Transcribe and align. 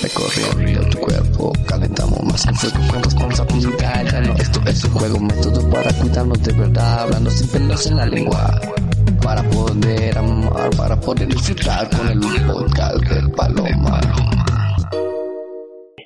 Recorriendo 0.00 0.88
tu 0.90 0.98
cuerpo, 0.98 1.52
calentamos 1.66 2.22
más 2.24 2.44
que 2.46 2.54
fuego 2.54 2.88
con 2.90 3.02
responsabilidad. 3.04 4.04
Ya 4.04 4.20
no, 4.20 4.34
esto 4.34 4.60
es 4.66 4.84
un 4.84 4.90
juego, 4.92 5.20
método 5.20 5.70
para 5.70 5.92
cuidarnos 5.92 6.42
de 6.42 6.52
verdad, 6.52 7.00
hablando 7.00 7.30
sin 7.30 7.48
pelos 7.48 7.86
en 7.86 7.96
la 7.96 8.06
lengua. 8.06 8.60
Para 9.22 9.42
poder 9.50 10.18
amar, 10.18 10.70
para 10.76 11.00
poder 11.00 11.28
disfrutar 11.28 11.88
con 11.90 12.08
el 12.08 12.20
podcast 12.20 12.96
del 13.04 13.30
Paloma. 13.30 14.00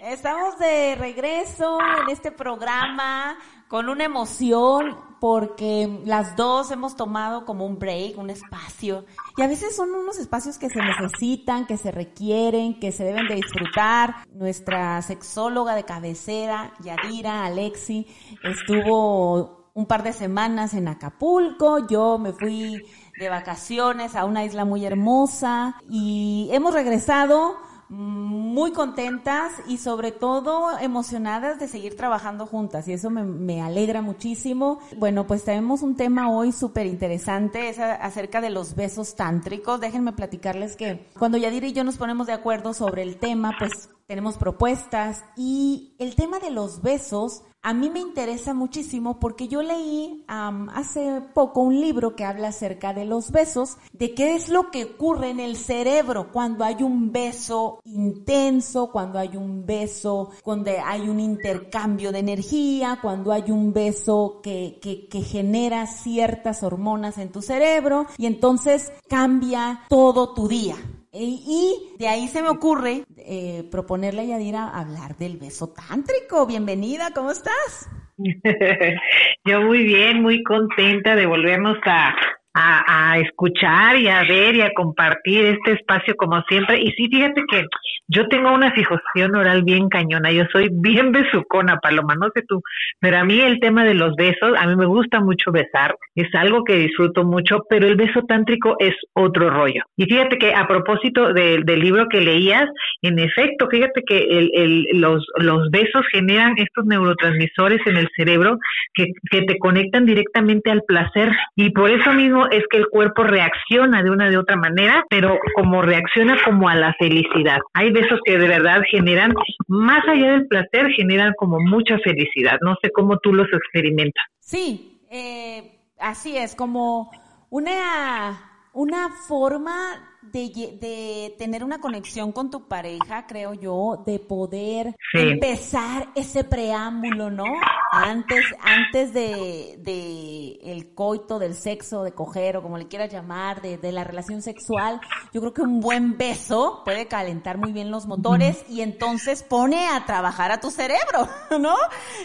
Estamos 0.03 0.59
de 0.59 0.95
regreso 0.97 1.79
en 2.03 2.11
este 2.11 2.31
programa 2.33 3.39
con 3.69 3.89
una 3.89 4.05
emoción 4.05 4.97
porque 5.21 6.01
las 6.05 6.37
dos 6.37 6.71
hemos 6.71 6.97
tomado 6.97 7.45
como 7.45 7.67
un 7.67 7.79
break, 7.79 8.19
un 8.19 8.31
espacio. 8.31 9.05
Y 9.37 9.43
a 9.43 9.49
veces 9.49 9.75
son 9.75 9.91
unos 9.91 10.19
espacios 10.19 10.59
que 10.59 10.71
se 10.71 10.81
necesitan, 10.81 11.67
que 11.67 11.77
se 11.77 11.91
requieren, 11.91 12.79
que 12.79 12.93
se 12.93 13.05
deben 13.05 13.27
de 13.27 13.35
disfrutar. 13.37 14.15
Nuestra 14.33 15.03
sexóloga 15.03 15.75
de 15.75 15.85
cabecera, 15.85 16.73
Yadira 16.81 17.45
Alexi, 17.45 18.07
estuvo 18.45 19.71
un 19.75 19.87
par 19.87 20.03
de 20.03 20.13
semanas 20.13 20.75
en 20.75 20.89
Acapulco. 20.89 21.87
Yo 21.89 22.19
me 22.19 22.33
fui 22.33 22.83
de 23.19 23.29
vacaciones 23.29 24.15
a 24.15 24.25
una 24.25 24.45
isla 24.45 24.65
muy 24.65 24.85
hermosa 24.85 25.81
y 25.91 26.49
hemos 26.53 26.75
regresado 26.75 27.57
muy 27.89 28.73
contentas 28.73 29.53
y 29.67 29.79
sobre 29.79 30.13
todo 30.13 30.79
emocionadas 30.79 31.59
de 31.59 31.69
seguir 31.69 31.97
trabajando 31.97 32.47
juntas 32.47 32.87
y 32.87 32.93
eso 32.93 33.09
me, 33.11 33.63
alegra 33.63 34.03
muchísimo. 34.03 34.79
Bueno, 34.97 35.27
pues 35.27 35.45
tenemos 35.45 35.83
un 35.83 35.97
tema 35.97 36.31
hoy 36.31 36.53
súper 36.53 36.87
interesante, 36.87 37.69
es 37.71 37.79
acerca 37.79 38.41
de 38.41 38.51
los 38.51 38.75
besos 38.75 39.15
tántricos. 39.15 39.81
Déjenme 39.81 40.13
platicarles 40.13 40.77
que 40.77 41.07
cuando 41.19 41.39
Yadira 41.39 41.67
y 41.67 41.73
yo 41.73 41.85
nos 41.85 41.97
ponemos 41.97 42.27
de 42.27 42.35
acuerdo 42.35 42.75
sobre 42.75 43.03
el 43.03 43.17
tema, 43.17 43.53
pues 43.59 43.89
tenemos 44.07 44.37
propuestas 44.37 45.25
y 45.37 45.95
el 45.99 46.15
tema 46.15 46.39
de 46.39 46.51
los 46.51 46.83
besos 46.83 47.43
a 47.63 47.75
mí 47.75 47.91
me 47.91 48.01
interesa 48.01 48.55
muchísimo 48.55 49.19
porque 49.19 49.49
yo 49.49 49.63
leí 49.63 50.25
am, 50.29 50.69
hace 50.71 51.21
poco 51.35 51.61
un 51.61 51.81
libro 51.81 52.15
que 52.15 52.25
habla 52.25 52.49
acerca 52.49 52.95
de 52.95 53.05
los 53.05 53.31
besos, 53.31 53.77
de 53.93 54.15
qué 54.15 54.35
es 54.35 54.49
lo 54.49 54.71
que 54.71 54.85
ocurre 54.85 55.31
en 55.31 55.41
el 55.41 55.57
cerebro 55.57 56.31
cuando 56.33 56.65
hay 56.65 56.83
un 56.83 57.13
beso 57.13 57.81
intenso, 57.85 58.91
cuando 58.91 59.19
hay 59.19 59.37
un 59.37 59.67
beso, 59.67 60.31
cuando 60.43 60.71
hay 60.85 61.09
un 61.09 61.21
intercambio 61.21 62.13
de 62.13 62.21
energía, 62.21 62.99
cuando 63.03 63.33
hay 63.33 63.51
un 63.51 63.73
beso 63.73 64.41
que, 64.43 64.79
que, 64.81 65.09
que 65.09 65.23
genera 65.23 65.87
ciertas 65.87 66.63
hormonas 66.63 67.19
en 67.19 67.33
tu 67.33 67.43
cerebro 67.43 68.07
y 68.17 68.27
entonces 68.27 68.93
cambia 69.09 69.81
todo 69.89 70.33
tu 70.33 70.49
día. 70.49 70.77
Y, 71.13 71.43
y 71.47 71.99
de 71.99 72.09
ahí 72.09 72.29
se 72.29 72.43
me 72.43 72.49
ocurre 72.49 73.05
eh, 73.17 73.65
proponerle 73.71 74.23
a 74.23 74.25
Yadira 74.25 74.69
hablar 74.69 75.17
del 75.17 75.39
beso 75.39 75.69
tántrico. 75.69 76.47
Bienvenida, 76.47 77.11
¿cómo 77.15 77.31
estás? 77.31 77.89
Yo 79.45 79.61
muy 79.63 79.85
bien, 79.85 80.23
muy 80.23 80.43
contenta 80.43 81.15
de 81.15 81.27
volvernos 81.27 81.79
a, 81.85 82.15
a, 82.61 83.13
a 83.13 83.19
escuchar 83.21 83.97
y 83.97 84.09
a 84.09 84.23
ver 84.23 84.57
y 84.57 84.63
a 84.63 84.73
compartir 84.75 85.45
este 85.45 85.73
espacio 85.73 86.15
como 86.17 86.43
siempre. 86.49 86.81
Y 86.81 86.91
sí, 86.93 87.09
fíjate 87.09 87.43
que 87.51 87.65
yo 88.09 88.27
tengo 88.29 88.53
una 88.53 88.73
fijación 88.73 89.37
oral 89.37 89.63
bien 89.63 89.89
cañona, 89.89 90.33
yo 90.33 90.45
soy 90.53 90.69
bien 90.73 91.13
besucona, 91.19 91.79
Paloma, 91.79 92.15
no 92.17 92.29
sé 92.35 92.43
tú, 92.49 92.61
pero 93.01 93.19
a 93.19 93.25
mí 93.25 93.41
el 93.41 93.61
tema 93.61 93.85
de 93.85 93.95
los 93.95 94.15
besos, 94.17 94.55
a 94.59 94.67
mí 94.67 94.75
me 94.77 94.87
gusta 94.87 95.21
mucho 95.21 95.53
besar, 95.53 95.95
es 96.17 96.35
algo 96.35 96.65
que 96.65 96.75
disfruto 96.77 97.25
mucho, 97.25 97.61
pero 97.69 97.87
el 97.87 97.97
beso 97.97 98.23
tántrico 98.23 98.77
es 98.81 98.95
otro 99.15 99.51
rollo. 99.51 99.83
Y 99.97 100.05
fíjate 100.07 100.39
que 100.39 100.55
a 100.55 100.67
propósito 100.67 101.33
de- 101.33 101.63
del 101.65 101.81
libro 101.81 102.09
que 102.09 102.21
leías, 102.21 102.69
en 103.03 103.19
efecto, 103.19 103.69
fíjate 103.71 104.03
que 104.07 104.19
el, 104.19 104.87
los, 104.95 105.25
los 105.37 105.71
besos 105.71 106.05
generan 106.13 106.55
estos 106.59 106.85
neurotransmisores 106.87 107.81
en 107.87 107.97
el 107.99 108.09
cerebro 108.17 108.59
que 108.95 109.07
te 109.43 109.59
conectan 109.59 110.07
directamente 110.07 110.71
al 110.71 110.83
placer 110.87 111.31
y 111.57 111.71
por 111.71 111.91
eso 111.91 112.13
mismo 112.13 112.48
es 112.51 112.65
que 112.71 112.79
el 112.79 112.89
cuerpo 112.89 113.25
reacciona 113.25 114.03
de 114.03 114.11
una 114.11 114.31
de 114.31 114.39
otra 114.39 114.57
manera, 114.57 115.05
pero 115.09 115.39
como 115.55 115.83
reacciona 115.83 116.37
como 116.45 116.69
a 116.69 116.75
la 116.75 116.95
felicidad. 116.99 117.59
Hay 117.75 117.91
besos 117.91 118.21
que 118.25 118.39
de 118.39 118.49
verdad 118.49 118.83
generan, 118.91 119.33
más 119.67 120.07
allá 120.09 120.33
del 120.33 120.47
placer, 120.47 120.91
generan 120.97 121.33
como 121.37 121.59
mucha 121.61 121.99
felicidad. 121.99 122.59
No 122.63 122.77
sé 122.83 122.91
cómo 122.91 123.19
tú 123.19 123.33
los 123.33 123.49
experimentas. 123.53 124.25
Sí, 124.41 125.01
eh, 125.11 125.79
así 125.99 126.37
es, 126.37 126.55
como 126.55 127.11
una, 127.51 128.39
una 128.73 129.09
forma 129.11 130.08
de, 130.33 130.79
de 130.81 131.35
tener 131.39 131.65
una 131.65 131.81
conexión 131.81 132.33
con 132.33 132.51
tu 132.51 132.67
pareja, 132.69 133.27
creo 133.27 133.55
yo, 133.55 134.03
de 134.07 134.19
poder 134.19 134.95
Sí. 135.13 135.21
empezar 135.21 136.09
ese 136.15 136.45
preámbulo, 136.45 137.31
¿no? 137.31 137.45
Antes, 137.93 138.45
antes 138.61 139.15
de, 139.15 139.79
de 139.79 140.59
el 140.73 140.95
coito, 140.95 141.39
del 141.39 141.55
sexo, 141.55 142.03
de 142.05 142.13
coger 142.13 142.57
o 142.59 142.63
como 142.63 142.77
le 142.77 142.89
quieras 142.89 143.11
llamar, 143.11 143.63
de, 143.63 143.79
de 143.79 143.93
la 143.93 144.05
relación 144.05 144.43
sexual, 144.43 145.01
yo 145.33 145.41
creo 145.41 145.55
que 145.55 145.63
un 145.63 145.81
buen 145.81 146.19
beso 146.19 146.83
puede 146.85 147.07
calentar 147.09 147.57
muy 147.57 147.73
bien 147.73 147.91
los 147.91 148.07
motores 148.07 148.63
y 148.69 148.83
entonces 148.83 149.43
pone 149.43 149.89
a 149.89 150.05
trabajar 150.05 150.53
a 150.53 150.61
tu 150.61 150.71
cerebro, 150.71 151.29
¿no? 151.59 151.75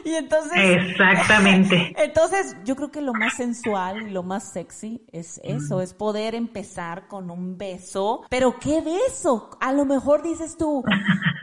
Y 0.04 0.14
entonces... 0.16 0.52
Exactamente. 0.58 1.94
Entonces, 2.04 2.56
yo 2.66 2.76
creo 2.76 2.92
que 2.92 3.02
lo 3.02 3.14
más 3.14 3.36
sensual 3.36 4.08
y 4.08 4.10
lo 4.12 4.24
más 4.24 4.52
sexy 4.52 5.02
es 5.12 5.40
eso, 5.44 5.82
es 5.82 5.94
poder 5.94 6.36
empezar 6.36 7.08
con 7.08 7.32
un 7.32 7.58
beso. 7.58 7.93
Pero 8.30 8.60
¿qué 8.60 8.82
beso? 8.82 9.50
A 9.60 9.72
lo 9.72 9.86
mejor 9.86 10.24
dices 10.24 10.58
tú, 10.58 10.84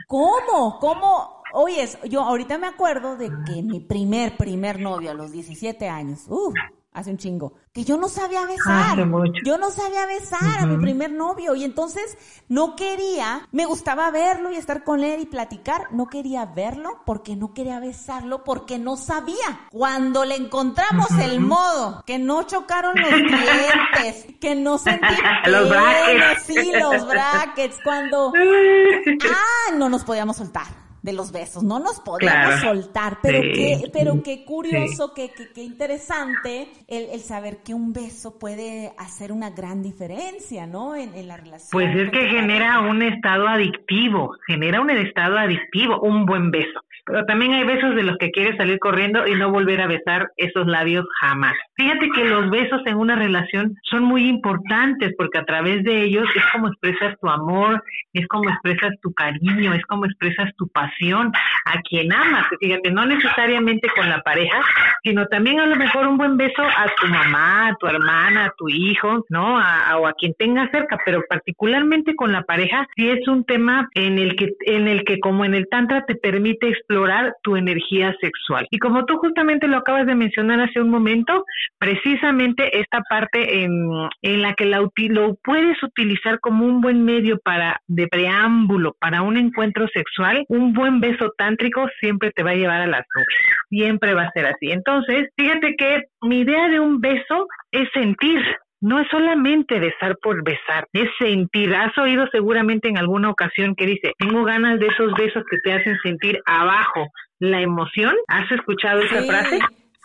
¿cómo? 0.07 0.79
¿Cómo? 0.79 1.41
Oyes, 1.53 1.97
yo 2.09 2.21
ahorita 2.21 2.57
me 2.57 2.67
acuerdo 2.67 3.17
de 3.17 3.29
que 3.45 3.61
mi 3.61 3.79
primer, 3.79 4.37
primer 4.37 4.79
novio 4.79 5.11
a 5.11 5.13
los 5.13 5.31
17 5.31 5.87
años, 5.89 6.25
uff, 6.29 6.53
hace 6.93 7.11
un 7.11 7.17
chingo, 7.17 7.53
que 7.71 7.83
yo 7.83 7.97
no 7.97 8.09
sabía 8.09 8.45
besar. 8.45 8.93
Hace 8.93 9.05
mucho. 9.05 9.41
Yo 9.45 9.57
no 9.57 9.71
sabía 9.71 10.05
besar 10.05 10.59
a 10.59 10.65
mi 10.65 10.77
primer 10.77 11.11
novio 11.11 11.55
y 11.55 11.63
entonces 11.63 12.17
no 12.49 12.75
quería, 12.75 13.47
me 13.51 13.65
gustaba 13.65 14.11
verlo 14.11 14.51
y 14.51 14.55
estar 14.55 14.83
con 14.83 15.03
él 15.03 15.21
y 15.21 15.25
platicar, 15.25 15.87
no 15.91 16.07
quería 16.07 16.45
verlo 16.45 17.01
porque 17.05 17.35
no 17.35 17.53
quería 17.53 17.79
besarlo 17.79 18.43
porque 18.43 18.77
no 18.77 18.97
sabía. 18.97 19.67
Cuando 19.71 20.25
le 20.25 20.35
encontramos 20.35 21.09
el 21.19 21.39
modo, 21.39 22.03
que 22.05 22.19
no 22.19 22.43
chocaron 22.43 22.95
los 22.99 23.09
dientes, 23.09 24.35
que 24.39 24.55
no 24.55 24.77
sentí 24.77 25.05
Los 25.45 25.69
brackets. 25.69 26.43
sí, 26.43 26.71
los 26.73 27.07
brackets, 27.07 27.77
cuando 27.83 28.33
ah, 29.23 29.75
no 29.75 29.89
nos 29.89 30.03
podíamos 30.03 30.37
soltar 30.37 30.90
de 31.01 31.13
los 31.13 31.31
besos, 31.31 31.63
no 31.63 31.79
nos 31.79 31.99
podíamos 31.99 32.55
Claro. 32.55 32.61
soltar, 32.61 33.17
pero 33.23 33.41
Sí. 33.41 33.51
qué, 33.53 33.89
pero 33.91 34.21
qué 34.23 34.45
curioso, 34.45 35.13
qué, 35.15 35.31
qué, 35.35 35.49
qué 35.53 35.63
interesante 35.63 36.67
el, 36.87 37.05
el 37.09 37.19
saber 37.21 37.57
que 37.63 37.73
un 37.73 37.91
beso 37.91 38.37
puede 38.37 38.93
hacer 38.97 39.31
una 39.31 39.49
gran 39.49 39.81
diferencia, 39.81 40.67
¿no? 40.67 40.95
En, 40.95 41.13
en 41.15 41.27
la 41.27 41.37
relación. 41.37 41.69
Pues 41.71 41.95
es 41.95 42.09
que 42.11 42.27
genera 42.29 42.79
un 42.81 43.01
estado 43.01 43.47
adictivo, 43.47 44.35
genera 44.45 44.79
un 44.81 44.91
estado 44.91 45.37
adictivo, 45.37 45.99
un 46.01 46.25
buen 46.25 46.51
beso. 46.51 46.79
También 47.27 47.53
hay 47.53 47.63
besos 47.65 47.95
de 47.95 48.03
los 48.03 48.17
que 48.17 48.31
quieres 48.31 48.57
salir 48.57 48.79
corriendo 48.79 49.25
y 49.27 49.35
no 49.35 49.51
volver 49.51 49.81
a 49.81 49.87
besar 49.87 50.29
esos 50.37 50.65
labios 50.67 51.05
jamás. 51.19 51.55
Fíjate 51.75 52.09
que 52.15 52.25
los 52.25 52.49
besos 52.49 52.81
en 52.85 52.97
una 52.97 53.15
relación 53.15 53.75
son 53.83 54.03
muy 54.03 54.27
importantes 54.27 55.13
porque 55.17 55.39
a 55.39 55.45
través 55.45 55.83
de 55.83 56.03
ellos 56.03 56.25
es 56.35 56.43
como 56.51 56.67
expresas 56.67 57.15
tu 57.19 57.29
amor, 57.29 57.83
es 58.13 58.27
como 58.27 58.49
expresas 58.49 58.91
tu 59.01 59.13
cariño, 59.13 59.73
es 59.73 59.83
como 59.85 60.05
expresas 60.05 60.49
tu 60.57 60.67
pasión 60.69 61.31
a 61.65 61.81
quien 61.81 62.13
amas. 62.13 62.45
Fíjate, 62.59 62.91
no 62.91 63.05
necesariamente 63.05 63.89
con 63.95 64.09
la 64.09 64.21
pareja, 64.21 64.59
sino 65.03 65.25
también 65.27 65.59
a 65.59 65.65
lo 65.65 65.75
mejor 65.75 66.07
un 66.07 66.17
buen 66.17 66.37
beso 66.37 66.61
a 66.63 66.85
tu 66.99 67.07
mamá, 67.07 67.67
a 67.69 67.75
tu 67.75 67.87
hermana, 67.87 68.45
a 68.45 68.53
tu 68.57 68.69
hijo, 68.69 69.25
¿no? 69.29 69.57
A, 69.59 69.89
a- 69.89 69.97
o 69.97 70.07
a 70.07 70.13
quien 70.13 70.33
tengas 70.37 70.69
cerca, 70.71 70.97
pero 71.05 71.21
particularmente 71.29 72.15
con 72.15 72.31
la 72.31 72.43
pareja, 72.43 72.87
sí 72.95 73.09
es 73.09 73.27
un 73.27 73.43
tema 73.45 73.89
en 73.95 74.17
el 74.17 74.35
que, 74.35 74.49
en 74.65 74.87
el 74.87 75.03
que 75.03 75.19
como 75.19 75.45
en 75.45 75.53
el 75.53 75.67
tantra 75.69 76.05
te 76.05 76.15
permite 76.15 76.69
explorar 76.69 77.00
tu 77.43 77.55
energía 77.55 78.15
sexual. 78.21 78.67
Y 78.69 78.79
como 78.79 79.05
tú 79.05 79.17
justamente 79.17 79.67
lo 79.67 79.77
acabas 79.77 80.05
de 80.05 80.15
mencionar 80.15 80.59
hace 80.61 80.81
un 80.81 80.89
momento, 80.89 81.45
precisamente 81.79 82.79
esta 82.79 83.01
parte 83.09 83.63
en, 83.63 83.89
en 84.21 84.41
la 84.41 84.53
que 84.53 84.65
la, 84.65 84.79
lo 84.79 85.35
puedes 85.43 85.81
utilizar 85.83 86.39
como 86.39 86.65
un 86.65 86.81
buen 86.81 87.03
medio 87.03 87.39
para 87.39 87.79
de 87.87 88.07
preámbulo 88.07 88.95
para 88.99 89.21
un 89.21 89.37
encuentro 89.37 89.87
sexual, 89.93 90.45
un 90.47 90.73
buen 90.73 90.99
beso 90.99 91.31
tántrico 91.37 91.87
siempre 91.99 92.31
te 92.31 92.43
va 92.43 92.51
a 92.51 92.55
llevar 92.55 92.81
a 92.81 92.87
las 92.87 93.05
nubes. 93.15 93.27
Siempre 93.69 94.13
va 94.13 94.23
a 94.23 94.31
ser 94.31 94.45
así. 94.45 94.71
Entonces, 94.71 95.29
fíjate 95.37 95.75
que 95.77 96.03
mi 96.21 96.39
idea 96.39 96.69
de 96.69 96.79
un 96.79 96.99
beso 96.99 97.47
es 97.71 97.89
sentir, 97.93 98.41
no 98.81 98.99
es 98.99 99.07
solamente 99.09 99.79
besar 99.79 100.17
por 100.21 100.43
besar, 100.43 100.87
es 100.91 101.09
sentir. 101.19 101.73
Has 101.73 101.95
oído 101.97 102.27
seguramente 102.31 102.89
en 102.89 102.97
alguna 102.97 103.29
ocasión 103.29 103.75
que 103.75 103.85
dice, 103.85 104.13
tengo 104.17 104.43
ganas 104.43 104.79
de 104.79 104.87
esos 104.87 105.13
besos 105.13 105.43
que 105.49 105.57
te 105.63 105.73
hacen 105.73 105.97
sentir 106.03 106.39
abajo 106.45 107.07
la 107.39 107.61
emoción. 107.61 108.15
¿Has 108.27 108.51
escuchado 108.51 109.01
esa 109.01 109.23
frase? 109.23 109.59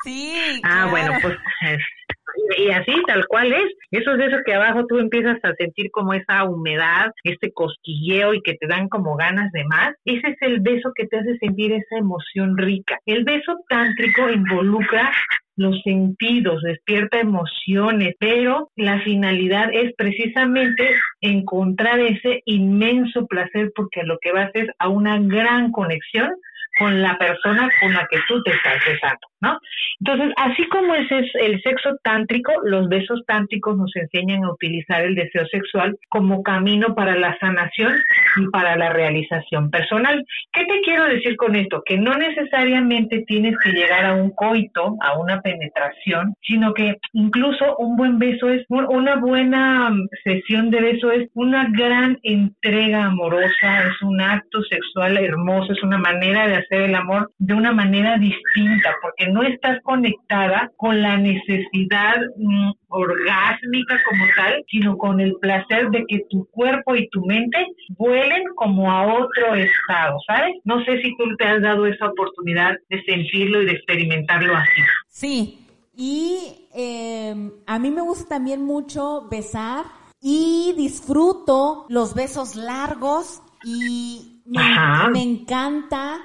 Sí. 0.04 0.60
Ah, 0.62 0.88
bueno, 0.90 1.12
pues 1.22 1.36
y 2.58 2.70
así 2.70 2.92
tal 3.06 3.26
cual 3.26 3.52
es. 3.52 3.72
Esos 3.90 4.18
besos 4.18 4.40
que 4.44 4.54
abajo 4.54 4.86
tú 4.86 4.98
empiezas 4.98 5.38
a 5.42 5.54
sentir 5.54 5.90
como 5.90 6.12
esa 6.12 6.44
humedad, 6.44 7.12
este 7.24 7.52
cosquilleo 7.52 8.34
y 8.34 8.42
que 8.42 8.54
te 8.54 8.66
dan 8.66 8.88
como 8.88 9.16
ganas 9.16 9.50
de 9.52 9.64
más. 9.64 9.94
Ese 10.04 10.28
es 10.28 10.36
el 10.40 10.60
beso 10.60 10.92
que 10.94 11.06
te 11.06 11.18
hace 11.18 11.38
sentir 11.38 11.72
esa 11.72 11.98
emoción 11.98 12.56
rica. 12.56 12.98
El 13.06 13.24
beso 13.24 13.56
tántrico 13.68 14.28
involucra 14.28 15.12
los 15.56 15.80
sentidos, 15.82 16.62
despierta 16.62 17.18
emociones, 17.18 18.14
pero 18.18 18.70
la 18.76 19.00
finalidad 19.00 19.70
es 19.72 19.94
precisamente 19.94 20.94
encontrar 21.20 21.98
ese 22.00 22.42
inmenso 22.44 23.26
placer 23.26 23.72
porque 23.74 24.02
lo 24.04 24.18
que 24.18 24.32
vas 24.32 24.50
es 24.54 24.68
a 24.78 24.88
una 24.88 25.18
gran 25.18 25.72
conexión 25.72 26.34
con 26.78 27.02
la 27.02 27.16
persona 27.18 27.68
con 27.80 27.92
la 27.92 28.06
que 28.10 28.18
tú 28.28 28.42
te 28.42 28.50
estás 28.50 28.82
besando, 28.86 29.26
¿no? 29.40 29.58
Entonces, 30.00 30.34
así 30.36 30.66
como 30.68 30.94
ese 30.94 31.20
es 31.20 31.30
el 31.34 31.60
sexo 31.62 31.96
tántrico, 32.02 32.52
los 32.64 32.88
besos 32.88 33.22
tántricos 33.26 33.76
nos 33.76 33.94
enseñan 33.96 34.44
a 34.44 34.52
utilizar 34.52 35.02
el 35.02 35.14
deseo 35.14 35.46
sexual 35.46 35.96
como 36.08 36.42
camino 36.42 36.94
para 36.94 37.16
la 37.16 37.36
sanación 37.38 37.94
y 38.36 38.48
para 38.48 38.76
la 38.76 38.90
realización 38.90 39.70
personal. 39.70 40.24
¿Qué 40.52 40.64
te 40.64 40.80
quiero 40.82 41.04
decir 41.06 41.36
con 41.36 41.56
esto? 41.56 41.82
Que 41.84 41.98
no 41.98 42.14
necesariamente 42.14 43.24
tienes 43.26 43.54
que 43.62 43.70
llegar 43.70 44.04
a 44.04 44.14
un 44.14 44.30
coito, 44.30 44.96
a 45.00 45.18
una 45.18 45.40
penetración, 45.40 46.34
sino 46.42 46.74
que 46.74 46.96
incluso 47.12 47.76
un 47.78 47.96
buen 47.96 48.18
beso 48.18 48.50
es 48.50 48.64
una 48.68 49.16
buena 49.16 49.90
sesión 50.24 50.70
de 50.70 50.80
beso 50.80 51.10
es 51.10 51.28
una 51.34 51.68
gran 51.70 52.18
entrega 52.22 53.04
amorosa, 53.04 53.88
es 53.88 54.02
un 54.02 54.20
acto 54.20 54.62
sexual 54.62 55.16
hermoso, 55.18 55.72
es 55.72 55.82
una 55.82 55.98
manera 55.98 56.48
de 56.48 56.56
hacer 56.66 56.82
el 56.82 56.94
amor 56.94 57.32
de 57.38 57.54
una 57.54 57.72
manera 57.72 58.18
distinta, 58.18 58.94
porque 59.00 59.28
no 59.28 59.42
estás 59.42 59.80
conectada 59.82 60.70
con 60.76 61.00
la 61.00 61.16
necesidad 61.16 62.16
mm, 62.36 62.72
orgásmica 62.88 64.00
como 64.08 64.24
tal, 64.36 64.64
sino 64.68 64.96
con 64.96 65.20
el 65.20 65.34
placer 65.40 65.90
de 65.90 66.04
que 66.08 66.20
tu 66.30 66.46
cuerpo 66.50 66.94
y 66.94 67.08
tu 67.08 67.24
mente 67.24 67.58
vuelen 67.96 68.44
como 68.54 68.90
a 68.90 69.06
otro 69.06 69.54
estado, 69.54 70.18
¿sabes? 70.26 70.54
No 70.64 70.84
sé 70.84 71.00
si 71.02 71.16
tú 71.16 71.24
te 71.36 71.44
has 71.44 71.62
dado 71.62 71.86
esa 71.86 72.06
oportunidad 72.06 72.76
de 72.88 73.02
sentirlo 73.04 73.62
y 73.62 73.66
de 73.66 73.72
experimentarlo 73.72 74.54
así. 74.54 74.82
Sí, 75.08 75.66
y 75.96 76.68
em, 76.74 77.52
a 77.66 77.78
mí 77.78 77.90
me 77.90 78.02
gusta 78.02 78.28
también 78.28 78.62
mucho 78.62 79.28
besar 79.30 79.84
y 80.20 80.74
disfruto 80.76 81.86
los 81.88 82.14
besos 82.14 82.54
largos 82.56 83.42
y 83.64 84.42
me 84.44 85.22
encanta 85.22 86.20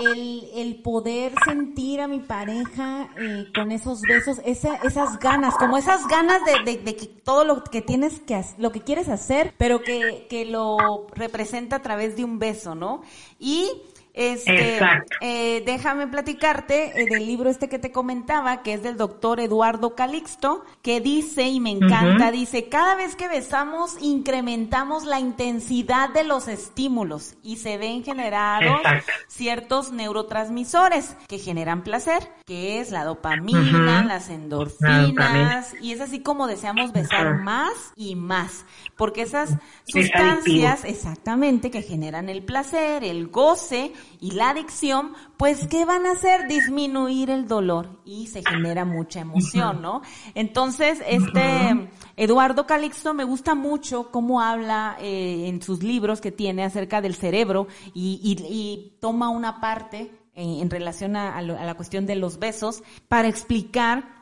el, 0.00 0.48
el 0.54 0.82
poder 0.82 1.32
sentir 1.44 2.00
a 2.00 2.08
mi 2.08 2.20
pareja 2.20 3.10
eh, 3.18 3.46
con 3.54 3.72
esos 3.72 4.00
besos, 4.02 4.40
esa, 4.44 4.76
esas 4.76 5.18
ganas, 5.18 5.54
como 5.56 5.76
esas 5.76 6.06
ganas 6.06 6.40
de, 6.44 6.76
de, 6.76 6.96
que 6.96 7.06
todo 7.06 7.44
lo 7.44 7.64
que 7.64 7.82
tienes 7.82 8.20
que 8.20 8.42
lo 8.58 8.72
que 8.72 8.80
quieres 8.80 9.08
hacer, 9.08 9.54
pero 9.58 9.82
que, 9.82 10.26
que 10.28 10.44
lo 10.44 11.06
representa 11.14 11.76
a 11.76 11.82
través 11.82 12.16
de 12.16 12.24
un 12.24 12.38
beso, 12.38 12.74
¿no? 12.74 13.02
Y 13.38 13.70
este, 14.14 14.78
eh, 15.22 15.62
déjame 15.64 16.06
platicarte 16.06 17.02
eh, 17.02 17.06
del 17.08 17.26
libro 17.26 17.48
este 17.48 17.70
que 17.70 17.78
te 17.78 17.92
comentaba, 17.92 18.62
que 18.62 18.74
es 18.74 18.82
del 18.82 18.98
doctor 18.98 19.40
Eduardo 19.40 19.94
Calixto, 19.94 20.64
que 20.82 21.00
dice, 21.00 21.44
y 21.44 21.60
me 21.60 21.70
encanta, 21.70 22.30
dice, 22.30 22.68
cada 22.68 22.94
vez 22.94 23.16
que 23.16 23.28
besamos 23.28 23.96
incrementamos 24.02 25.06
la 25.06 25.18
intensidad 25.18 26.10
de 26.10 26.24
los 26.24 26.46
estímulos 26.48 27.36
y 27.42 27.56
se 27.56 27.78
ven 27.78 28.04
generados 28.04 28.80
ciertos 29.28 29.92
neurotransmisores 29.92 31.16
que 31.26 31.38
generan 31.38 31.82
placer, 31.82 32.28
que 32.44 32.80
es 32.80 32.90
la 32.90 33.04
dopamina, 33.04 34.04
las 34.04 34.28
endorfinas, 34.28 35.74
y 35.80 35.92
es 35.92 36.02
así 36.02 36.20
como 36.20 36.46
deseamos 36.46 36.92
besar 36.92 37.38
más 37.38 37.72
y 37.96 38.14
más, 38.14 38.66
porque 38.96 39.22
esas 39.22 39.54
sustancias, 39.86 40.84
exactamente, 40.84 41.70
que 41.70 41.80
generan 41.80 42.28
el 42.28 42.42
placer, 42.44 43.04
el 43.04 43.28
goce, 43.28 43.92
y 44.20 44.32
la 44.32 44.50
adicción, 44.50 45.12
pues 45.36 45.66
¿qué 45.68 45.84
van 45.84 46.06
a 46.06 46.12
hacer? 46.12 46.48
Disminuir 46.48 47.30
el 47.30 47.46
dolor 47.46 48.00
y 48.04 48.26
se 48.28 48.42
genera 48.44 48.84
mucha 48.84 49.20
emoción, 49.20 49.82
¿no? 49.82 50.02
Entonces, 50.34 51.02
este 51.06 51.88
Eduardo 52.16 52.66
Calixto 52.66 53.14
me 53.14 53.24
gusta 53.24 53.54
mucho 53.54 54.10
cómo 54.10 54.40
habla 54.40 54.96
eh, 55.00 55.48
en 55.48 55.62
sus 55.62 55.82
libros 55.82 56.20
que 56.20 56.32
tiene 56.32 56.64
acerca 56.64 57.00
del 57.00 57.14
cerebro 57.14 57.66
y, 57.94 58.20
y, 58.22 58.98
toma 59.00 59.28
una 59.28 59.60
parte 59.60 60.10
eh, 60.34 60.58
en, 60.60 60.70
relación 60.70 61.16
a, 61.16 61.36
a, 61.36 61.42
la 61.42 61.74
cuestión 61.74 62.06
de 62.06 62.16
los 62.16 62.38
besos 62.38 62.82
para 63.08 63.28
explicar 63.28 64.16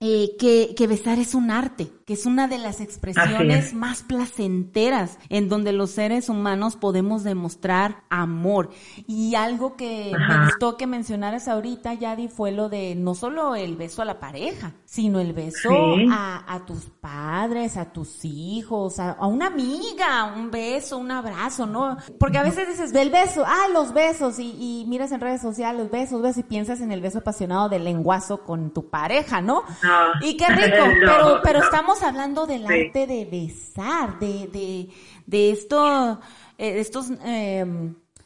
eh, 0.00 0.36
que, 0.38 0.74
que 0.76 0.86
besar 0.86 1.18
es 1.18 1.34
un 1.34 1.50
arte 1.50 1.88
que 2.12 2.18
es 2.18 2.26
una 2.26 2.46
de 2.46 2.58
las 2.58 2.82
expresiones 2.82 3.72
más 3.72 4.02
placenteras 4.02 5.18
en 5.30 5.48
donde 5.48 5.72
los 5.72 5.92
seres 5.92 6.28
humanos 6.28 6.76
podemos 6.76 7.24
demostrar 7.24 8.02
amor. 8.10 8.68
Y 9.06 9.34
algo 9.34 9.76
que 9.76 10.12
me 10.28 10.44
gustó 10.44 10.76
que 10.76 10.86
mencionaras 10.86 11.48
ahorita, 11.48 11.94
Yadi, 11.94 12.28
fue 12.28 12.52
lo 12.52 12.68
de 12.68 12.94
no 12.96 13.14
solo 13.14 13.54
el 13.54 13.76
beso 13.76 14.02
a 14.02 14.04
la 14.04 14.20
pareja, 14.20 14.74
sino 14.84 15.20
el 15.20 15.32
beso 15.32 15.70
a, 16.10 16.44
a, 16.46 16.66
tus 16.66 16.84
padres, 17.00 17.78
a 17.78 17.92
tus 17.92 18.26
hijos, 18.26 18.98
a, 18.98 19.12
a, 19.12 19.26
una 19.26 19.46
amiga, 19.46 20.34
un 20.36 20.50
beso, 20.50 20.98
un 20.98 21.10
abrazo, 21.10 21.64
¿no? 21.64 21.96
Porque 22.20 22.36
a 22.36 22.42
veces 22.42 22.68
dices, 22.68 22.92
ve 22.92 23.00
el 23.00 23.10
beso, 23.10 23.42
ah, 23.46 23.68
los 23.72 23.94
besos, 23.94 24.38
y, 24.38 24.82
y 24.82 24.84
miras 24.86 25.12
en 25.12 25.20
redes 25.20 25.40
sociales, 25.40 25.90
besos, 25.90 26.20
besos, 26.20 26.36
y 26.38 26.42
piensas 26.42 26.82
en 26.82 26.92
el 26.92 27.00
beso 27.00 27.20
apasionado 27.20 27.70
del 27.70 27.84
lenguazo 27.84 28.44
con 28.44 28.70
tu 28.70 28.90
pareja, 28.90 29.40
¿no? 29.40 29.62
Y 30.20 30.36
qué 30.36 30.46
rico, 30.48 30.84
pero, 31.00 31.40
pero 31.42 31.60
estamos 31.60 32.01
hablando 32.02 32.46
del 32.46 32.66
arte 32.66 33.06
de 33.06 33.24
besar, 33.24 34.18
de, 34.18 34.48
de, 34.48 34.88
de 35.26 35.50
esto, 35.50 36.20
eh, 36.58 36.80
estos 36.80 37.10
eh, 37.24 37.64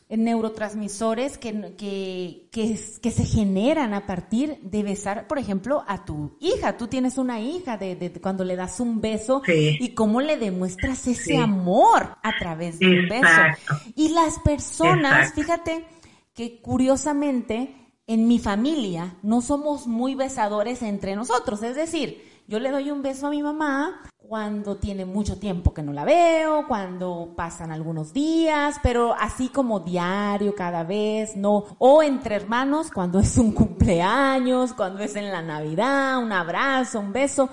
neurotransmisores 0.08 1.36
que, 1.36 1.74
que, 1.76 2.48
que, 2.52 2.78
que, 3.02 3.10
se 3.10 3.24
generan 3.24 3.92
a 3.92 4.06
partir 4.06 4.58
de 4.62 4.82
besar, 4.82 5.26
por 5.26 5.38
ejemplo, 5.38 5.84
a 5.88 6.04
tu 6.04 6.36
hija. 6.40 6.76
Tú 6.76 6.86
tienes 6.86 7.18
una 7.18 7.40
hija 7.40 7.76
de, 7.76 7.96
de, 7.96 8.12
cuando 8.20 8.44
le 8.44 8.54
das 8.54 8.78
un 8.78 9.00
beso 9.00 9.42
y 9.46 9.94
cómo 9.94 10.20
le 10.20 10.36
demuestras 10.36 11.06
ese 11.08 11.36
amor 11.38 12.16
a 12.22 12.32
través 12.38 12.78
de 12.78 12.86
un 12.86 13.08
beso. 13.08 13.40
Y 13.96 14.10
las 14.10 14.38
personas, 14.38 15.34
fíjate 15.34 15.84
que 16.34 16.60
curiosamente 16.60 17.74
en 18.06 18.28
mi 18.28 18.38
familia 18.38 19.16
no 19.22 19.40
somos 19.40 19.88
muy 19.88 20.14
besadores 20.14 20.82
entre 20.82 21.16
nosotros, 21.16 21.62
es 21.64 21.74
decir, 21.74 22.22
yo 22.48 22.60
le 22.60 22.70
doy 22.70 22.90
un 22.90 23.02
beso 23.02 23.26
a 23.26 23.30
mi 23.30 23.42
mamá 23.42 24.02
cuando 24.28 24.76
tiene 24.76 25.04
mucho 25.04 25.38
tiempo 25.38 25.72
que 25.72 25.82
no 25.82 25.92
la 25.92 26.04
veo, 26.04 26.66
cuando 26.66 27.32
pasan 27.36 27.70
algunos 27.70 28.12
días, 28.12 28.78
pero 28.82 29.14
así 29.14 29.48
como 29.48 29.80
diario 29.80 30.54
cada 30.54 30.84
vez, 30.84 31.36
no. 31.36 31.64
O 31.78 32.02
entre 32.02 32.34
hermanos, 32.36 32.90
cuando 32.90 33.20
es 33.20 33.36
un 33.38 33.52
cumpleaños, 33.52 34.72
cuando 34.72 35.00
es 35.02 35.16
en 35.16 35.30
la 35.30 35.42
Navidad, 35.42 36.18
un 36.18 36.32
abrazo, 36.32 37.00
un 37.00 37.12
beso. 37.12 37.50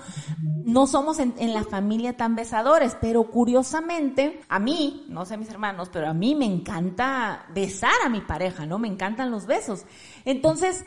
No 0.64 0.86
somos 0.86 1.18
en, 1.18 1.34
en 1.38 1.54
la 1.54 1.64
familia 1.64 2.16
tan 2.16 2.34
besadores, 2.34 2.96
pero 3.00 3.30
curiosamente, 3.30 4.40
a 4.48 4.58
mí, 4.58 5.06
no 5.08 5.24
sé 5.26 5.36
mis 5.36 5.50
hermanos, 5.50 5.90
pero 5.92 6.08
a 6.08 6.14
mí 6.14 6.34
me 6.34 6.46
encanta 6.46 7.46
besar 7.54 7.94
a 8.04 8.08
mi 8.08 8.20
pareja, 8.20 8.66
¿no? 8.66 8.78
Me 8.78 8.88
encantan 8.88 9.30
los 9.30 9.46
besos. 9.46 9.84
Entonces, 10.24 10.84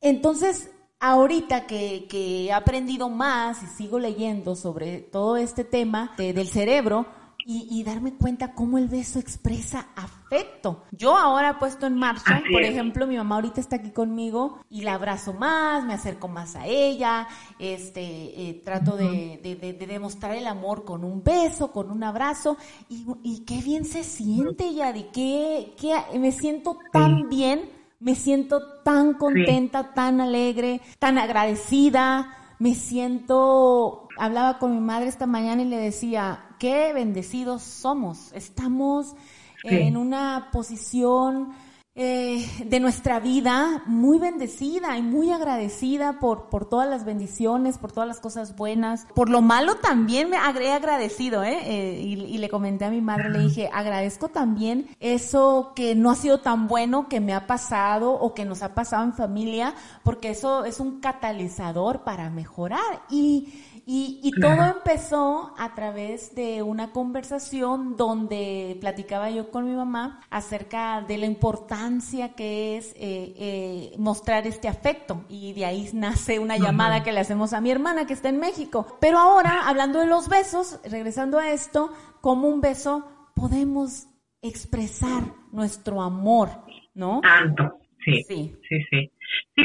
entonces 0.00 0.70
ahorita 1.04 1.66
que, 1.66 2.06
que, 2.08 2.46
he 2.46 2.52
aprendido 2.52 3.10
más 3.10 3.62
y 3.62 3.66
sigo 3.66 3.98
leyendo 3.98 4.56
sobre 4.56 5.00
todo 5.00 5.36
este 5.36 5.62
tema 5.62 6.14
del 6.16 6.48
cerebro 6.48 7.06
y, 7.46 7.68
y, 7.70 7.84
darme 7.84 8.14
cuenta 8.14 8.54
cómo 8.54 8.78
el 8.78 8.88
beso 8.88 9.18
expresa 9.18 9.88
afecto. 9.96 10.82
Yo 10.92 11.14
ahora 11.14 11.50
he 11.50 11.54
puesto 11.54 11.86
en 11.86 11.96
marcha, 11.96 12.42
por 12.50 12.62
ejemplo, 12.62 13.06
mi 13.06 13.18
mamá 13.18 13.34
ahorita 13.34 13.60
está 13.60 13.76
aquí 13.76 13.90
conmigo 13.90 14.60
y 14.70 14.80
la 14.80 14.94
abrazo 14.94 15.34
más, 15.34 15.84
me 15.84 15.92
acerco 15.92 16.26
más 16.26 16.56
a 16.56 16.66
ella, 16.66 17.28
este, 17.58 18.00
eh, 18.00 18.62
trato 18.64 18.96
de, 18.96 19.40
de, 19.42 19.56
de, 19.56 19.86
demostrar 19.86 20.34
el 20.34 20.46
amor 20.46 20.86
con 20.86 21.04
un 21.04 21.22
beso, 21.22 21.70
con 21.70 21.90
un 21.90 22.02
abrazo 22.02 22.56
y, 22.88 23.04
y 23.22 23.40
qué 23.40 23.60
bien 23.60 23.84
se 23.84 24.04
siente, 24.04 24.72
Yadi, 24.72 25.04
que, 25.12 25.74
que 25.78 26.18
me 26.18 26.32
siento 26.32 26.78
tan 26.92 27.28
bien 27.28 27.73
Me 28.00 28.14
siento 28.14 28.80
tan 28.82 29.14
contenta, 29.14 29.94
tan 29.94 30.20
alegre, 30.20 30.80
tan 30.98 31.18
agradecida. 31.18 32.36
Me 32.58 32.74
siento, 32.74 34.08
hablaba 34.18 34.58
con 34.58 34.74
mi 34.74 34.80
madre 34.80 35.08
esta 35.08 35.26
mañana 35.26 35.62
y 35.62 35.66
le 35.66 35.76
decía, 35.78 36.44
qué 36.58 36.92
bendecidos 36.92 37.62
somos. 37.62 38.32
Estamos 38.32 39.14
en 39.62 39.96
una 39.96 40.50
posición 40.52 41.54
eh, 41.96 42.44
de 42.66 42.80
nuestra 42.80 43.20
vida 43.20 43.84
muy 43.86 44.18
bendecida 44.18 44.98
y 44.98 45.02
muy 45.02 45.30
agradecida 45.30 46.18
por, 46.18 46.48
por 46.48 46.68
todas 46.68 46.90
las 46.90 47.04
bendiciones, 47.04 47.78
por 47.78 47.92
todas 47.92 48.08
las 48.08 48.18
cosas 48.18 48.56
buenas. 48.56 49.06
Por 49.14 49.28
lo 49.28 49.42
malo 49.42 49.76
también 49.76 50.28
me 50.28 50.36
he 50.36 50.72
agradecido, 50.72 51.44
¿eh? 51.44 51.58
eh 51.62 52.00
y, 52.00 52.14
y, 52.14 52.38
le 52.38 52.48
comenté 52.48 52.84
a 52.84 52.90
mi 52.90 53.00
madre, 53.00 53.30
le 53.30 53.38
dije, 53.38 53.70
agradezco 53.72 54.28
también 54.28 54.88
eso 54.98 55.70
que 55.76 55.94
no 55.94 56.10
ha 56.10 56.16
sido 56.16 56.40
tan 56.40 56.66
bueno 56.66 57.08
que 57.08 57.20
me 57.20 57.32
ha 57.32 57.46
pasado 57.46 58.12
o 58.12 58.34
que 58.34 58.44
nos 58.44 58.64
ha 58.64 58.74
pasado 58.74 59.04
en 59.04 59.12
familia, 59.12 59.74
porque 60.02 60.30
eso 60.30 60.64
es 60.64 60.80
un 60.80 60.98
catalizador 60.98 62.02
para 62.02 62.28
mejorar. 62.28 63.02
Y 63.08 63.52
y, 63.86 64.30
todo 64.40 64.64
empezó 64.64 65.54
a 65.58 65.74
través 65.74 66.34
de 66.34 66.62
una 66.62 66.92
conversación 66.92 67.96
donde 67.96 68.78
platicaba 68.80 69.30
yo 69.30 69.50
con 69.50 69.66
mi 69.66 69.76
mamá 69.76 70.20
acerca 70.30 71.02
de 71.02 71.18
la 71.18 71.26
importancia 71.26 72.34
que 72.34 72.78
es 72.78 72.92
eh, 72.92 73.34
eh, 73.36 73.94
mostrar 73.98 74.46
este 74.46 74.68
afecto. 74.68 75.24
Y 75.28 75.52
de 75.52 75.66
ahí 75.66 75.90
nace 75.92 76.38
una 76.38 76.56
llamada 76.56 77.02
que 77.02 77.12
le 77.12 77.20
hacemos 77.20 77.52
a 77.52 77.60
mi 77.60 77.70
hermana 77.70 78.06
que 78.06 78.14
está 78.14 78.30
en 78.30 78.38
México. 78.38 78.96
Pero 79.00 79.18
ahora, 79.18 79.68
hablando 79.68 80.00
de 80.00 80.06
los 80.06 80.28
besos, 80.28 80.80
regresando 80.84 81.38
a 81.38 81.50
esto, 81.50 81.92
como 82.20 82.48
un 82.48 82.60
beso 82.60 83.06
podemos 83.34 84.06
expresar 84.40 85.24
nuestro 85.52 86.00
amor, 86.00 86.48
¿no? 86.94 87.20
Tanto, 87.20 87.80
sí, 88.04 88.22
sí, 88.28 88.56
sí. 88.68 88.86
Sí, 88.90 89.10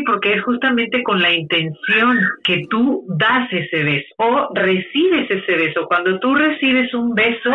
porque 0.06 0.34
es 0.34 0.44
justamente 0.44 1.02
con 1.04 1.22
la 1.22 1.32
intención 1.32 2.20
que 2.44 2.66
tú 2.70 3.06
das 3.08 3.52
ese 3.52 3.84
beso 3.84 4.06
o 4.18 4.50
recibes 4.54 5.30
ese 5.30 5.52
beso. 5.56 5.86
Cuando 5.88 6.20
tú 6.20 6.36
recibes 6.36 6.94
un 6.94 7.14
beso, 7.16 7.52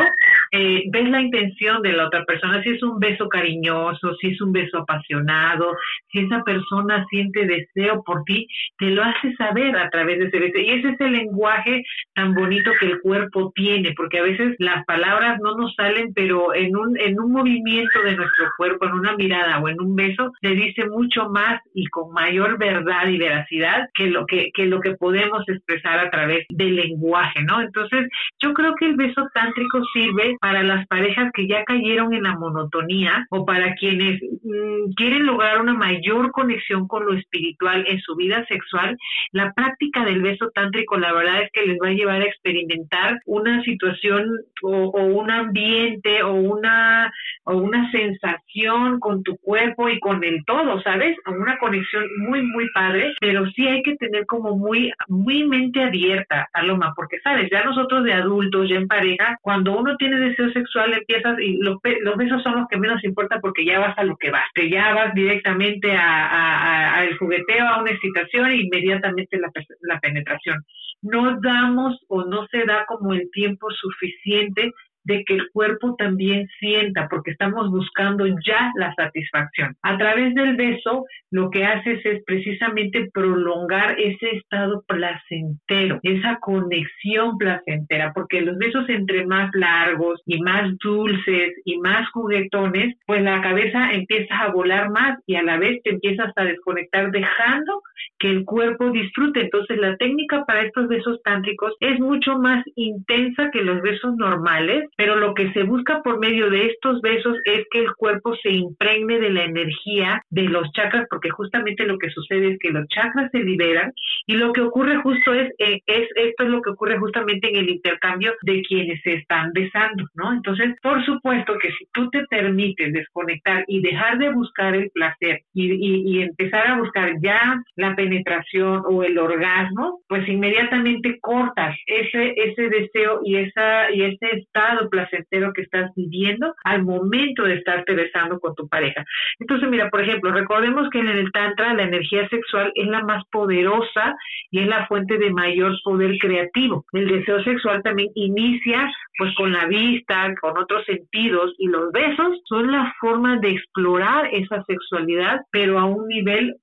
eh, 0.57 0.85
ves 0.87 1.09
la 1.09 1.21
intención 1.21 1.83
de 1.83 1.95
la 1.95 2.07
otra 2.07 2.25
persona, 2.25 2.63
si 2.63 2.69
es 2.69 2.83
un 2.85 3.01
beso 3.01 3.29
cariñoso, 3.29 4.15
si 4.21 4.29
es 4.29 4.41
un 4.41 4.53
beso 4.53 4.79
apasionado, 4.79 5.77
si 6.13 6.21
esa 6.21 6.45
persona 6.45 7.05
siente 7.11 7.45
deseo 7.45 8.05
por 8.05 8.23
ti, 8.23 8.47
te 8.79 8.87
lo 8.87 9.03
hace 9.03 9.35
saber 9.35 9.77
a 9.77 9.91
través 9.91 10.21
de 10.21 10.27
ese 10.27 10.39
beso. 10.39 10.59
Y 10.59 10.71
ese 10.71 10.91
es 10.91 11.01
el 11.01 11.13
lenguaje 11.13 11.83
tan 12.15 12.35
bonito 12.35 12.71
que 12.79 12.87
el 12.87 13.01
cuerpo 13.01 13.51
tiene, 13.57 13.95
porque 13.97 14.21
a 14.21 14.23
veces 14.23 14.55
las 14.61 14.85
palabras 14.85 15.41
no 15.43 15.57
nos 15.57 15.75
salen, 15.75 16.15
pero 16.15 16.55
en 16.55 16.77
un, 16.77 16.97
en 17.01 17.19
un 17.19 17.33
movimiento 17.33 18.01
de 18.05 18.15
nuestro 18.15 18.47
cuerpo, 18.57 18.87
en 18.87 18.93
una 18.93 19.17
mirada 19.17 19.59
o 19.59 19.69
en 19.69 19.81
un 19.81 19.97
beso, 19.97 20.31
te 20.41 20.51
dice 20.51 20.87
mucho 20.89 21.31
más 21.31 21.61
y 21.75 21.87
con 21.87 22.13
mayor 22.13 22.59
verdad 22.59 23.09
y 23.09 23.19
veracidad 23.19 23.89
que 23.93 24.07
lo 24.07 24.25
que, 24.27 24.53
que 24.55 24.67
lo 24.67 24.81
que 24.81 24.93
podemos 24.93 25.43
expresar 25.49 25.99
a 25.99 26.11
través 26.11 26.47
del 26.51 26.77
lenguaje, 26.77 27.43
¿no? 27.43 27.61
Entonces, 27.61 28.09
yo 28.41 28.55
creo 28.55 28.77
que 28.77 28.87
el 28.87 28.95
beso 28.95 29.27
tántrico 29.35 29.83
sirve 29.93 30.37
para 30.45 30.63
las 30.63 30.87
parejas 30.89 31.33
que 31.33 31.49
ya 31.49 31.65
cayeron 31.65 32.13
en 32.13 32.25
la 32.25 32.37
monotonía 32.37 33.27
o 33.31 33.47
para 33.47 33.75
quienes 33.77 34.21
mm, 34.23 34.93
quieren 34.95 35.25
lograr 35.25 35.59
una 35.59 35.73
mayor 35.73 36.33
conexión 36.33 36.87
con 36.87 37.07
lo 37.07 37.15
espiritual 37.15 37.83
en 37.89 37.99
su 38.01 38.15
vida 38.15 38.45
sexual. 38.45 38.95
La 39.33 39.55
práctica 39.55 40.05
del 40.05 40.21
beso 40.21 40.51
tántrico, 40.55 40.99
la 40.99 41.15
verdad 41.15 41.45
es 41.45 41.51
que 41.51 41.65
les 41.65 41.79
va 41.83 41.89
a 41.89 41.93
llevar 41.93 42.21
a 42.21 42.27
experimentar 42.27 43.21
una 43.25 43.63
situación 43.63 44.29
o, 44.61 44.71
o 44.71 45.05
un 45.07 45.31
ambiente 45.31 46.23
o 46.23 46.35
una 46.35 47.11
o 47.45 47.57
una 47.57 47.91
sensación 47.91 49.01
con 49.01 49.23
tu 49.23 49.37
cuerpo 49.39 49.89
y 49.89 50.01
con 50.01 50.25
el 50.25 50.45
todo, 50.45 50.81
¿sabes? 50.83 51.17
Una 51.27 51.59
conexión 51.59 52.05
muy, 52.19 52.43
muy 52.43 52.71
padre, 52.73 53.15
pero 53.21 53.47
sí 53.51 53.67
hay 53.67 53.83
que 53.83 53.97
tener 53.97 54.27
como 54.27 54.57
muy, 54.57 54.93
muy 55.09 55.45
mente 55.45 55.83
abierta, 55.83 56.49
Paloma, 56.53 56.93
porque, 56.97 57.19
¿sabes? 57.21 57.51
Ya 57.51 57.63
nosotros 57.65 58.05
de 58.05 58.15
adultos, 58.15 58.69
ya 58.69 58.77
en 58.77 58.89
pareja, 58.89 59.39
cuando 59.43 59.77
uno 59.79 59.97
tiene 59.97 60.17
sexual, 60.53 60.93
empiezas 60.93 61.39
y 61.41 61.59
los, 61.59 61.79
los 62.03 62.17
besos 62.17 62.43
son 62.43 62.57
los 62.61 62.69
que 62.69 62.79
menos 62.79 63.03
importan 63.05 63.41
porque 63.41 63.65
ya 63.65 63.79
vas 63.79 63.97
a 63.99 64.05
lo 64.05 64.17
que 64.17 64.31
vas, 64.31 64.45
te 64.55 64.69
ya 64.69 64.95
vas 64.95 65.15
directamente 65.15 65.91
al 65.91 65.99
a, 65.99 67.01
a, 67.01 67.17
jugueteo, 67.19 67.67
a 67.67 67.81
una 67.81 67.91
excitación 67.91 68.51
e 68.51 68.57
inmediatamente 68.57 69.39
la 69.39 70.01
penetración. 70.01 70.65
No 71.03 71.39
damos 71.41 72.01
o 72.09 72.25
no 72.25 72.47
se 72.47 72.65
da 72.65 72.87
como 72.87 73.13
el 73.13 73.31
tiempo 73.31 73.71
suficiente 73.71 74.73
de 75.05 75.25
que 75.25 75.35
el 75.35 75.51
cuerpo 75.53 75.95
también 75.97 76.47
sienta, 76.59 77.09
porque 77.09 77.33
estamos 77.33 77.71
buscando 77.71 78.27
ya 78.27 78.71
la 78.77 78.95
satisfacción. 78.95 79.77
A 79.83 79.97
través 79.99 80.35
del 80.35 80.57
beso, 80.57 81.05
lo 81.31 81.51
que 81.51 81.65
haces 81.65 82.05
es 82.05 82.23
precisamente 82.25 83.11
prolongar 83.13 83.99
ese 83.99 84.37
estado 84.37 84.83
placentero, 84.87 86.01
esa 86.03 86.39
conexión 86.41 87.37
placentera, 87.39 88.13
porque 88.15 88.41
los 88.41 88.57
besos 88.59 88.89
entre 88.89 89.27
más 89.27 89.51
largos 89.55 90.21
y 90.27 90.41
más 90.41 90.77
dulces 90.79 91.55
y 91.65 91.79
más 91.79 92.09
juguetones, 92.11 92.97
pues 93.07 93.23
la 93.23 93.41
cabeza 93.41 93.93
empieza 93.93 94.37
a 94.39 94.53
volar 94.53 94.91
más 94.91 95.19
y 95.27 95.37
a 95.37 95.43
la 95.43 95.59
vez 95.59 95.83
te 95.83 95.91
empiezas 95.91 96.33
a 96.37 96.45
desconectar 96.45 97.11
dejando 97.11 97.83
que 98.19 98.31
el 98.31 98.45
cuerpo 98.45 98.91
disfrute. 98.91 99.43
Entonces 99.43 99.79
la 99.79 99.97
técnica 99.97 100.45
para 100.45 100.63
estos 100.63 100.89
besos 100.89 101.21
tántricos 101.23 101.75
es 101.81 101.99
mucho 102.01 102.39
más 102.39 102.65
intensa 102.77 103.51
que 103.51 103.63
los 103.63 103.83
besos 103.83 104.15
normales 104.17 104.85
pero 104.97 105.17
lo 105.17 105.35
que 105.35 105.53
se 105.53 105.63
busca 105.63 106.03
por 106.03 106.19
medio 106.19 106.51
de 106.51 106.67
estos 106.67 107.01
besos 107.01 107.37
es 107.45 107.65
que 107.71 107.81
el 107.81 107.95
cuerpo 107.95 108.35
se 108.37 108.51
impregne 108.51 109.19
de 109.19 109.31
la 109.31 109.45
energía 109.45 110.23
de 110.31 110.43
los 110.45 110.71
chakras, 110.73 111.07
porque 111.11 111.31
justamente 111.31 111.85
lo 111.85 111.99
que 111.99 112.11
sucede 112.11 112.53
es 112.53 112.59
que 112.59 112.71
los 112.71 112.87
chakras 112.89 113.31
se 113.31 113.41
liberan 113.41 113.93
y 114.27 114.35
lo 114.35 114.53
que 114.53 114.61
ocurre 114.61 114.97
justo 114.99 115.35
es, 115.35 115.51
eh, 115.59 115.81
es 115.87 116.09
esto 116.17 116.45
es 116.45 116.51
lo 116.51 116.63
que 116.63 116.71
ocurre 116.71 116.99
justamente 116.99 117.49
en 117.49 117.57
el 117.57 117.69
intercambio 117.69 118.33
de 118.43 118.63
quienes 118.63 119.01
se 119.03 119.15
están 119.15 119.53
besando, 119.53 120.05
¿no? 120.15 120.33
Entonces, 120.33 120.75
por 120.83 121.05
supuesto 121.05 121.59
que 121.59 121.71
si 121.73 121.87
tú 121.93 122.09
te 122.11 122.25
permites 122.27 122.93
desconectar 122.93 123.65
y 123.69 123.81
dejar 123.81 124.19
de 124.19 124.33
buscar 124.33 124.75
el 124.75 124.91
placer 124.91 125.41
y, 125.53 125.73
y, 125.73 126.19
y 126.19 126.23
empezar 126.23 126.67
a 126.67 126.79
buscar 126.79 127.13
ya 127.23 127.61
la 127.77 127.95
penetración 127.95 128.83
o 128.87 129.03
el 129.03 129.19
orgasmo, 129.19 130.01
pues 130.09 130.29
inmediatamente 130.29 131.19
cortas 131.21 131.77
ese, 131.87 132.35
ese 132.37 132.69
deseo 132.69 133.21
y, 133.25 133.37
esa, 133.37 133.91
y 133.91 134.03
ese 134.03 134.37
estado 134.37 134.84
placentero 134.89 135.53
que 135.53 135.63
estás 135.63 135.91
viviendo 135.97 136.55
al 136.65 136.83
momento 136.83 137.45
de 137.45 137.55
estarte 137.55 137.95
besando 137.95 138.39
con 138.41 138.55
tu 138.55 138.69
pareja. 138.69 139.05
Entonces, 139.41 139.69
mira, 139.69 139.91
por 139.91 140.01
ejemplo, 140.01 140.33
recordemos 140.33 140.89
que 140.91 141.01
en 141.01 141.09
el 141.09 141.33
Tantra 141.33 141.75
la 141.75 141.85
energía 141.85 142.29
sexual 142.29 142.73
es 142.75 142.87
la 142.87 143.03
más 143.03 143.25
poderosa 143.31 144.17
y 144.51 144.61
es 144.61 144.67
la 144.69 144.87
fuente 144.87 145.19
de 145.19 145.31
mayor 145.31 145.73
poder 145.85 146.17
creativo. 146.19 146.85
El 146.93 147.09
deseo 147.09 147.43
sexual 147.43 147.83
también 147.83 148.11
inicia 148.15 148.91
pues 149.17 149.33
con 149.37 149.53
la 149.53 149.67
vista, 149.67 150.35
con 150.41 150.59
otros 150.59 150.85
sentidos 150.87 151.55
y 151.59 151.69
los 151.69 151.93
besos 151.93 152.41
son 152.47 152.73
la 152.73 152.93
forma 153.01 153.39
de 153.39 153.51
explorar 153.51 154.29
esa 154.33 154.63
sexualidad, 154.65 155.41
pero 155.53 155.79
a 155.79 155.85
un 155.85 156.09
nivel, 156.09 156.57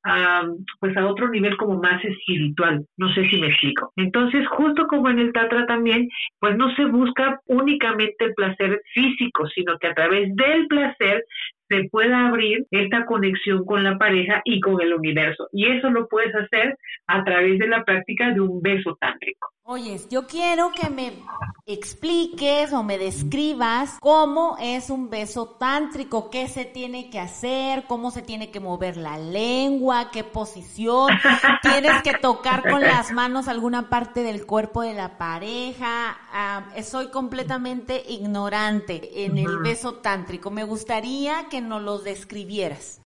pues 0.80 0.96
a 0.98 1.08
otro 1.08 1.30
nivel 1.30 1.56
como 1.58 1.82
más 1.82 2.04
espiritual. 2.04 2.86
No 2.98 3.14
sé 3.14 3.30
si 3.30 3.40
me 3.40 3.48
explico. 3.48 3.92
Entonces, 3.96 4.46
justo 4.50 4.88
como 4.88 5.10
en 5.10 5.20
el 5.20 5.34
Tantra 5.34 5.66
también, 5.66 6.10
pues 6.40 6.58
no 6.58 6.74
se 6.76 6.86
busca 6.86 7.40
únicamente 7.46 8.11
el 8.20 8.34
placer 8.34 8.82
físico, 8.94 9.48
sino 9.48 9.78
que 9.80 9.88
a 9.88 9.94
través 9.94 10.36
del 10.36 10.68
placer 10.68 11.26
se 11.70 11.88
pueda 11.90 12.28
abrir 12.28 12.66
esta 12.72 13.06
conexión 13.06 13.66
con 13.66 13.84
la 13.84 13.98
pareja 13.98 14.42
y 14.44 14.60
con 14.60 14.82
el 14.82 14.94
universo. 14.94 15.48
Y 15.54 15.68
eso 15.68 15.90
lo 15.90 16.08
puedes 16.08 16.36
hacer 16.36 16.78
a 17.08 17.24
través 17.24 17.60
de 17.60 17.68
la 17.68 17.84
práctica 17.86 18.32
de 18.32 18.42
un 18.42 18.62
beso 18.62 18.98
tántrico. 19.00 19.51
Oyes, 19.64 20.10
yo 20.10 20.26
quiero 20.26 20.72
que 20.72 20.90
me 20.90 21.24
expliques 21.68 22.74
o 22.74 22.82
me 22.82 22.98
describas 22.98 23.98
cómo 24.00 24.58
es 24.60 24.90
un 24.90 25.10
beso 25.10 25.50
tántrico, 25.50 26.32
qué 26.32 26.48
se 26.48 26.66
tiene 26.66 27.12
que 27.12 27.20
hacer, 27.20 27.86
cómo 27.88 28.10
se 28.10 28.24
tiene 28.24 28.50
que 28.50 28.60
mover 28.60 28.98
la 28.98 29.20
lengua, 29.20 30.10
qué 30.12 30.24
posición, 30.24 31.10
tienes 31.62 32.02
que 32.02 32.16
tocar 32.16 32.68
con 32.70 32.82
las 32.82 33.12
manos 33.12 33.48
alguna 33.48 33.88
parte 33.88 34.24
del 34.24 34.48
cuerpo 34.48 34.82
de 34.82 34.94
la 34.94 35.20
pareja. 35.20 36.18
soy 36.84 37.10
completamente 37.10 38.04
ignorante 38.10 39.26
en 39.26 39.38
el 39.38 39.60
beso 39.60 39.94
tántrico. 39.94 40.50
Me 40.50 40.64
gustaría 40.64 41.48
que 41.50 41.62
nos 41.62 41.84
lo 41.84 42.00
describieras. 42.00 43.02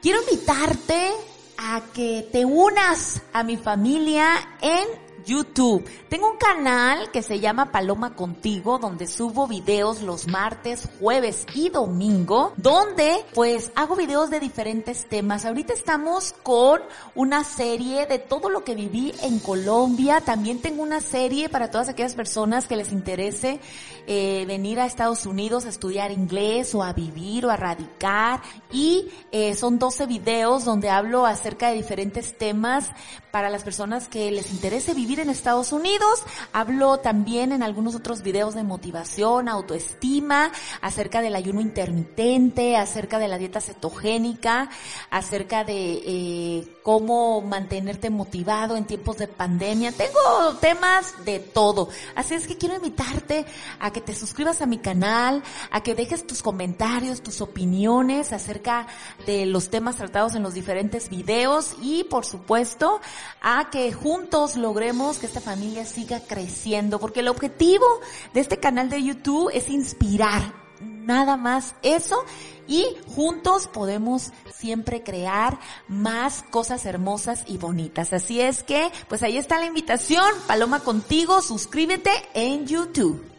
Quiero 0.00 0.20
invitarte 0.22 1.12
a 1.58 1.82
que 1.92 2.28
te 2.30 2.44
unas 2.44 3.22
a 3.32 3.42
mi 3.42 3.56
familia 3.56 4.28
en 4.60 5.03
YouTube. 5.24 5.84
Tengo 6.08 6.30
un 6.30 6.36
canal 6.36 7.10
que 7.10 7.22
se 7.22 7.40
llama 7.40 7.72
Paloma 7.72 8.14
Contigo, 8.14 8.78
donde 8.78 9.06
subo 9.06 9.46
videos 9.46 10.02
los 10.02 10.26
martes, 10.28 10.88
jueves 11.00 11.46
y 11.54 11.68
domingo, 11.68 12.52
donde 12.56 13.24
pues 13.34 13.70
hago 13.74 13.96
videos 13.96 14.30
de 14.30 14.40
diferentes 14.40 15.08
temas. 15.08 15.44
Ahorita 15.44 15.72
estamos 15.72 16.34
con 16.42 16.80
una 17.14 17.44
serie 17.44 18.06
de 18.06 18.18
todo 18.18 18.48
lo 18.50 18.64
que 18.64 18.74
viví 18.74 19.12
en 19.22 19.38
Colombia. 19.38 20.20
También 20.20 20.60
tengo 20.60 20.82
una 20.82 21.00
serie 21.00 21.48
para 21.48 21.70
todas 21.70 21.88
aquellas 21.88 22.14
personas 22.14 22.66
que 22.66 22.76
les 22.76 22.92
interese 22.92 23.60
eh, 24.06 24.44
venir 24.46 24.80
a 24.80 24.86
Estados 24.86 25.26
Unidos 25.26 25.64
a 25.64 25.70
estudiar 25.70 26.10
inglés 26.12 26.74
o 26.74 26.82
a 26.82 26.92
vivir 26.92 27.46
o 27.46 27.50
a 27.50 27.56
radicar. 27.56 28.42
Y 28.72 29.08
eh, 29.32 29.54
son 29.54 29.78
12 29.78 30.06
videos 30.06 30.64
donde 30.64 30.90
hablo 30.90 31.26
acerca 31.26 31.68
de 31.68 31.76
diferentes 31.76 32.36
temas 32.36 32.90
para 33.30 33.50
las 33.50 33.64
personas 33.64 34.08
que 34.08 34.30
les 34.30 34.52
interese 34.52 34.94
vivir 34.94 35.13
en 35.20 35.30
Estados 35.30 35.72
Unidos. 35.72 36.22
Hablo 36.52 36.98
también 36.98 37.52
en 37.52 37.62
algunos 37.62 37.94
otros 37.94 38.22
videos 38.22 38.54
de 38.54 38.62
motivación, 38.62 39.48
autoestima, 39.48 40.50
acerca 40.80 41.20
del 41.20 41.36
ayuno 41.36 41.60
intermitente, 41.60 42.76
acerca 42.76 43.18
de 43.18 43.28
la 43.28 43.38
dieta 43.38 43.60
cetogénica, 43.60 44.70
acerca 45.10 45.64
de 45.64 46.02
eh, 46.04 46.73
cómo 46.84 47.40
mantenerte 47.40 48.10
motivado 48.10 48.76
en 48.76 48.84
tiempos 48.84 49.16
de 49.16 49.26
pandemia. 49.26 49.90
Tengo 49.90 50.54
temas 50.60 51.14
de 51.24 51.40
todo. 51.40 51.88
Así 52.14 52.34
es 52.34 52.46
que 52.46 52.58
quiero 52.58 52.76
invitarte 52.76 53.46
a 53.80 53.90
que 53.90 54.02
te 54.02 54.14
suscribas 54.14 54.60
a 54.60 54.66
mi 54.66 54.76
canal, 54.76 55.42
a 55.70 55.82
que 55.82 55.94
dejes 55.94 56.26
tus 56.26 56.42
comentarios, 56.42 57.22
tus 57.22 57.40
opiniones 57.40 58.34
acerca 58.34 58.86
de 59.26 59.46
los 59.46 59.70
temas 59.70 59.96
tratados 59.96 60.34
en 60.34 60.42
los 60.42 60.52
diferentes 60.52 61.08
videos 61.08 61.74
y 61.80 62.04
por 62.04 62.26
supuesto 62.26 63.00
a 63.40 63.70
que 63.70 63.90
juntos 63.94 64.56
logremos 64.56 65.16
que 65.16 65.24
esta 65.24 65.40
familia 65.40 65.86
siga 65.86 66.20
creciendo, 66.20 67.00
porque 67.00 67.20
el 67.20 67.28
objetivo 67.28 67.86
de 68.34 68.40
este 68.40 68.58
canal 68.58 68.90
de 68.90 69.02
YouTube 69.02 69.50
es 69.54 69.70
inspirar, 69.70 70.52
nada 70.80 71.38
más 71.38 71.76
eso, 71.82 72.22
y 72.66 72.84
juntos 73.06 73.68
podemos 73.68 74.32
siempre 74.50 75.02
crear 75.02 75.58
más 75.88 76.42
cosas 76.44 76.86
hermosas 76.86 77.44
y 77.48 77.58
bonitas. 77.58 78.12
Así 78.12 78.40
es 78.40 78.62
que, 78.62 78.88
pues 79.08 79.22
ahí 79.22 79.36
está 79.36 79.58
la 79.58 79.66
invitación, 79.66 80.24
Paloma 80.46 80.80
contigo, 80.80 81.40
suscríbete 81.40 82.10
en 82.34 82.66
YouTube. 82.66 83.34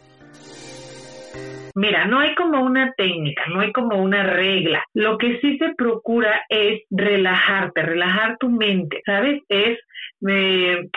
Mira, 1.78 2.06
no 2.06 2.22
hay 2.22 2.34
como 2.36 2.64
una 2.64 2.94
técnica, 2.94 3.44
no 3.50 3.60
hay 3.60 3.74
como 3.74 4.02
una 4.02 4.24
regla. 4.24 4.82
Lo 4.94 5.18
que 5.18 5.40
sí 5.42 5.58
se 5.58 5.74
procura 5.76 6.46
es 6.48 6.84
relajarte, 6.90 7.82
relajar 7.82 8.38
tu 8.38 8.50
mente, 8.50 9.02
¿sabes? 9.06 9.44
Es 9.50 9.78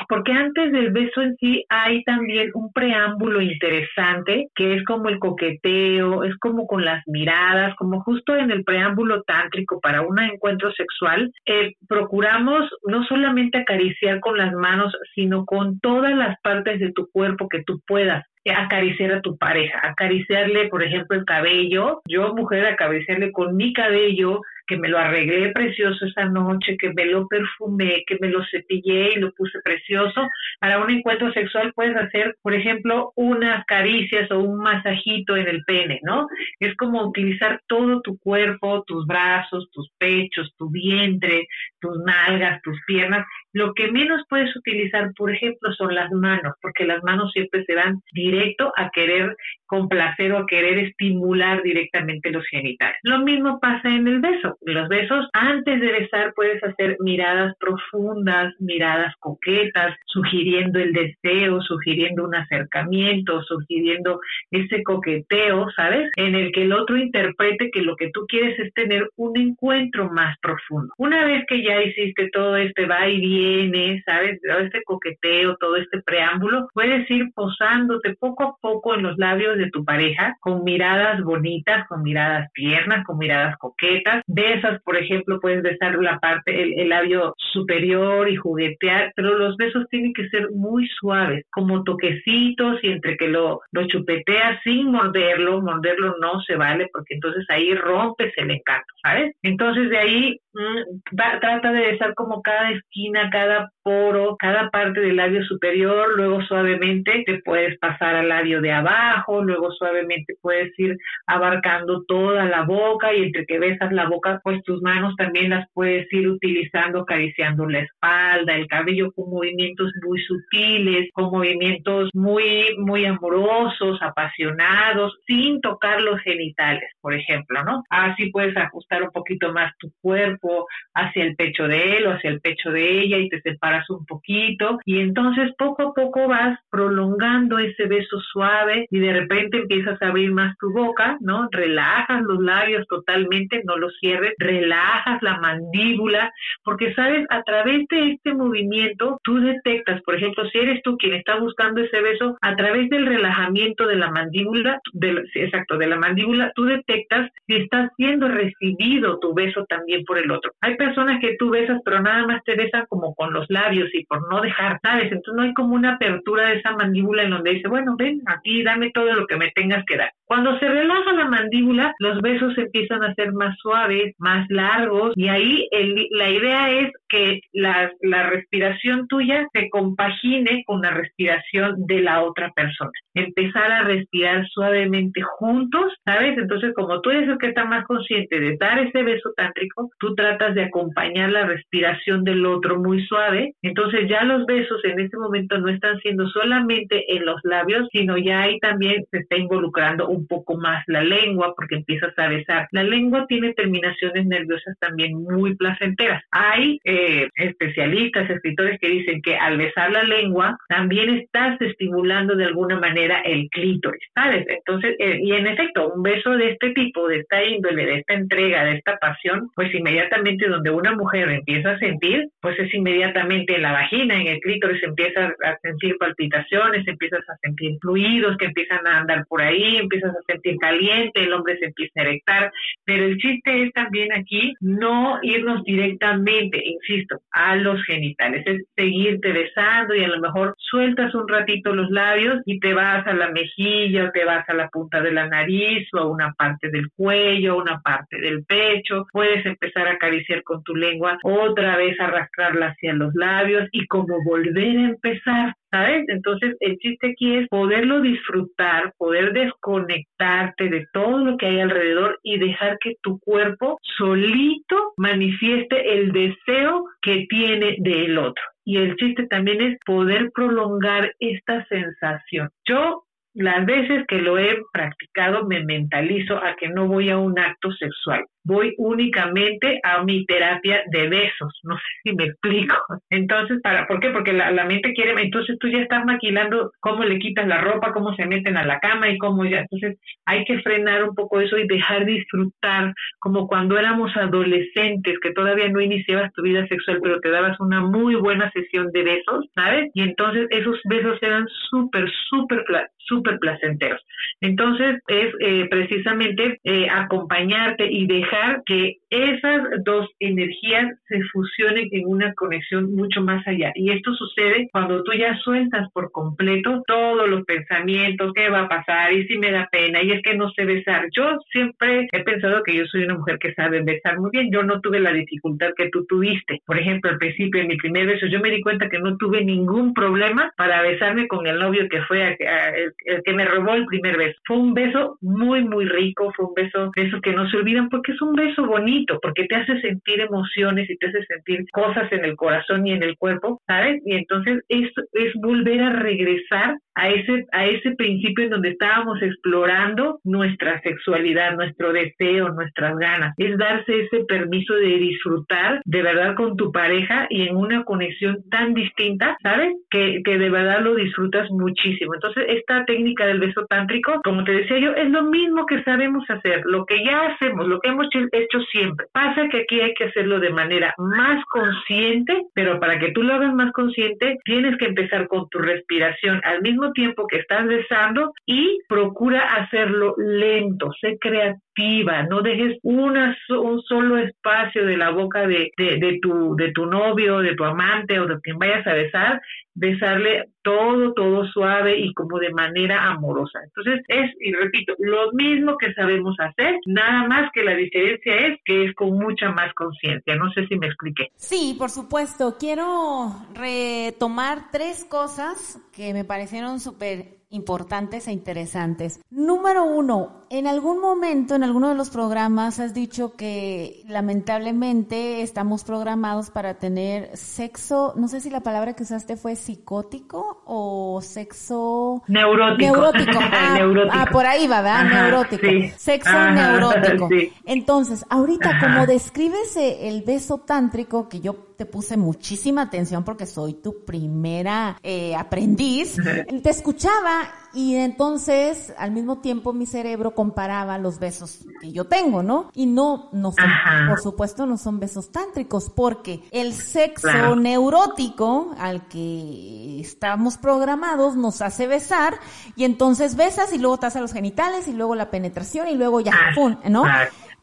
porque 0.09 0.33
antes 0.33 0.73
del 0.73 0.91
beso 0.91 1.21
en 1.21 1.37
sí 1.37 1.65
hay 1.69 2.03
también 2.05 2.51
un 2.55 2.73
preámbulo 2.73 3.41
interesante 3.41 4.49
que 4.55 4.75
es 4.75 4.85
como 4.85 5.09
el 5.09 5.19
coqueteo, 5.19 6.25
es 6.25 6.37
como 6.39 6.67
con 6.67 6.85
las 6.85 7.03
miradas, 7.07 7.75
como 7.77 8.01
justo 8.01 8.35
en 8.35 8.51
el 8.51 8.65
preámbulo 8.65 9.23
tántrico 9.23 9.81
para 9.81 10.03
un 10.03 10.19
encuentro 10.19 10.73
sexual, 10.73 11.31
eh, 11.47 11.75
procuramos 11.89 12.71
no 12.87 13.05
solamente 13.05 13.59
acariciar 13.59 14.21
con 14.21 14.39
las 14.39 14.53
manos, 14.55 14.97
sino 15.15 15.45
con 15.45 15.79
todas 15.81 16.15
las 16.15 16.41
partes 16.41 16.81
de 16.81 16.93
tu 16.93 17.09
cuerpo 17.11 17.49
que 17.49 17.63
tú 17.65 17.81
puedas 17.87 18.25
acariciar 18.51 19.13
a 19.13 19.21
tu 19.21 19.37
pareja, 19.37 19.79
acariciarle, 19.83 20.69
por 20.69 20.83
ejemplo, 20.83 21.19
el 21.19 21.25
cabello, 21.25 22.01
yo 22.07 22.35
mujer 22.35 22.67
acariciarle 22.67 23.33
con 23.33 23.57
mi 23.57 23.73
cabello, 23.73 24.41
que 24.69 24.77
me 24.77 24.89
lo 24.89 24.99
arreglé 24.99 25.51
precioso 25.53 26.05
esa 26.07 26.27
noche, 26.27 26.77
que 26.79 26.93
me 26.93 27.07
lo 27.07 27.27
perfumé, 27.27 28.05
que 28.07 28.19
me 28.21 28.29
lo 28.29 28.45
cepillé 28.45 29.15
y 29.15 29.19
lo 29.19 29.33
puse 29.33 29.59
precioso. 29.65 30.29
Para 30.61 30.79
un 30.79 30.91
encuentro 30.91 31.33
sexual 31.33 31.73
puedes 31.75 31.97
hacer, 31.97 32.37
por 32.43 32.55
ejemplo, 32.55 33.13
unas 33.17 33.65
caricias 33.65 34.31
o 34.31 34.41
un 34.41 34.59
masajito 34.59 35.37
en 35.37 35.49
el 35.49 35.65
pene, 35.65 36.01
¿no? 36.03 36.29
Es 36.61 36.77
como 36.77 37.03
utilizar 37.09 37.61
todo 37.67 38.03
tu 38.03 38.19
cuerpo, 38.19 38.85
tus 38.87 39.07
brazos, 39.07 39.69
tus 39.73 39.91
pechos, 39.99 40.55
tu 40.59 40.71
vientre, 40.71 41.47
tus 41.81 41.99
nalgas, 42.05 42.61
tus 42.63 42.79
piernas. 42.87 43.27
Lo 43.53 43.73
que 43.73 43.91
menos 43.91 44.23
puedes 44.29 44.55
utilizar, 44.55 45.11
por 45.17 45.35
ejemplo, 45.35 45.73
son 45.73 45.95
las 45.95 46.11
manos, 46.13 46.55
porque 46.61 46.85
las 46.85 47.03
manos 47.03 47.33
siempre 47.33 47.65
se 47.65 47.75
van 47.75 48.01
directo 48.13 48.73
a 48.77 48.91
querer 48.91 49.35
complacer 49.67 50.33
o 50.33 50.39
a 50.39 50.47
querer 50.47 50.79
estimular 50.79 51.63
directamente 51.63 52.31
los 52.31 52.45
genitales. 52.47 52.99
Lo 53.03 53.21
mismo 53.21 53.59
pasa 53.61 53.89
en 53.89 54.07
el 54.07 54.21
beso. 54.21 54.58
Los 54.63 54.89
besos, 54.89 55.27
antes 55.33 55.81
de 55.81 55.93
besar, 55.93 56.33
puedes 56.35 56.63
hacer 56.63 56.97
miradas 57.01 57.55
profundas, 57.59 58.53
miradas 58.59 59.15
coquetas, 59.21 59.97
sugiriendo 60.07 60.79
el 60.79 60.93
deseo, 60.93 61.61
sugiriendo 61.63 62.25
un 62.25 62.35
acercamiento, 62.35 63.43
sugiriendo 63.45 64.21
ese 64.51 64.83
coqueteo, 64.83 65.71
¿sabes? 65.77 66.11
En 66.17 66.35
el 66.35 66.53
que 66.53 66.63
el 66.63 66.73
otro 66.73 66.97
interprete 66.97 67.71
que 67.71 67.83
lo 67.83 67.97
que 67.97 68.11
tú 68.11 68.27
quieres 68.27 68.59
es 68.59 68.73
tener 68.75 69.09
un 69.17 69.39
encuentro 69.39 70.11
más 70.11 70.37
profundo. 70.41 70.93
Una 70.99 71.25
vez 71.25 71.45
que 71.49 71.63
ya 71.63 71.81
hiciste 71.83 72.29
todo 72.33 72.57
este 72.57 72.87
va 72.87 73.09
y 73.09 73.21
viene, 73.21 74.03
¿sabes? 74.05 74.41
Todo 74.43 74.59
este 74.59 74.83
coqueteo, 74.83 75.57
todo 75.57 75.77
este 75.77 76.03
preámbulo, 76.03 76.69
puedes 76.75 77.09
ir 77.11 77.31
posándote 77.35 78.15
poco 78.17 78.45
a 78.45 78.57
poco 78.61 78.95
en 78.95 79.03
los 79.03 79.17
labios 79.19 79.57
de 79.57 79.71
tu 79.71 79.85
pareja 79.85 80.37
con 80.41 80.65
miradas 80.65 81.23
bonitas, 81.23 81.87
con 81.89 82.03
miradas 82.03 82.53
tiernas, 82.53 83.05
con 83.05 83.19
miradas 83.19 83.57
coquetas. 83.59 84.23
Besas, 84.49 84.81
por 84.83 84.97
ejemplo, 84.97 85.41
puedes 85.41 85.63
besar 85.63 85.99
la 86.01 86.19
parte, 86.19 86.63
el, 86.63 86.89
labio 86.89 87.35
superior 87.37 88.31
y 88.31 88.37
juguetear, 88.37 89.13
pero 89.15 89.37
los 89.37 89.59
besos 89.59 89.87
tienen 89.91 90.15
que 90.15 90.27
ser 90.31 90.51
muy 90.53 90.89
suaves, 90.89 91.45
como 91.51 91.85
toquecitos 91.85 92.83
y 92.83 92.89
entre 92.89 93.19
que 93.19 93.29
lo, 93.29 93.61
lo 93.73 93.87
chupeteas 93.87 94.59
sin 94.65 94.91
morderlo, 94.91 95.61
morderlo 95.61 96.15
no 96.19 96.41
se 96.41 96.57
vale 96.57 96.89
porque 96.93 97.15
entonces 97.15 97.45
ahí 97.51 97.75
rompes 97.75 98.33
el 98.37 98.51
encanto, 98.51 98.95
¿sabes? 99.03 99.37
Entonces 99.43 99.91
de 99.91 99.99
ahí 99.99 100.41
mm, 100.55 101.17
trata 101.41 101.71
de 101.71 101.93
besar 101.93 102.15
como 102.15 102.41
cada 102.41 102.71
esquina, 102.71 103.29
cada 103.31 103.71
poro, 103.89 104.37
cada 104.39 104.69
parte 104.69 105.01
del 105.01 105.17
labio 105.17 105.43
superior, 105.45 106.15
luego 106.15 106.43
suavemente 106.43 107.23
te 107.25 107.41
puedes 107.43 107.79
pasar 107.79 108.17
al 108.17 108.29
labio 108.29 108.61
de 108.61 108.71
abajo, 108.71 109.43
luego 109.43 109.73
suavemente 109.73 110.35
puedes 110.43 110.79
ir 110.79 110.99
abarcando 111.27 112.05
toda 112.07 112.45
la 112.45 112.65
boca 112.65 113.15
y 113.15 113.23
entre 113.23 113.47
que 113.47 113.59
besas 113.59 113.91
la 113.91 114.07
boca, 114.07 114.43
pues 114.45 114.63
tus 114.65 114.83
manos 114.83 115.15
también 115.17 115.49
las 115.49 115.67
puedes 115.73 116.07
ir 116.13 116.29
utilizando, 116.29 117.01
acariciando 117.01 117.67
la 117.67 117.79
espalda, 117.79 118.57
el 118.57 118.67
cabello 118.67 119.11
con 119.13 119.31
movimientos 119.31 119.91
muy 120.07 120.21
sutiles, 120.21 121.09
con 121.15 121.31
movimientos 121.31 122.11
muy, 122.13 122.77
muy 122.77 123.07
amorosos, 123.07 124.03
apasionados, 124.03 125.17
sin 125.27 125.63
tocar 125.63 126.03
los 126.03 126.21
genitales, 126.21 126.93
por 127.01 127.15
ejemplo, 127.15 127.65
¿no? 127.65 127.85
Así 127.89 128.31
puedes 128.31 128.55
ajustar 128.55 129.03
un 129.03 129.13
poquito 129.13 129.51
más 129.55 129.73
tu 129.79 129.91
cuerpo 130.03 130.67
hacia 130.93 131.25
el 131.25 131.37
pecho 131.37 131.67
de 131.67 131.97
él 131.97 132.07
o 132.07 132.13
hacia 132.13 132.29
el 132.29 132.43
pecho 132.43 132.71
de 132.71 133.01
ella 133.01 133.17
y 133.17 133.31
te 133.31 133.41
separas 133.41 133.78
un 133.89 134.05
poquito 134.07 134.79
y 134.85 135.01
entonces 135.01 135.53
poco 135.59 135.83
a 135.83 135.95
poco 135.95 136.29
vas 136.29 136.59
prolongando 136.71 137.59
ese 137.59 137.87
beso 137.87 138.21
suave 138.33 138.87
y 138.91 138.99
de 138.99 139.13
repente 139.13 139.59
empiezas 139.59 140.01
a 140.03 140.09
abrir 140.09 140.33
más 140.33 140.57
tu 140.59 140.73
boca, 140.73 141.17
¿no? 141.21 141.49
Relajas 141.51 142.23
los 142.23 142.41
labios 142.41 142.87
totalmente, 142.89 143.63
no 143.65 143.77
los 143.77 143.97
cierres, 144.01 144.35
relajas 144.39 145.23
la 145.23 145.39
mandíbula, 145.39 146.33
porque 146.65 146.95
sabes, 146.95 147.27
a 147.31 147.43
través 147.43 147.87
de 147.89 148.13
este 148.13 148.35
movimiento 148.35 149.21
tú 149.23 149.41
detectas, 149.41 150.03
por 150.03 150.15
ejemplo, 150.15 150.49
si 150.51 150.59
eres 150.59 150.83
tú 150.83 150.97
quien 150.97 151.15
está 151.15 151.39
buscando 151.39 151.81
ese 151.81 152.01
beso, 152.01 152.37
a 152.41 152.57
través 152.57 152.89
del 152.91 153.07
relajamiento 153.07 153.87
de 153.87 153.97
la 153.97 154.11
mandíbula, 154.11 154.81
del, 154.93 155.29
exacto, 155.35 155.79
de 155.79 155.87
la 155.87 155.97
mandíbula, 155.97 156.53
tú 156.55 156.65
detectas 156.65 157.31
si 157.47 157.57
está 157.57 157.91
siendo 157.97 158.29
recibido 158.29 159.19
tu 159.19 159.35
beso 159.35 159.65
también 159.69 160.05
por 160.05 160.19
el 160.19 160.31
otro. 160.31 160.53
Hay 160.61 160.77
personas 160.77 161.21
que 161.21 161.37
tú 161.39 161.51
besas, 161.51 161.81
pero 161.85 162.01
nada 162.01 162.27
más 162.27 162.43
te 162.45 162.55
besan 162.55 162.87
como 162.89 163.15
con 163.15 163.33
los 163.33 163.47
labios 163.49 163.68
y 163.73 164.05
por 164.07 164.31
no 164.31 164.41
dejar, 164.41 164.79
¿sabes? 164.83 165.05
Entonces 165.05 165.35
no 165.35 165.43
hay 165.43 165.55
como 165.55 165.75
una 165.75 165.95
apertura 165.95 166.49
de 166.49 166.57
esa 166.57 166.73
mandíbula 166.73 167.25
en 167.25 167.31
donde 167.31 167.55
dice, 167.55 167.69
bueno, 167.69 167.97
ven, 167.97 168.21
aquí 168.27 168.63
dame 168.63 168.91
todo 168.93 169.13
lo 169.13 169.27
que 169.27 169.37
me 169.37 169.51
tengas 169.53 169.85
que 169.87 169.97
dar. 169.97 170.11
Cuando 170.25 170.59
se 170.59 170.69
relaja 170.69 171.13
la 171.13 171.25
mandíbula, 171.27 171.95
los 171.99 172.21
besos 172.21 172.57
empiezan 172.59 173.03
a 173.03 173.15
ser 173.15 173.33
más 173.33 173.57
suaves, 173.59 174.15
más 174.19 174.47
largos, 174.51 175.13
y 175.17 175.29
ahí 175.29 175.67
la 176.11 176.29
idea 176.29 176.71
es 176.71 176.93
que 177.09 177.41
la, 177.53 177.91
la 178.03 178.29
respiración 178.29 179.09
tuya 179.09 179.47
se 179.55 179.71
compagine 179.71 180.63
con 180.67 180.83
la 180.83 180.91
respiración 180.91 181.87
de 181.87 182.01
la 182.01 182.23
otra 182.23 182.53
persona. 182.53 182.91
Empezar 183.15 183.73
a 183.73 183.83
respirar 183.83 184.47
suavemente 184.49 185.23
juntos, 185.23 185.95
¿sabes? 186.05 186.37
Entonces, 186.37 186.75
como 186.75 187.01
tú 187.01 187.11
eres 187.11 187.29
el 187.29 187.39
que 187.39 187.49
está 187.49 187.65
más 187.65 187.87
consciente 187.87 188.39
de 188.39 188.57
dar 188.59 188.79
ese 188.79 189.03
beso 189.03 189.33
tántrico, 189.37 189.91
tú 189.99 190.15
tratas 190.15 190.55
de 190.55 190.65
acompañar 190.65 191.31
la 191.31 191.47
respiración 191.47 192.25
del 192.25 192.45
otro 192.47 192.79
muy 192.79 193.03
suave. 193.07 193.48
Entonces, 193.63 194.09
ya 194.09 194.25
los 194.25 194.47
besos 194.47 194.85
en 194.85 195.01
este 195.01 195.17
momento 195.17 195.59
no 195.59 195.69
están 195.69 195.99
siendo 196.01 196.29
solamente 196.29 197.05
en 197.15 197.25
los 197.25 197.41
labios, 197.45 197.89
sino 197.93 198.17
ya 198.17 198.43
ahí 198.43 198.59
también 198.61 199.05
se 199.11 199.19
está 199.19 199.37
involucrando 199.37 200.09
un 200.09 200.27
poco 200.27 200.57
más 200.57 200.85
la 200.87 201.03
lengua 201.03 201.55
porque 201.57 201.77
empiezas 201.77 202.17
a 202.19 202.29
besar. 202.29 202.69
La 202.73 202.83
lengua 202.83 203.27
tiene 203.27 203.55
terminaciones 203.55 204.27
nerviosas 204.27 204.77
también 204.81 205.15
muy 205.23 205.55
placenteras. 205.57 206.23
Hay 206.31 206.81
eh, 206.85 207.29
especialistas, 207.35 208.31
escritores 208.31 208.79
que 208.81 208.89
dicen 208.89 209.21
que 209.23 209.37
al 209.37 209.59
besar 209.59 209.91
la 209.91 210.03
lengua 210.03 210.57
también 210.69 211.11
estás 211.11 211.61
estimulando 211.61 212.37
de 212.37 212.45
alguna 212.45 212.79
manera 212.79 213.21
el 213.21 213.49
clítoris, 213.51 214.03
¿sabes? 214.15 214.47
Entonces, 214.49 214.97
eh, 214.99 215.19
y 215.23 215.33
en 215.33 215.47
efecto, 215.47 215.93
un 215.95 216.03
beso 216.03 216.31
de 216.31 216.51
este 216.51 216.71
tipo, 216.71 217.09
de 217.09 217.19
esta 217.19 217.43
índole, 217.43 217.85
de 217.87 217.99
esta 217.99 218.15
entrega, 218.15 218.65
de 218.65 218.77
esta 218.77 218.97
pasión, 218.99 219.51
pues 219.55 219.75
inmediatamente 219.75 220.49
donde 220.49 220.71
una 220.71 220.93
mujer 220.93 221.29
empieza 221.29 221.73
a 221.73 221.79
sentir, 221.79 222.29
pues 222.41 222.59
es 222.59 222.73
inmediatamente 222.75 223.38
en 223.47 223.63
la 223.63 223.73
vagina, 223.73 224.15
en 224.15 224.27
el 224.27 224.41
clítoris, 224.41 224.83
empieza 224.83 225.27
a 225.45 225.59
sentir 225.63 225.97
palpitaciones, 225.99 226.87
empiezas 226.87 227.29
a 227.29 227.37
sentir 227.43 227.79
fluidos 227.81 228.37
que 228.37 228.47
empiezan 228.47 228.87
a 228.87 228.99
andar 228.99 229.25
por 229.29 229.43
ahí, 229.43 229.77
empiezas 229.77 230.15
a 230.15 230.33
sentir 230.33 230.57
caliente, 230.59 231.23
el 231.23 231.33
hombre 231.33 231.59
se 231.59 231.67
empieza 231.67 232.01
a 232.01 232.03
erectar, 232.03 232.53
pero 232.85 233.05
el 233.05 233.17
chiste 233.19 233.65
es 233.65 233.73
también 233.73 234.13
aquí 234.13 234.55
no 234.61 235.19
irnos 235.23 235.65
directamente, 235.65 236.63
insisto, 236.65 237.21
a 237.33 237.57
los 237.57 237.83
genitales, 237.85 238.47
es 238.47 238.63
seguirte 238.77 239.33
besando 239.33 239.95
y 239.95 240.05
a 240.05 240.09
lo 240.09 240.21
mejor 240.21 240.55
sueltas 240.71 241.15
un 241.15 241.29
ratito 241.29 241.75
los 241.75 241.91
labios 241.91 242.41
y 242.47 242.61
te 242.61 242.75
vas 242.75 243.07
a 243.07 243.15
la 243.15 243.31
mejilla 243.31 244.07
o 244.07 244.11
te 244.11 244.25
vas 244.25 244.49
a 244.49 244.55
la 244.55 244.69
punta 244.69 245.01
de 245.01 245.13
la 245.13 245.29
nariz 245.29 245.89
o 245.95 245.99
a 245.99 246.07
una 246.07 246.33
parte 246.33 246.71
del 246.71 246.91
cuello, 246.97 247.57
una 247.57 247.81
parte 247.81 248.21
del 248.21 248.45
pecho, 248.45 249.07
puedes 249.13 249.45
empezar 249.47 249.89
a 249.89 249.93
acariciar 249.93 250.43
con 250.43 250.63
tu 250.63 250.75
lengua, 250.75 251.19
otra 251.23 251.77
vez 251.77 251.99
arrastrarla 252.01 252.69
hacia 252.69 252.93
los 252.93 253.15
labios 253.15 253.69
y 253.73 253.87
como 253.87 254.23
volver 254.25 254.77
a 254.77 254.89
empezar 254.91 255.55
¿sabes? 255.71 256.05
Entonces, 256.09 256.57
el 256.61 256.79
chiste 256.79 257.11
aquí 257.11 257.37
es 257.37 257.49
poderlo 257.49 258.01
disfrutar, 258.01 258.95
poder 258.97 259.33
desconectarte 259.33 260.69
de 260.69 260.87
todo 260.93 261.19
lo 261.19 261.37
que 261.37 261.47
hay 261.47 261.61
alrededor 261.61 262.19
y 262.23 262.39
dejar 262.39 262.79
que 262.79 262.95
tu 263.03 263.19
cuerpo 263.21 263.79
solito 263.99 264.93
manifieste 264.97 265.95
el 265.95 266.13
deseo 266.13 266.85
que 267.03 267.27
tiene 267.29 267.77
del 267.79 268.19
otro. 268.19 268.43
Y 268.69 268.77
el 268.77 268.97
chiste 268.97 269.27
también 269.29 269.63
es 269.63 269.79
poder 269.87 270.31
prolongar 270.35 271.15
esta 271.21 271.65
sensación. 271.69 272.51
Yo 272.67 273.05
las 273.33 273.65
veces 273.65 274.05
que 274.07 274.21
lo 274.21 274.37
he 274.37 274.59
practicado 274.75 275.47
me 275.47 275.65
mentalizo 275.65 276.37
a 276.37 276.55
que 276.55 276.69
no 276.69 276.87
voy 276.87 277.09
a 277.09 277.17
un 277.17 277.39
acto 277.39 277.73
sexual 277.73 278.27
voy 278.49 278.75
únicamente 278.79 279.79
a 279.83 280.03
mi 280.03 280.25
terapia 280.25 280.83
de 280.91 281.07
besos, 281.07 281.53
no 281.65 281.77
sé 281.77 281.85
si 282.03 282.13
me 282.15 282.25
explico. 282.25 282.75
Entonces, 283.11 283.61
¿para 283.63 283.87
por 283.87 284.01
qué? 284.01 284.09
Porque 284.09 284.33
la, 284.33 284.65
mente 284.65 284.95
quiere, 284.95 285.13
entonces 285.21 285.57
tú 285.61 285.69
ya 285.69 285.81
estás 285.81 286.05
maquilando 286.07 286.73
cómo 286.81 287.05
le 287.05 287.19
quitas 287.19 287.47
la 287.47 287.61
ropa, 287.61 287.93
cómo 287.93 288.15
se 288.15 288.25
meten 288.25 288.57
a 288.57 288.65
la 288.65 288.81
cama 288.81 289.09
y 289.11 289.19
cómo 289.19 289.45
ya, 289.45 289.61
entonces 289.61 289.99
hay 290.25 290.45
que 290.47 290.61
frenar 290.61 291.05
un 291.05 291.15
poco 291.15 291.41
eso 291.41 291.59
y 291.59 291.67
dejar 291.67 292.07
disfrutar 292.07 292.95
como 293.19 293.47
cuando 293.47 293.79
éramos 293.79 294.17
adolescentes, 294.17 295.19
que 295.21 295.33
todavía 295.33 295.69
no 295.69 295.81
iniciabas 295.81 296.33
tu 296.33 296.43
vida 296.43 296.67
sexual, 296.69 297.01
pero 297.03 297.21
te 297.21 297.31
dabas 297.31 297.61
una 297.61 297.83
muy 297.83 298.15
buena 298.15 298.51
sesión 298.53 298.91
de 298.93 299.03
besos, 299.03 299.45
¿sabes? 299.55 299.91
Y 299.93 300.03
entonces 300.03 300.47
esos 300.51 300.81
besos 300.85 301.19
eran 301.23 301.47
súper, 301.69 302.11
súper, 302.31 302.65
súper 302.99 303.39
placenteros. 303.39 304.01
Entonces 304.41 305.01
es 305.09 305.35
eh, 305.41 305.67
precisamente 305.71 306.61
eh, 306.65 306.89
acompañarte 306.91 307.87
y 307.91 308.07
dejar 308.07 308.38
que 308.67 308.97
esas 309.11 309.63
dos 309.85 310.09
energías 310.21 310.87
se 311.09 311.23
fusionen 311.33 311.89
en 311.93 312.07
una 312.07 312.35
conexión 312.35 312.95
mucho 312.95 313.21
más 313.23 313.47
allá. 313.47 313.73
Y 313.75 313.91
esto 313.91 314.13
sucede 314.15 314.69
cuando 314.73 315.03
tú 315.03 315.13
ya 315.13 315.37
sueltas 315.39 315.89
por 315.93 316.11
completo 316.13 316.83
todos 316.87 317.29
los 317.29 317.45
pensamientos, 317.45 318.33
qué 318.35 318.49
va 318.49 318.63
a 318.63 318.69
pasar 318.69 319.13
y 319.13 319.27
si 319.27 319.39
me 319.39 319.51
da 319.51 319.69
pena 319.71 320.03
y 320.03 320.13
es 320.13 320.23
que 320.23 320.37
no 320.37 320.51
sé 320.51 320.65
besar. 320.65 321.07
Yo 321.15 321.39
siempre 321.51 322.09
he 322.13 322.23
pensado 322.23 322.63
que 322.63 322.77
yo 322.77 322.85
soy 322.87 323.05
una 323.05 323.17
mujer 323.19 323.39
que 323.39 323.55
sabe 323.55 323.83
besar 323.83 324.19
muy 324.19 324.31
bien. 324.31 324.51
Yo 324.53 324.63
no 324.63 324.81
tuve 324.81 325.01
la 325.01 325.13
dificultad 325.13 325.71
que 325.77 325.89
tú 325.91 326.05
tuviste. 326.07 326.61
Por 326.67 326.79
ejemplo, 326.79 327.11
al 327.11 327.19
principio, 327.19 327.61
en 327.61 327.69
mi 327.69 327.77
primer 327.77 328.07
beso, 328.07 328.27
yo 328.27 328.41
me 328.41 328.51
di 328.51 328.61
cuenta 328.61 328.89
que 328.89 328.99
no 328.99 329.17
tuve 329.17 329.45
ningún 329.45 329.95
problema 329.95 330.53
para 330.57 330.83
besarme 330.83 331.29
con 331.29 331.47
el 331.47 331.59
novio 331.59 331.89
que 331.89 332.03
fue 332.03 332.37
el, 332.39 333.23
que 333.25 333.33
me 333.33 333.45
robó 333.45 333.75
el 333.75 333.87
primer 333.87 334.17
beso. 334.17 334.39
Fue 334.47 334.57
un 334.57 334.75
beso 334.75 335.19
muy, 335.21 335.65
muy 335.65 335.87
rico, 335.87 336.33
fue 336.37 336.47
un 336.47 336.55
beso 336.55 336.91
de 336.95 337.03
eso 337.03 337.21
que 337.21 337.33
no 337.33 337.49
se 337.49 337.57
olvidan 337.57 337.89
porque 337.89 338.13
es 338.13 338.18
un 338.23 338.35
beso 338.35 338.67
bonito, 338.67 339.19
porque 339.23 339.45
te 339.45 339.57
hace 339.57 339.81
sentir 339.81 340.21
emociones 340.21 340.89
y 340.89 340.97
te 340.97 341.09
hace 341.09 341.25
sentir 341.25 341.65
cosas 341.73 342.11
en 342.13 342.25
el 342.25 342.37
corazón 342.37 342.87
y 342.87 342.93
en 342.93 343.03
el 343.03 343.17
cuerpo, 343.17 343.61
¿sabes? 343.67 344.01
Y 344.05 344.15
entonces 344.15 344.63
es, 344.69 344.91
es 345.13 345.33
volver 345.35 345.81
a 345.81 345.93
regresar 345.93 346.77
a 346.99 347.09
ese, 347.11 347.47
a 347.53 347.65
ese 347.67 347.93
principio 347.93 348.45
en 348.45 348.51
donde 348.51 348.71
estábamos 348.71 349.23
explorando 349.23 350.19
nuestra 350.25 350.81
sexualidad, 350.83 351.55
nuestro 351.55 351.93
deseo, 351.93 352.49
nuestras 352.51 352.97
ganas. 352.99 353.35
Es 353.39 353.57
darse 353.57 354.01
ese 354.03 354.25
permiso 354.25 354.75
de 354.75 354.99
disfrutar 354.99 355.81
de 355.85 356.03
verdad 356.03 356.35
con 356.35 356.57
tu 356.57 356.73
pareja 356.73 357.27
y 357.31 357.43
en 357.47 357.57
una 357.57 357.85
conexión 357.85 358.39
tan 358.51 358.75
distinta, 358.75 359.37
¿sabes? 359.43 359.75
Que, 359.91 360.23
que 360.25 360.39
de 360.39 360.51
verdad 360.51 360.81
lo 360.81 360.97
disfrutas 360.97 361.49
muchísimo. 361.51 362.15
Entonces, 362.15 362.45
esta 362.49 362.85
técnica 362.85 363.27
del 363.27 363.39
beso 363.39 363.65
tántrico, 363.67 364.21
como 364.25 364.43
te 364.43 364.53
decía 364.53 364.79
yo, 364.79 364.93
es 364.93 365.09
lo 365.11 365.23
mismo 365.23 365.67
que 365.67 365.83
sabemos 365.85 366.29
hacer, 366.29 366.63
lo 366.65 366.85
que 366.85 367.05
ya 367.05 367.27
hacemos, 367.27 367.69
lo 367.69 367.79
que 367.81 367.91
hemos 367.91 368.09
hecho 368.33 368.61
siempre. 368.73 369.07
Pasa 369.13 369.49
que 369.49 369.59
aquí 369.63 369.81
hay 369.81 369.95
que 369.95 370.05
hacerlo 370.05 370.41
de 370.41 370.51
manera 370.51 370.95
más 370.99 371.45
consciente, 371.47 372.43
pero 372.55 372.81
para 372.81 372.99
que 372.99 373.13
tú 373.13 373.23
lo 373.23 373.35
hagas 373.35 373.55
más 373.55 373.73
consciente, 373.73 374.39
tienes 374.45 374.77
que 374.79 374.87
empezar 374.87 375.29
con 375.29 375.49
tu 375.51 375.59
respiración 375.59 376.41
al 376.45 376.61
mismo 376.63 376.88
tiempo 376.93 377.27
que 377.27 377.39
estás 377.39 377.67
besando 377.67 378.33
y 378.47 378.81
procura 378.89 379.41
hacerlo 379.41 380.15
lento, 380.17 380.91
sé 381.01 381.19
creativa, 381.21 382.23
no 382.25 382.43
dejes 382.43 382.79
una, 382.83 383.37
un 383.51 383.83
solo 383.83 384.19
espacio 384.19 384.85
de 384.85 384.97
la 384.97 385.11
boca 385.11 385.47
de, 385.47 385.71
de, 385.77 386.19
tu, 386.21 386.57
de 386.57 386.73
tu 386.73 386.87
novio, 386.87 387.39
de 387.39 387.55
tu 387.55 387.65
amante 387.65 388.19
o 388.19 388.27
de 388.27 388.41
quien 388.41 388.59
vayas 388.59 388.87
a 388.87 388.95
besar 388.95 389.41
besarle 389.79 390.51
todo, 390.63 391.15
todo 391.15 391.47
suave 391.47 391.99
y 391.99 392.13
como 392.13 392.39
de 392.39 392.51
manera 392.53 393.05
amorosa. 393.05 393.61
Entonces 393.65 394.05
es, 394.09 394.31
y 394.41 394.53
repito, 394.53 394.95
lo 394.99 395.33
mismo 395.33 395.77
que 395.79 395.95
sabemos 395.95 396.37
hacer, 396.41 396.75
nada 396.87 397.27
más 397.29 397.51
que 397.55 397.63
la 397.63 397.75
diferencia 397.75 398.35
es 398.49 398.59
que 398.65 398.85
es 398.87 398.95
con 398.95 399.13
mucha 399.19 399.51
más 399.51 399.73
conciencia. 399.75 400.35
No 400.37 400.51
sé 400.53 400.67
si 400.67 400.77
me 400.77 400.89
expliqué. 400.89 401.29
Sí, 401.37 401.77
por 401.79 401.91
supuesto. 401.91 402.57
Quiero 402.59 403.31
retomar 403.55 404.71
tres 404.73 405.05
cosas 405.05 405.81
que 405.99 406.15
me 406.15 406.25
parecieron 406.25 406.79
súper 406.79 407.41
importantes 407.51 408.29
e 408.29 408.33
interesantes. 408.33 409.19
Número 409.31 409.85
uno, 409.85 410.47
en 410.51 410.67
algún 410.67 411.01
momento, 411.01 411.55
en 411.55 411.63
alguno 411.63 411.89
de 411.89 411.95
los 411.95 412.11
programas, 412.11 412.81
has 412.81 412.95
dicho 412.95 413.35
que 413.37 414.03
lamentablemente 414.09 415.43
estamos 415.43 415.85
programados 415.85 416.51
para 416.51 416.75
tener 416.75 417.37
sexo, 417.37 418.15
no 418.17 418.29
sé 418.29 418.41
si 418.41 418.51
la 418.51 418.61
palabra 418.61 418.95
que 418.95 419.03
usaste 419.03 419.37
fue 419.37 419.57
psicótico 419.57 420.63
o 420.65 421.21
sexo 421.23 422.23
neurótico. 422.29 422.93
Neurótico. 422.93 423.39
Ah, 423.51 424.23
ah 424.23 424.27
por 424.31 424.47
ahí 424.47 424.67
va, 424.67 424.83
¿verdad? 424.83 425.05
neurótico. 425.05 425.67
Sexo 425.97 426.51
neurótico. 426.51 427.29
Entonces, 427.65 428.25
ahorita 428.29 428.79
como 428.81 429.07
describes 429.07 429.77
el 429.77 430.23
beso 430.23 430.59
tántrico, 430.59 431.29
que 431.29 431.41
yo 431.41 431.69
te 431.79 431.87
puse 431.87 432.17
muchísima 432.17 432.83
atención 432.83 433.23
porque 433.23 433.47
soy 433.47 433.75
tu 433.75 434.05
primera 434.05 434.99
eh, 435.03 435.37
aprendiz, 435.37 436.17
te 436.63 436.71
escuchaba 436.71 437.43
y 437.79 437.95
entonces 437.95 438.93
al 438.99 439.13
mismo 439.13 439.39
tiempo 439.39 439.73
mi 439.73 439.87
cerebro 439.87 440.35
comparaba 440.35 440.99
los 440.99 441.21
besos 441.21 441.61
que 441.81 441.93
yo 441.93 442.07
tengo, 442.07 442.43
¿no? 442.43 442.73
Y 442.75 442.87
no, 442.87 443.29
no 443.31 443.53
son, 443.53 443.71
por 444.09 444.21
supuesto 444.21 444.67
no 444.67 444.77
son 444.77 444.99
besos 444.99 445.31
tántricos 445.31 445.89
porque 445.89 446.43
el 446.51 446.73
sexo 446.73 447.55
neurótico 447.55 448.75
al 448.81 449.07
que 449.07 450.01
estamos 450.01 450.59
programados 450.59 451.37
nos 451.37 451.63
hace 451.63 451.87
besar 451.87 452.41
y 452.75 452.83
entonces 452.83 453.37
besas 453.37 453.73
y 453.73 453.79
luego 453.79 453.99
te 453.99 454.07
hace 454.07 454.19
los 454.19 454.33
genitales 454.33 454.89
y 454.89 454.93
luego 454.93 455.15
la 455.15 455.31
penetración 455.31 455.87
y 455.87 455.95
luego 455.95 456.19
ya, 456.19 456.35
¡pum! 456.57 456.79
¿no? 456.89 457.05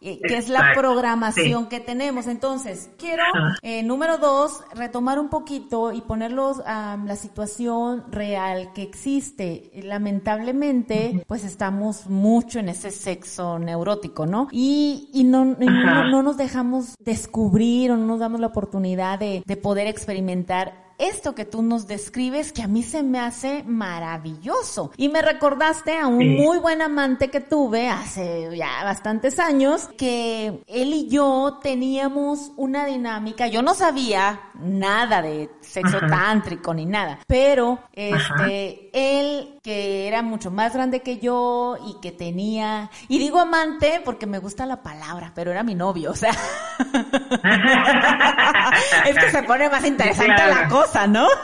Que 0.06 0.38
es 0.38 0.50
la 0.50 0.74
programación 0.76 1.68
que 1.68 1.80
tenemos. 1.80 2.28
Entonces, 2.28 2.92
quiero, 2.98 3.24
eh, 3.62 3.82
número 3.84 4.18
dos, 4.18 4.64
retomar 4.76 5.20
un 5.20 5.30
poquito 5.30 5.92
y 5.92 6.02
ponerlos 6.02 6.62
a 6.66 6.98
la 7.04 7.16
situación 7.16 8.06
real 8.12 8.72
que 8.74 8.84
existe. 8.84 9.72
Lamentablemente, 9.84 11.24
pues 11.28 11.44
estamos 11.44 12.08
mucho 12.08 12.60
en 12.60 12.70
ese 12.70 12.92
sexo 12.92 13.58
neurótico, 13.58 14.26
¿no? 14.26 14.48
Y, 14.52 15.10
y, 15.14 15.24
no, 15.24 15.46
no, 15.46 16.24
nos 16.24 16.38
dejamos 16.38 16.96
descubrir 17.00 17.92
o 17.92 17.98
no 17.98 18.06
nos 18.06 18.20
damos 18.20 18.40
la 18.40 18.48
oportunidad 18.48 19.20
de, 19.20 19.44
de 19.46 19.58
poder 19.58 19.88
experimentar 19.88 20.85
esto 20.98 21.36
que 21.36 21.46
tú 21.46 21.62
nos 21.62 21.88
describes 21.88 22.52
que 22.52 22.62
a 22.62 22.68
mí 22.68 22.84
se 22.84 23.04
me 23.04 23.20
hace 23.20 23.64
maravilloso. 23.64 24.92
Y 24.98 25.10
me 25.10 25.22
recordaste 25.22 25.98
a 25.98 26.08
un 26.08 26.36
muy 26.36 26.58
buen 26.58 26.82
amante 26.82 27.30
que 27.30 27.42
tuve 27.42 27.90
hace 27.90 28.56
ya 28.56 28.84
bastantes 28.84 29.40
años, 29.40 29.90
que 29.98 30.64
él 30.68 30.94
y 30.94 31.08
yo 31.10 31.60
teníamos 31.62 32.52
una 32.56 32.86
dinámica, 32.86 33.48
yo 33.48 33.62
no 33.62 33.74
sabía 33.74 34.52
nada 34.56 35.22
de 35.22 35.50
sexo 35.62 36.00
tántrico 36.00 36.74
ni 36.74 36.86
nada. 36.86 37.20
Pero, 37.28 37.80
este, 37.94 38.90
él, 38.94 39.60
que 39.62 40.08
era 40.08 40.22
mucho 40.22 40.52
más 40.52 40.74
grande 40.74 41.02
que 41.02 41.18
yo 41.18 41.78
y 41.86 42.00
que 42.02 42.12
tenía, 42.12 42.90
y 43.08 43.20
digo 43.20 43.40
amante 43.40 44.02
porque 44.04 44.26
me 44.26 44.40
gusta 44.40 44.66
la 44.66 44.82
palabra, 44.82 45.32
pero 45.36 45.52
era 45.52 45.64
mi 45.64 45.76
novio, 45.76 46.12
o 46.12 46.16
sea. 46.16 46.32
es 49.06 49.18
que 49.18 49.32
se 49.32 49.44
pone 49.44 49.70
más 49.70 49.86
interesante 49.86 50.48
la 50.48 50.68
cosa, 50.68 50.85
¿no? 51.08 51.28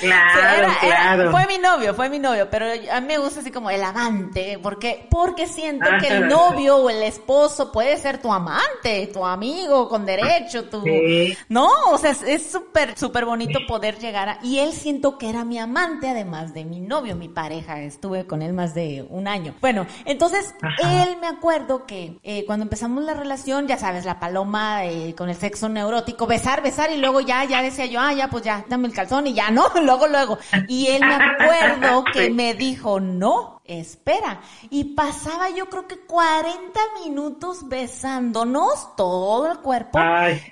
Claro, 0.00 0.68
claro. 0.80 1.30
fue 1.30 1.46
mi 1.46 1.58
novio, 1.58 1.94
fue 1.94 2.08
mi 2.08 2.18
novio, 2.18 2.48
pero 2.50 2.66
a 2.66 3.00
mí 3.00 3.06
me 3.06 3.18
gusta 3.18 3.40
así 3.40 3.50
como 3.50 3.70
el 3.70 3.82
amante, 3.82 4.58
porque, 4.62 5.06
porque 5.10 5.46
siento 5.46 5.86
que 6.00 6.08
el 6.08 6.28
novio 6.28 6.76
o 6.76 6.90
el 6.90 7.02
esposo 7.02 7.70
puede 7.70 7.96
ser 7.96 8.18
tu 8.18 8.32
amante, 8.32 9.08
tu 9.12 9.24
amigo 9.24 9.88
con 9.88 10.06
derecho, 10.06 10.64
tu, 10.64 10.84
¿no? 11.48 11.68
O 11.90 11.98
sea, 11.98 12.12
es 12.26 12.50
súper, 12.50 12.98
súper 12.98 13.24
bonito 13.24 13.58
poder 13.66 13.98
llegar 13.98 14.28
a, 14.28 14.38
y 14.42 14.58
él 14.58 14.72
siento 14.72 15.18
que 15.18 15.28
era 15.28 15.44
mi 15.44 15.58
amante, 15.58 16.08
además 16.08 16.54
de 16.54 16.64
mi 16.64 16.80
novio, 16.80 17.16
mi 17.16 17.28
pareja, 17.28 17.80
estuve 17.80 18.26
con 18.26 18.42
él 18.42 18.52
más 18.52 18.74
de 18.74 19.04
un 19.08 19.28
año. 19.28 19.54
Bueno, 19.60 19.86
entonces, 20.04 20.54
él 20.82 21.16
me 21.20 21.26
acuerdo 21.26 21.86
que 21.86 22.18
eh, 22.22 22.44
cuando 22.46 22.64
empezamos 22.64 23.04
la 23.04 23.14
relación, 23.14 23.66
ya 23.66 23.76
sabes, 23.76 24.04
la 24.04 24.18
paloma 24.18 24.84
eh, 24.86 25.14
con 25.16 25.28
el 25.28 25.36
sexo 25.36 25.68
neurótico, 25.68 26.26
besar, 26.26 26.62
besar, 26.62 26.90
y 26.90 26.96
luego 26.96 27.20
ya, 27.20 27.44
ya 27.44 27.62
decía 27.62 27.86
yo, 27.86 28.00
ah, 28.00 28.12
ya, 28.12 28.28
pues 28.28 28.44
ya, 28.44 28.49
dame 28.68 28.88
el 28.88 28.94
calzón 28.94 29.26
y 29.26 29.34
ya, 29.34 29.50
¿no? 29.50 29.68
luego, 29.82 30.06
luego. 30.06 30.38
Y 30.68 30.88
él 30.88 31.00
me 31.00 31.14
acuerdo 31.14 32.04
que 32.12 32.30
me 32.30 32.54
dijo, 32.54 33.00
no, 33.00 33.60
espera. 33.64 34.40
Y 34.70 34.94
pasaba 34.94 35.50
yo 35.50 35.68
creo 35.68 35.86
que 35.86 36.00
40 36.00 36.80
minutos 37.02 37.68
besándonos 37.68 38.96
todo 38.96 39.50
el 39.50 39.58
cuerpo 39.58 39.98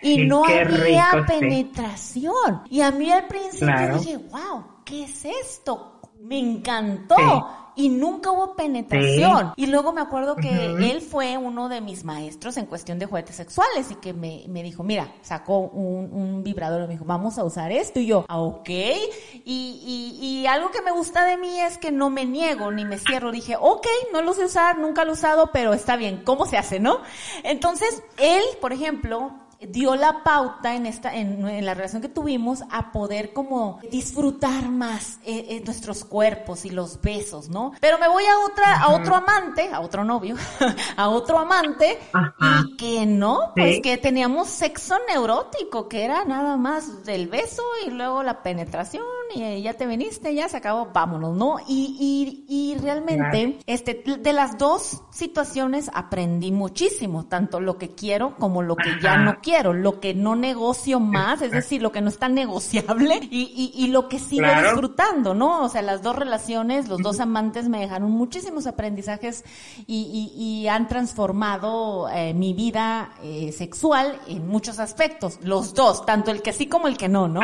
y 0.02 0.26
no 0.26 0.44
había 0.44 1.24
penetración. 1.26 2.62
Y 2.70 2.80
a 2.80 2.90
mí 2.90 3.10
al 3.10 3.26
principio 3.26 3.98
dije, 3.98 4.16
wow, 4.16 4.64
¿qué 4.84 5.04
es 5.04 5.24
esto? 5.24 6.00
Me 6.20 6.38
encantó 6.38 7.67
y 7.78 7.90
nunca 7.90 8.32
hubo 8.32 8.56
penetración. 8.56 9.52
Y 9.54 9.66
luego 9.66 9.92
me 9.92 10.00
acuerdo 10.00 10.34
que 10.34 10.66
él 10.66 11.00
fue 11.00 11.38
uno 11.38 11.68
de 11.68 11.80
mis 11.80 12.04
maestros 12.04 12.56
en 12.56 12.66
cuestión 12.66 12.98
de 12.98 13.06
juguetes 13.06 13.36
sexuales 13.36 13.92
y 13.92 13.94
que 13.94 14.12
me, 14.12 14.42
me 14.48 14.64
dijo, 14.64 14.82
mira, 14.82 15.06
sacó 15.22 15.60
un, 15.60 16.12
un, 16.12 16.42
vibrador 16.42 16.82
y 16.82 16.86
me 16.88 16.92
dijo, 16.94 17.04
vamos 17.04 17.38
a 17.38 17.44
usar 17.44 17.70
esto. 17.70 18.00
Y 18.00 18.06
yo, 18.06 18.26
ah, 18.28 18.40
ok. 18.40 18.68
Y, 18.68 18.98
y, 19.44 20.18
y 20.20 20.46
algo 20.48 20.72
que 20.72 20.82
me 20.82 20.90
gusta 20.90 21.24
de 21.24 21.36
mí 21.36 21.60
es 21.60 21.78
que 21.78 21.92
no 21.92 22.10
me 22.10 22.26
niego 22.26 22.72
ni 22.72 22.84
me 22.84 22.98
cierro. 22.98 23.30
Dije, 23.30 23.54
ok, 23.56 23.86
no 24.12 24.22
lo 24.22 24.34
sé 24.34 24.46
usar, 24.46 24.76
nunca 24.78 25.04
lo 25.04 25.12
he 25.12 25.14
usado, 25.14 25.50
pero 25.52 25.72
está 25.72 25.94
bien, 25.94 26.22
¿cómo 26.24 26.46
se 26.46 26.58
hace, 26.58 26.80
no? 26.80 26.98
Entonces, 27.44 28.02
él, 28.16 28.42
por 28.60 28.72
ejemplo, 28.72 29.30
dio 29.60 29.96
la 29.96 30.22
pauta 30.22 30.74
en 30.74 30.86
esta 30.86 31.14
en, 31.14 31.64
la 31.64 31.74
relación 31.74 32.00
que 32.00 32.08
tuvimos 32.08 32.62
a 32.70 32.92
poder 32.92 33.32
como 33.32 33.80
disfrutar 33.90 34.68
más 34.68 35.18
eh, 35.24 35.46
eh, 35.50 35.62
nuestros 35.64 36.04
cuerpos 36.04 36.64
y 36.64 36.70
los 36.70 37.00
besos, 37.00 37.48
¿no? 37.48 37.72
Pero 37.80 37.98
me 37.98 38.08
voy 38.08 38.24
a 38.24 38.38
otra 38.38 38.80
a 38.80 38.90
otro 38.94 39.16
amante, 39.16 39.68
a 39.72 39.80
otro 39.80 40.04
novio, 40.04 40.36
a 40.96 41.08
otro 41.08 41.38
amante 41.38 41.98
y 42.40 42.76
que 42.76 43.06
no, 43.06 43.52
pues 43.54 43.80
que 43.82 43.98
teníamos 43.98 44.48
sexo 44.48 44.96
neurótico, 45.08 45.88
que 45.88 46.04
era 46.04 46.24
nada 46.24 46.56
más 46.56 47.04
del 47.04 47.28
beso 47.28 47.62
y 47.86 47.90
luego 47.90 48.22
la 48.22 48.42
penetración 48.42 49.04
y 49.34 49.62
ya 49.62 49.74
te 49.74 49.86
viniste, 49.86 50.34
ya 50.34 50.48
se 50.48 50.56
acabó, 50.56 50.90
vámonos, 50.92 51.36
¿no? 51.36 51.56
Y, 51.66 52.44
y, 52.48 52.72
y 52.72 52.78
realmente 52.78 53.58
este 53.66 54.02
de 54.18 54.32
las 54.32 54.58
dos 54.58 55.02
situaciones 55.10 55.90
aprendí 55.94 56.52
muchísimo, 56.52 57.26
tanto 57.26 57.60
lo 57.60 57.78
que 57.78 57.90
quiero 57.90 58.36
como 58.36 58.62
lo 58.62 58.76
que 58.76 59.00
ya 59.00 59.16
no 59.18 59.38
quiero 59.40 59.72
lo 59.72 60.00
que 60.00 60.14
no 60.14 60.36
negocio 60.36 61.00
más, 61.00 61.42
es 61.42 61.52
decir, 61.52 61.82
lo 61.82 61.92
que 61.92 62.00
no 62.00 62.08
está 62.08 62.28
negociable 62.28 63.20
y, 63.30 63.72
y, 63.74 63.86
lo 63.88 64.08
que 64.08 64.18
sigo 64.18 64.46
disfrutando, 64.62 65.34
¿no? 65.34 65.64
O 65.64 65.68
sea, 65.68 65.82
las 65.82 66.02
dos 66.02 66.16
relaciones, 66.16 66.88
los 66.88 67.00
dos 67.00 67.20
amantes 67.20 67.68
me 67.68 67.80
dejaron 67.80 68.10
muchísimos 68.10 68.66
aprendizajes 68.66 69.44
y, 69.86 70.32
y 70.36 70.68
han 70.68 70.88
transformado 70.88 72.08
eh, 72.10 72.34
mi 72.34 72.52
vida 72.52 73.10
eh, 73.22 73.52
sexual 73.52 74.18
en 74.26 74.46
muchos 74.46 74.78
aspectos, 74.78 75.38
los 75.42 75.74
dos, 75.74 76.04
tanto 76.06 76.30
el 76.30 76.42
que 76.42 76.52
sí 76.52 76.66
como 76.66 76.88
el 76.88 76.96
que 76.96 77.08
no, 77.08 77.28
¿no? 77.28 77.40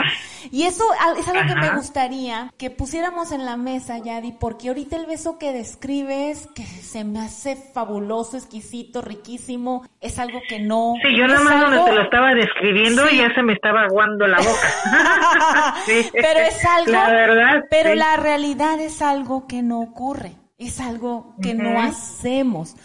Y 0.51 0.65
eso 0.65 0.85
es 1.19 1.29
algo 1.29 1.49
que 1.49 1.61
me 1.61 1.74
gustaría 1.77 2.53
que 2.59 2.71
pusiéramos 2.71 3.33
en 3.33 3.45
la 3.45 3.57
mesa, 3.57 3.99
Yadi, 3.99 4.33
porque 4.33 4.69
ahorita 4.69 4.97
el 4.97 5.07
beso 5.07 5.39
que 5.39 5.53
describes, 5.53 6.49
que 6.55 6.65
se 6.65 7.05
me 7.05 7.21
hace 7.21 7.57
fabuloso, 7.57 8.37
exquisito, 8.37 9.03
riquísimo, 9.03 9.87
es 10.01 10.19
algo 10.19 10.41
que 10.49 10.61
no... 10.61 10.95
Sí, 11.03 11.17
yo 11.17 11.27
nada 11.27 11.41
más 11.41 11.71
lo 11.71 12.03
estaba 12.03 12.35
describiendo 12.35 13.09
y 13.11 13.19
ya 13.19 13.35
se 13.35 13.43
me 13.43 13.53
estaba 13.53 13.83
aguando 13.85 14.27
la 14.27 14.39
boca. 14.39 15.75
Pero 16.13 16.41
es 16.41 16.65
algo, 16.65 16.93
la 16.93 17.11
verdad, 17.11 17.65
pero 17.71 17.95
la 17.95 18.17
realidad 18.17 18.81
es 18.81 19.03
algo 19.03 19.47
que 19.47 19.63
no 19.63 19.81
ocurre, 19.81 20.33
es 20.59 20.81
algo 20.81 21.35
que 21.43 21.55
no 21.55 21.81
hacemos 21.81 22.77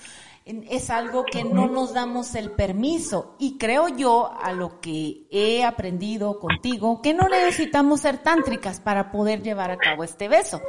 es 0.70 0.90
algo 0.90 1.26
que 1.26 1.44
no 1.44 1.68
nos 1.68 1.94
damos 1.94 2.34
el 2.36 2.52
permiso. 2.52 3.36
Y 3.40 3.58
creo 3.58 3.88
yo, 3.88 4.32
a 4.42 4.52
lo 4.52 4.80
que 4.80 5.28
he 5.32 5.64
aprendido 5.64 6.40
contigo, 6.40 7.02
que 7.02 7.14
no 7.14 7.28
necesitamos 7.28 8.02
ser 8.02 8.18
tántricas 8.20 8.80
para 8.80 9.12
poder 9.12 9.44
llevar 9.44 9.72
a 9.72 9.78
cabo 9.78 10.04
este 10.04 10.28
beso, 10.28 10.62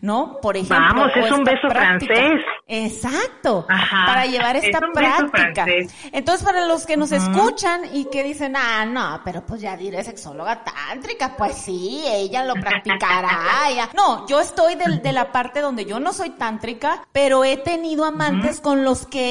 ¿no? 0.00 0.38
Por 0.40 0.56
ejemplo, 0.56 0.76
Vamos, 0.78 1.10
es 1.16 1.30
un 1.30 1.44
beso 1.44 1.68
francés. 1.68 2.40
Exacto, 2.66 3.66
para 3.66 4.26
llevar 4.26 4.56
esta 4.56 4.80
práctica. 4.92 5.66
Entonces, 6.12 6.44
para 6.44 6.66
los 6.66 6.86
que 6.86 6.96
nos 6.96 7.12
escuchan 7.12 7.82
y 7.92 8.06
que 8.06 8.22
dicen, 8.22 8.56
ah, 8.56 8.84
no, 8.86 9.20
pero 9.24 9.44
pues 9.44 9.60
ya 9.60 9.76
diré 9.76 10.02
sexóloga 10.02 10.64
tántrica, 10.64 11.36
pues 11.36 11.56
sí, 11.56 12.02
ella 12.06 12.44
lo 12.44 12.54
practicará. 12.54 13.68
ella. 13.70 13.88
No, 13.94 14.26
yo 14.26 14.40
estoy 14.40 14.74
de, 14.74 14.98
de, 14.98 15.12
la 15.12 15.30
parte 15.32 15.60
donde 15.60 15.84
yo 15.84 16.00
no 16.00 16.12
soy 16.12 16.30
tántrica, 16.30 17.06
pero 17.12 17.44
he 17.44 17.56
tenido 17.56 18.04
amantes 18.04 18.60
con 18.60 18.84
los 18.84 19.06
que 19.06 19.25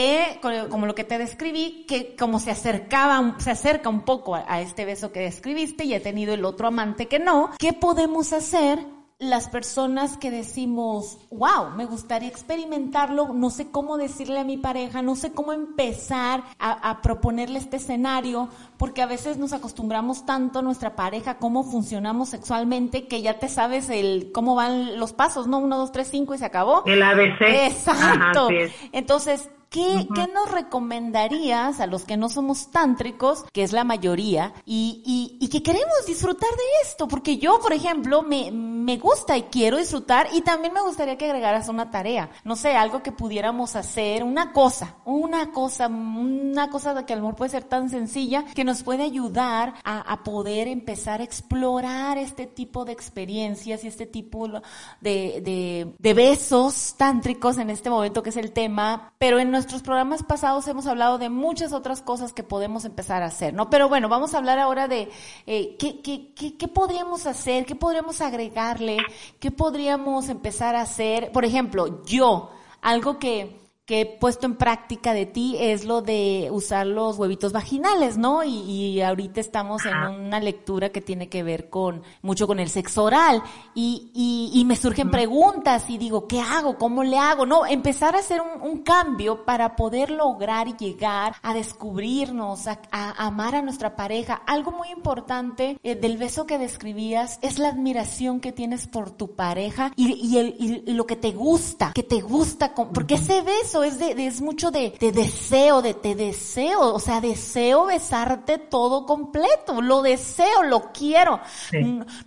como 0.69 0.85
lo 0.85 0.95
que 0.95 1.03
te 1.03 1.17
describí, 1.17 1.85
que 1.87 2.15
como 2.15 2.39
se 2.39 2.51
acercaba, 2.51 3.35
se 3.39 3.51
acerca 3.51 3.89
un 3.89 4.01
poco 4.01 4.35
a, 4.35 4.61
este 4.61 4.85
beso 4.85 5.11
que 5.11 5.21
describiste 5.21 5.85
y 5.85 5.93
he 5.93 5.99
tenido 5.99 6.33
el 6.33 6.45
otro 6.45 6.67
amante 6.67 7.07
que 7.07 7.19
no, 7.19 7.51
¿qué 7.59 7.73
podemos 7.73 8.33
hacer 8.33 8.79
las 9.17 9.47
personas 9.47 10.17
que 10.17 10.29
decimos, 10.29 11.17
wow, 11.31 11.69
me 11.75 11.85
gustaría 11.85 12.27
experimentarlo, 12.27 13.29
no 13.33 13.49
sé 13.49 13.71
cómo 13.71 13.97
decirle 13.97 14.39
a 14.39 14.43
mi 14.43 14.57
pareja, 14.57 15.01
no 15.01 15.15
sé 15.15 15.31
cómo 15.31 15.53
empezar 15.53 16.43
a, 16.59 17.01
proponerle 17.01 17.59
este 17.59 17.77
escenario, 17.77 18.49
porque 18.77 19.01
a 19.01 19.05
veces 19.05 19.37
nos 19.37 19.53
acostumbramos 19.53 20.25
tanto 20.25 20.59
a 20.59 20.61
nuestra 20.61 20.95
pareja, 20.95 21.37
cómo 21.37 21.63
funcionamos 21.63 22.29
sexualmente, 22.29 23.07
que 23.07 23.21
ya 23.21 23.39
te 23.39 23.47
sabes 23.47 23.89
el 23.89 24.31
cómo 24.33 24.53
van 24.53 24.99
los 24.99 25.13
pasos, 25.13 25.47
¿no? 25.47 25.59
Uno, 25.59 25.77
dos, 25.77 25.91
tres, 25.91 26.09
cinco 26.09 26.35
y 26.35 26.37
se 26.37 26.45
acabó. 26.45 26.83
El 26.85 27.01
ABC. 27.01 27.41
Exacto. 27.41 28.49
Entonces, 28.91 29.49
¿Qué, 29.69 30.07
¿Qué, 30.13 30.27
nos 30.27 30.51
recomendarías 30.51 31.79
a 31.79 31.87
los 31.87 32.03
que 32.05 32.17
no 32.17 32.29
somos 32.29 32.71
tántricos, 32.71 33.45
que 33.51 33.63
es 33.63 33.71
la 33.71 33.83
mayoría, 33.83 34.53
y, 34.65 35.01
y, 35.05 35.37
y, 35.43 35.49
que 35.49 35.63
queremos 35.63 36.05
disfrutar 36.07 36.49
de 36.49 36.87
esto? 36.87 37.07
Porque 37.07 37.37
yo, 37.37 37.59
por 37.59 37.73
ejemplo, 37.73 38.21
me, 38.21 38.51
me 38.51 38.97
gusta 38.97 39.37
y 39.37 39.43
quiero 39.43 39.77
disfrutar 39.77 40.27
y 40.33 40.41
también 40.41 40.73
me 40.73 40.81
gustaría 40.81 41.17
que 41.17 41.25
agregaras 41.25 41.69
una 41.69 41.91
tarea, 41.91 42.29
no 42.43 42.55
sé, 42.55 42.75
algo 42.75 43.01
que 43.01 43.11
pudiéramos 43.11 43.75
hacer, 43.75 44.23
una 44.23 44.53
cosa, 44.53 44.95
una 45.05 45.51
cosa, 45.51 45.87
una 45.87 46.69
cosa 46.69 47.05
que 47.05 47.13
a 47.13 47.15
lo 47.15 47.23
mejor 47.23 47.35
puede 47.35 47.51
ser 47.51 47.63
tan 47.63 47.89
sencilla 47.89 48.45
que 48.53 48.63
nos 48.63 48.83
puede 48.83 49.03
ayudar 49.03 49.73
a, 49.83 50.01
a 50.01 50.23
poder 50.23 50.67
empezar 50.67 51.21
a 51.21 51.23
explorar 51.23 52.17
este 52.17 52.45
tipo 52.45 52.85
de 52.85 52.93
experiencias 52.93 53.83
y 53.83 53.87
este 53.87 54.05
tipo 54.05 54.47
de, 54.47 54.61
de, 55.01 55.93
de 55.97 56.13
besos 56.13 56.95
tántricos 56.97 57.57
en 57.57 57.69
este 57.69 57.89
momento 57.89 58.23
que 58.23 58.29
es 58.29 58.37
el 58.37 58.51
tema, 58.51 59.13
pero 59.17 59.39
en 59.39 59.51
nuestros 59.55 59.81
programas 59.81 60.21
pasados 60.21 60.67
hemos 60.67 60.85
hablado 60.85 61.17
de 61.17 61.29
muchas 61.29 61.71
otras 61.71 62.01
cosas 62.01 62.33
que 62.33 62.43
podemos 62.43 62.83
empezar 62.83 63.23
a 63.23 63.27
hacer, 63.27 63.53
¿no? 63.53 63.69
Pero 63.69 63.87
bueno, 63.87 64.09
vamos 64.09 64.33
a 64.33 64.37
hablar 64.37 64.59
ahora 64.59 64.89
de 64.89 65.09
eh, 65.47 65.77
¿qué, 65.79 66.01
qué, 66.01 66.33
qué, 66.35 66.57
qué, 66.57 66.67
podríamos 66.67 67.25
hacer, 67.25 67.65
qué 67.65 67.73
podríamos 67.73 68.19
agregarle, 68.19 68.97
qué 69.39 69.51
podríamos 69.51 70.27
empezar 70.27 70.75
a 70.75 70.81
hacer. 70.81 71.31
Por 71.31 71.45
ejemplo, 71.45 72.03
yo, 72.03 72.51
algo 72.81 73.17
que 73.17 73.64
que 73.85 74.01
he 74.01 74.05
puesto 74.05 74.47
en 74.47 74.55
práctica 74.55 75.13
de 75.13 75.27
ti 75.27 75.57
es 75.59 75.85
lo 75.85 76.01
de 76.01 76.49
usar 76.51 76.87
los 76.87 77.17
huevitos 77.17 77.51
vaginales, 77.51 78.17
¿no? 78.17 78.43
Y, 78.43 78.57
y 78.61 79.01
ahorita 79.01 79.39
estamos 79.39 79.85
en 79.85 79.95
una 79.95 80.39
lectura 80.39 80.89
que 80.89 81.01
tiene 81.01 81.29
que 81.29 81.43
ver 81.43 81.69
con 81.69 82.01
mucho 82.23 82.47
con 82.47 82.59
el 82.59 82.69
sexo 82.69 83.03
oral 83.03 83.43
y, 83.75 84.09
y, 84.13 84.59
y 84.59 84.65
me 84.65 84.75
surgen 84.75 85.11
preguntas 85.11 85.89
y 85.89 85.99
digo, 85.99 86.27
¿qué 86.27 86.41
hago? 86.41 86.77
¿Cómo 86.77 87.03
le 87.03 87.17
hago? 87.19 87.45
No, 87.45 87.65
empezar 87.65 88.15
a 88.15 88.19
hacer 88.19 88.41
un, 88.41 88.67
un 88.67 88.79
cambio 88.79 89.45
para 89.45 89.75
poder 89.75 90.09
lograr 90.09 90.75
llegar 90.77 91.35
a 91.43 91.53
descubrirnos, 91.53 92.67
a, 92.67 92.79
a 92.91 93.27
amar 93.27 93.53
a 93.53 93.61
nuestra 93.61 93.95
pareja. 93.95 94.41
Algo 94.47 94.71
muy 94.71 94.89
importante 94.89 95.77
eh, 95.83 95.95
del 95.95 96.17
beso 96.17 96.47
que 96.47 96.57
describías 96.57 97.37
es 97.43 97.59
la 97.59 97.69
admiración 97.69 98.39
que 98.39 98.51
tienes 98.51 98.87
por 98.87 99.11
tu 99.11 99.35
pareja 99.35 99.91
y, 99.95 100.13
y, 100.13 100.37
el, 100.39 100.55
y 100.57 100.93
lo 100.93 101.05
que 101.05 101.15
te 101.15 101.31
gusta, 101.31 101.91
que 101.93 102.03
te 102.03 102.21
gusta, 102.21 102.73
con, 102.73 102.91
porque 102.91 103.15
ese 103.15 103.41
beso 103.41 103.74
eso, 103.83 103.83
es 103.83 103.99
de, 103.99 104.25
es 104.25 104.41
mucho 104.41 104.71
de, 104.71 104.93
de 104.99 105.11
deseo, 105.11 105.81
de 105.81 105.93
te 105.93 106.15
deseo, 106.15 106.93
o 106.93 106.99
sea, 106.99 107.21
deseo 107.21 107.85
besarte 107.85 108.57
todo 108.57 109.05
completo, 109.05 109.81
lo 109.81 110.01
deseo, 110.01 110.63
lo 110.63 110.91
quiero. 110.91 111.39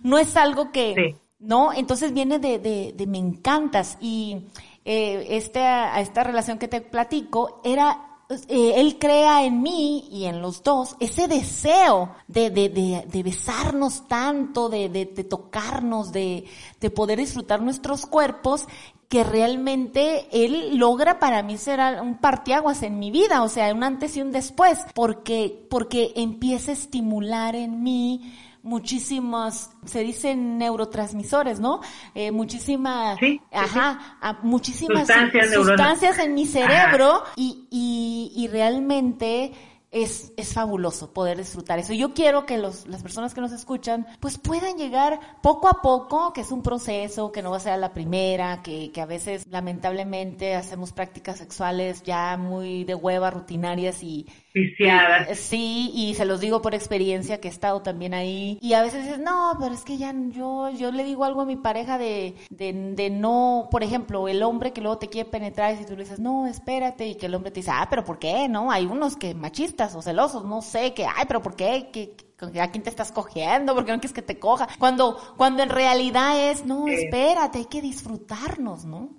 No, 0.03 0.17
es 0.17 0.35
algo 0.35 0.71
que, 0.71 1.15
¿no? 1.39 1.73
Entonces 1.73 2.13
viene 2.13 2.39
de, 2.39 2.59
de, 2.59 2.93
de 2.95 3.07
me 3.07 3.17
encantas 3.17 3.97
y 4.01 4.47
eh, 4.85 5.27
este, 5.29 5.59
a 5.61 5.99
esta 6.01 6.23
relación 6.23 6.57
que 6.57 6.67
te 6.67 6.81
platico 6.81 7.61
era 7.63 8.05
eh, 8.47 8.73
él 8.75 8.99
crea 8.99 9.43
en 9.43 9.63
mí 9.63 10.07
y 10.11 10.25
en 10.25 10.39
los 10.39 10.61
dos 10.61 10.95
ese 10.99 11.27
deseo 11.27 12.13
de, 12.27 12.51
de, 12.51 12.69
de, 12.69 13.03
de 13.07 13.23
besarnos 13.23 14.07
tanto, 14.07 14.69
de, 14.69 14.87
de, 14.87 15.05
tocarnos, 15.23 16.11
de, 16.11 16.45
de 16.79 16.89
poder 16.91 17.17
disfrutar 17.17 17.59
nuestros 17.59 18.05
cuerpos, 18.05 18.67
que 19.09 19.23
realmente 19.23 20.27
él 20.31 20.77
logra 20.77 21.17
para 21.17 21.41
mí 21.41 21.57
ser 21.57 21.79
un 21.99 22.19
partiaguas 22.19 22.83
en 22.83 22.99
mi 22.99 23.09
vida, 23.09 23.41
o 23.41 23.49
sea, 23.49 23.73
un 23.73 23.83
antes 23.83 24.15
y 24.15 24.21
un 24.21 24.31
después, 24.31 24.85
porque, 24.93 25.65
porque 25.69 26.13
empieza 26.15 26.69
a 26.71 26.75
estimular 26.75 27.55
en 27.55 27.81
mí 27.81 28.31
muchísimos, 28.61 29.71
se 29.85 30.01
dicen 30.01 30.59
neurotransmisores, 30.59 31.59
¿no? 31.59 31.81
Eh, 32.13 32.31
muchísimas, 32.31 33.17
ajá, 33.51 34.17
muchísimas 34.43 35.07
sustancias, 35.53 36.19
en 36.19 36.35
mi 36.35 36.45
cerebro 36.45 37.23
y, 37.35 37.67
y, 37.71 38.31
y 38.35 38.47
realmente 38.47 39.53
es, 39.91 40.33
es 40.37 40.53
fabuloso 40.53 41.13
poder 41.13 41.37
disfrutar 41.37 41.79
eso. 41.79 41.93
Yo 41.93 42.13
quiero 42.13 42.45
que 42.45 42.57
los, 42.57 42.87
las 42.87 43.01
personas 43.01 43.33
que 43.33 43.41
nos 43.41 43.51
escuchan 43.51 44.05
pues 44.19 44.37
puedan 44.37 44.77
llegar 44.77 45.19
poco 45.41 45.67
a 45.67 45.81
poco, 45.81 46.31
que 46.33 46.41
es 46.41 46.51
un 46.51 46.61
proceso, 46.61 47.31
que 47.31 47.41
no 47.41 47.51
va 47.51 47.57
a 47.57 47.61
ser 47.61 47.79
la 47.79 47.93
primera, 47.93 48.61
que, 48.61 48.91
que 48.91 49.01
a 49.01 49.05
veces 49.05 49.47
lamentablemente 49.49 50.55
hacemos 50.55 50.93
prácticas 50.93 51.37
sexuales 51.37 52.03
ya 52.03 52.37
muy 52.37 52.83
de 52.83 52.95
hueva, 52.95 53.31
rutinarias 53.31 54.03
y, 54.03 54.27
Sí, 55.35 55.91
y 55.93 56.15
se 56.15 56.25
los 56.25 56.39
digo 56.39 56.61
por 56.61 56.73
experiencia 56.73 57.39
que 57.39 57.47
he 57.47 57.51
estado 57.51 57.81
también 57.81 58.13
ahí. 58.13 58.57
Y 58.61 58.73
a 58.73 58.81
veces 58.81 59.03
dices, 59.03 59.19
no, 59.19 59.53
pero 59.59 59.73
es 59.73 59.83
que 59.83 59.97
ya 59.97 60.13
yo, 60.31 60.69
yo 60.71 60.91
le 60.91 61.03
digo 61.03 61.23
algo 61.23 61.41
a 61.41 61.45
mi 61.45 61.55
pareja 61.55 61.97
de, 61.97 62.35
de, 62.49 62.73
de 62.73 63.09
no, 63.09 63.67
por 63.71 63.83
ejemplo, 63.83 64.27
el 64.27 64.41
hombre 64.43 64.73
que 64.73 64.81
luego 64.81 64.97
te 64.97 65.09
quiere 65.09 65.29
penetrar 65.29 65.73
y 65.73 65.77
si 65.77 65.85
tú 65.85 65.93
le 65.93 66.03
dices, 66.03 66.19
no, 66.19 66.47
espérate, 66.47 67.07
y 67.07 67.15
que 67.15 67.27
el 67.27 67.35
hombre 67.35 67.51
te 67.51 67.59
dice, 67.59 67.71
ah, 67.71 67.87
pero 67.89 68.03
¿por 68.03 68.19
qué? 68.19 68.47
No, 68.47 68.71
hay 68.71 68.85
unos 68.85 69.15
que 69.17 69.35
machistas 69.35 69.95
o 69.95 70.01
celosos, 70.01 70.43
no 70.45 70.61
sé, 70.61 70.93
que, 70.93 71.05
ay, 71.05 71.25
pero 71.27 71.41
¿por 71.41 71.55
qué? 71.55 71.89
¿Qué, 71.91 72.15
a 72.41 72.71
quién 72.71 72.83
te 72.83 72.89
estás 72.89 73.11
cogiendo, 73.11 73.75
porque 73.75 73.91
no 73.91 73.99
quieres 73.99 74.13
que 74.13 74.21
te 74.21 74.39
coja, 74.39 74.67
cuando, 74.77 75.17
cuando 75.37 75.63
en 75.63 75.69
realidad 75.69 76.51
es, 76.51 76.65
no, 76.65 76.87
espérate, 76.87 77.59
hay 77.59 77.67
que 77.69 77.81
disfrutarnos, 77.81 78.85
¿no? 78.85 79.17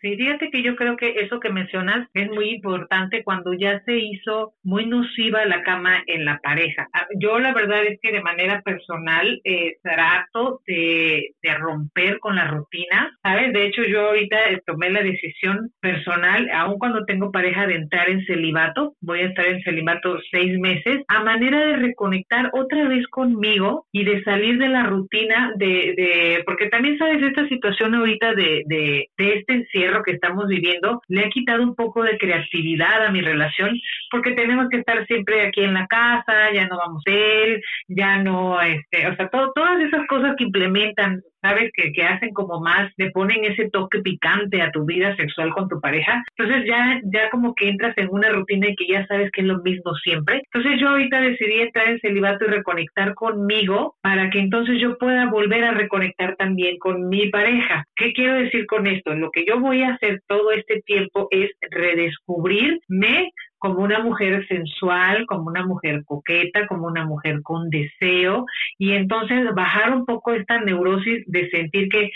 Sí, 0.00 0.16
fíjate 0.16 0.50
que 0.50 0.62
yo 0.62 0.76
creo 0.76 0.96
que 0.96 1.20
eso 1.20 1.40
que 1.40 1.50
mencionas 1.50 2.08
es 2.14 2.28
muy 2.30 2.50
importante 2.50 3.22
cuando 3.24 3.52
ya 3.54 3.80
se 3.84 3.96
hizo 3.96 4.54
muy 4.62 4.86
nociva 4.86 5.44
la 5.44 5.62
cama 5.62 6.02
en 6.06 6.24
la 6.24 6.38
pareja. 6.42 6.88
Ah, 6.92 7.06
yo 7.18 7.38
la 7.38 7.52
verdad 7.52 7.84
es 7.84 7.98
que 8.00 8.12
de 8.12 8.22
manera 8.22 8.62
personal 8.62 9.40
eh, 9.44 9.76
trato 9.82 10.60
de, 10.66 11.34
de 11.42 11.54
romper 11.54 12.18
con 12.18 12.36
la 12.36 12.48
rutina, 12.48 13.16
¿sabes? 13.22 13.52
De 13.52 13.66
hecho, 13.66 13.82
yo 13.84 14.08
ahorita 14.08 14.50
eh, 14.50 14.62
tomé 14.66 14.90
la 14.90 15.02
decisión 15.02 15.70
personal, 15.80 16.48
aun 16.52 16.78
cuando 16.78 17.04
tengo 17.04 17.30
pareja, 17.30 17.66
de 17.66 17.76
entrar 17.76 18.08
en 18.08 18.24
celibato, 18.24 18.94
voy 19.00 19.20
a 19.20 19.26
estar 19.26 19.46
en 19.46 19.62
celibato 19.62 20.18
seis 20.30 20.58
meses, 20.58 21.02
a 21.08 21.22
manera 21.22 21.58
de 21.58 21.76
reconectar 21.76 22.41
otra 22.52 22.88
vez 22.88 23.06
conmigo 23.08 23.86
y 23.92 24.04
de 24.04 24.22
salir 24.22 24.58
de 24.58 24.68
la 24.68 24.84
rutina 24.84 25.52
de, 25.56 25.94
de 25.96 26.42
porque 26.46 26.68
también 26.68 26.98
sabes, 26.98 27.22
esta 27.22 27.46
situación 27.48 27.94
ahorita 27.94 28.34
de, 28.34 28.62
de, 28.66 29.08
de 29.16 29.34
este 29.34 29.54
encierro 29.54 30.02
que 30.02 30.12
estamos 30.12 30.46
viviendo 30.48 31.00
le 31.08 31.24
ha 31.24 31.30
quitado 31.30 31.62
un 31.62 31.74
poco 31.74 32.02
de 32.02 32.18
creatividad 32.18 33.06
a 33.06 33.10
mi 33.10 33.20
relación 33.20 33.78
porque 34.10 34.32
tenemos 34.32 34.68
que 34.68 34.78
estar 34.78 35.06
siempre 35.06 35.46
aquí 35.46 35.62
en 35.62 35.74
la 35.74 35.86
casa, 35.86 36.52
ya 36.52 36.66
no 36.66 36.76
vamos 36.78 37.02
a 37.06 37.10
él, 37.10 37.62
ya 37.88 38.22
no, 38.22 38.60
este, 38.60 39.06
o 39.08 39.16
sea, 39.16 39.28
todo, 39.28 39.52
todas 39.54 39.80
esas 39.80 40.06
cosas 40.06 40.34
que 40.36 40.44
implementan 40.44 41.22
¿sabes? 41.42 41.70
Que, 41.74 41.92
que 41.92 42.02
hacen 42.02 42.32
como 42.32 42.60
más, 42.60 42.90
le 42.96 43.10
ponen 43.10 43.44
ese 43.44 43.68
toque 43.70 44.00
picante 44.00 44.62
a 44.62 44.70
tu 44.70 44.84
vida 44.84 45.14
sexual 45.16 45.50
con 45.50 45.68
tu 45.68 45.80
pareja. 45.80 46.22
Entonces 46.36 46.66
ya, 46.66 47.00
ya 47.04 47.30
como 47.30 47.54
que 47.54 47.68
entras 47.68 47.96
en 47.98 48.08
una 48.10 48.30
rutina 48.30 48.68
y 48.68 48.76
que 48.76 48.86
ya 48.86 49.06
sabes 49.06 49.30
que 49.32 49.42
es 49.42 49.46
lo 49.46 49.58
mismo 49.62 49.94
siempre. 49.96 50.42
Entonces 50.52 50.80
yo 50.80 50.90
ahorita 50.90 51.20
decidí 51.20 51.60
entrar 51.60 51.88
en 51.88 52.00
celibato 52.00 52.44
y 52.44 52.48
reconectar 52.48 53.14
conmigo 53.14 53.96
para 54.00 54.30
que 54.30 54.38
entonces 54.38 54.80
yo 54.80 54.96
pueda 54.98 55.28
volver 55.30 55.64
a 55.64 55.72
reconectar 55.72 56.36
también 56.36 56.78
con 56.78 57.08
mi 57.08 57.28
pareja. 57.28 57.84
¿Qué 57.96 58.12
quiero 58.12 58.34
decir 58.34 58.66
con 58.66 58.86
esto? 58.86 59.14
Lo 59.14 59.30
que 59.30 59.44
yo 59.46 59.60
voy 59.60 59.82
a 59.82 59.94
hacer 59.94 60.20
todo 60.28 60.52
este 60.52 60.80
tiempo 60.82 61.28
es 61.30 61.50
redescubrirme 61.70 63.30
como 63.62 63.78
una 63.80 64.00
mujer 64.00 64.44
sensual, 64.48 65.24
como 65.26 65.44
una 65.44 65.64
mujer 65.64 66.02
coqueta, 66.04 66.66
como 66.66 66.88
una 66.88 67.04
mujer 67.04 67.42
con 67.42 67.70
deseo, 67.70 68.44
y 68.76 68.90
entonces 68.90 69.54
bajar 69.54 69.94
un 69.94 70.04
poco 70.04 70.32
esta 70.32 70.58
neurosis 70.58 71.22
de 71.28 71.48
sentir 71.50 71.88
que 71.88 72.10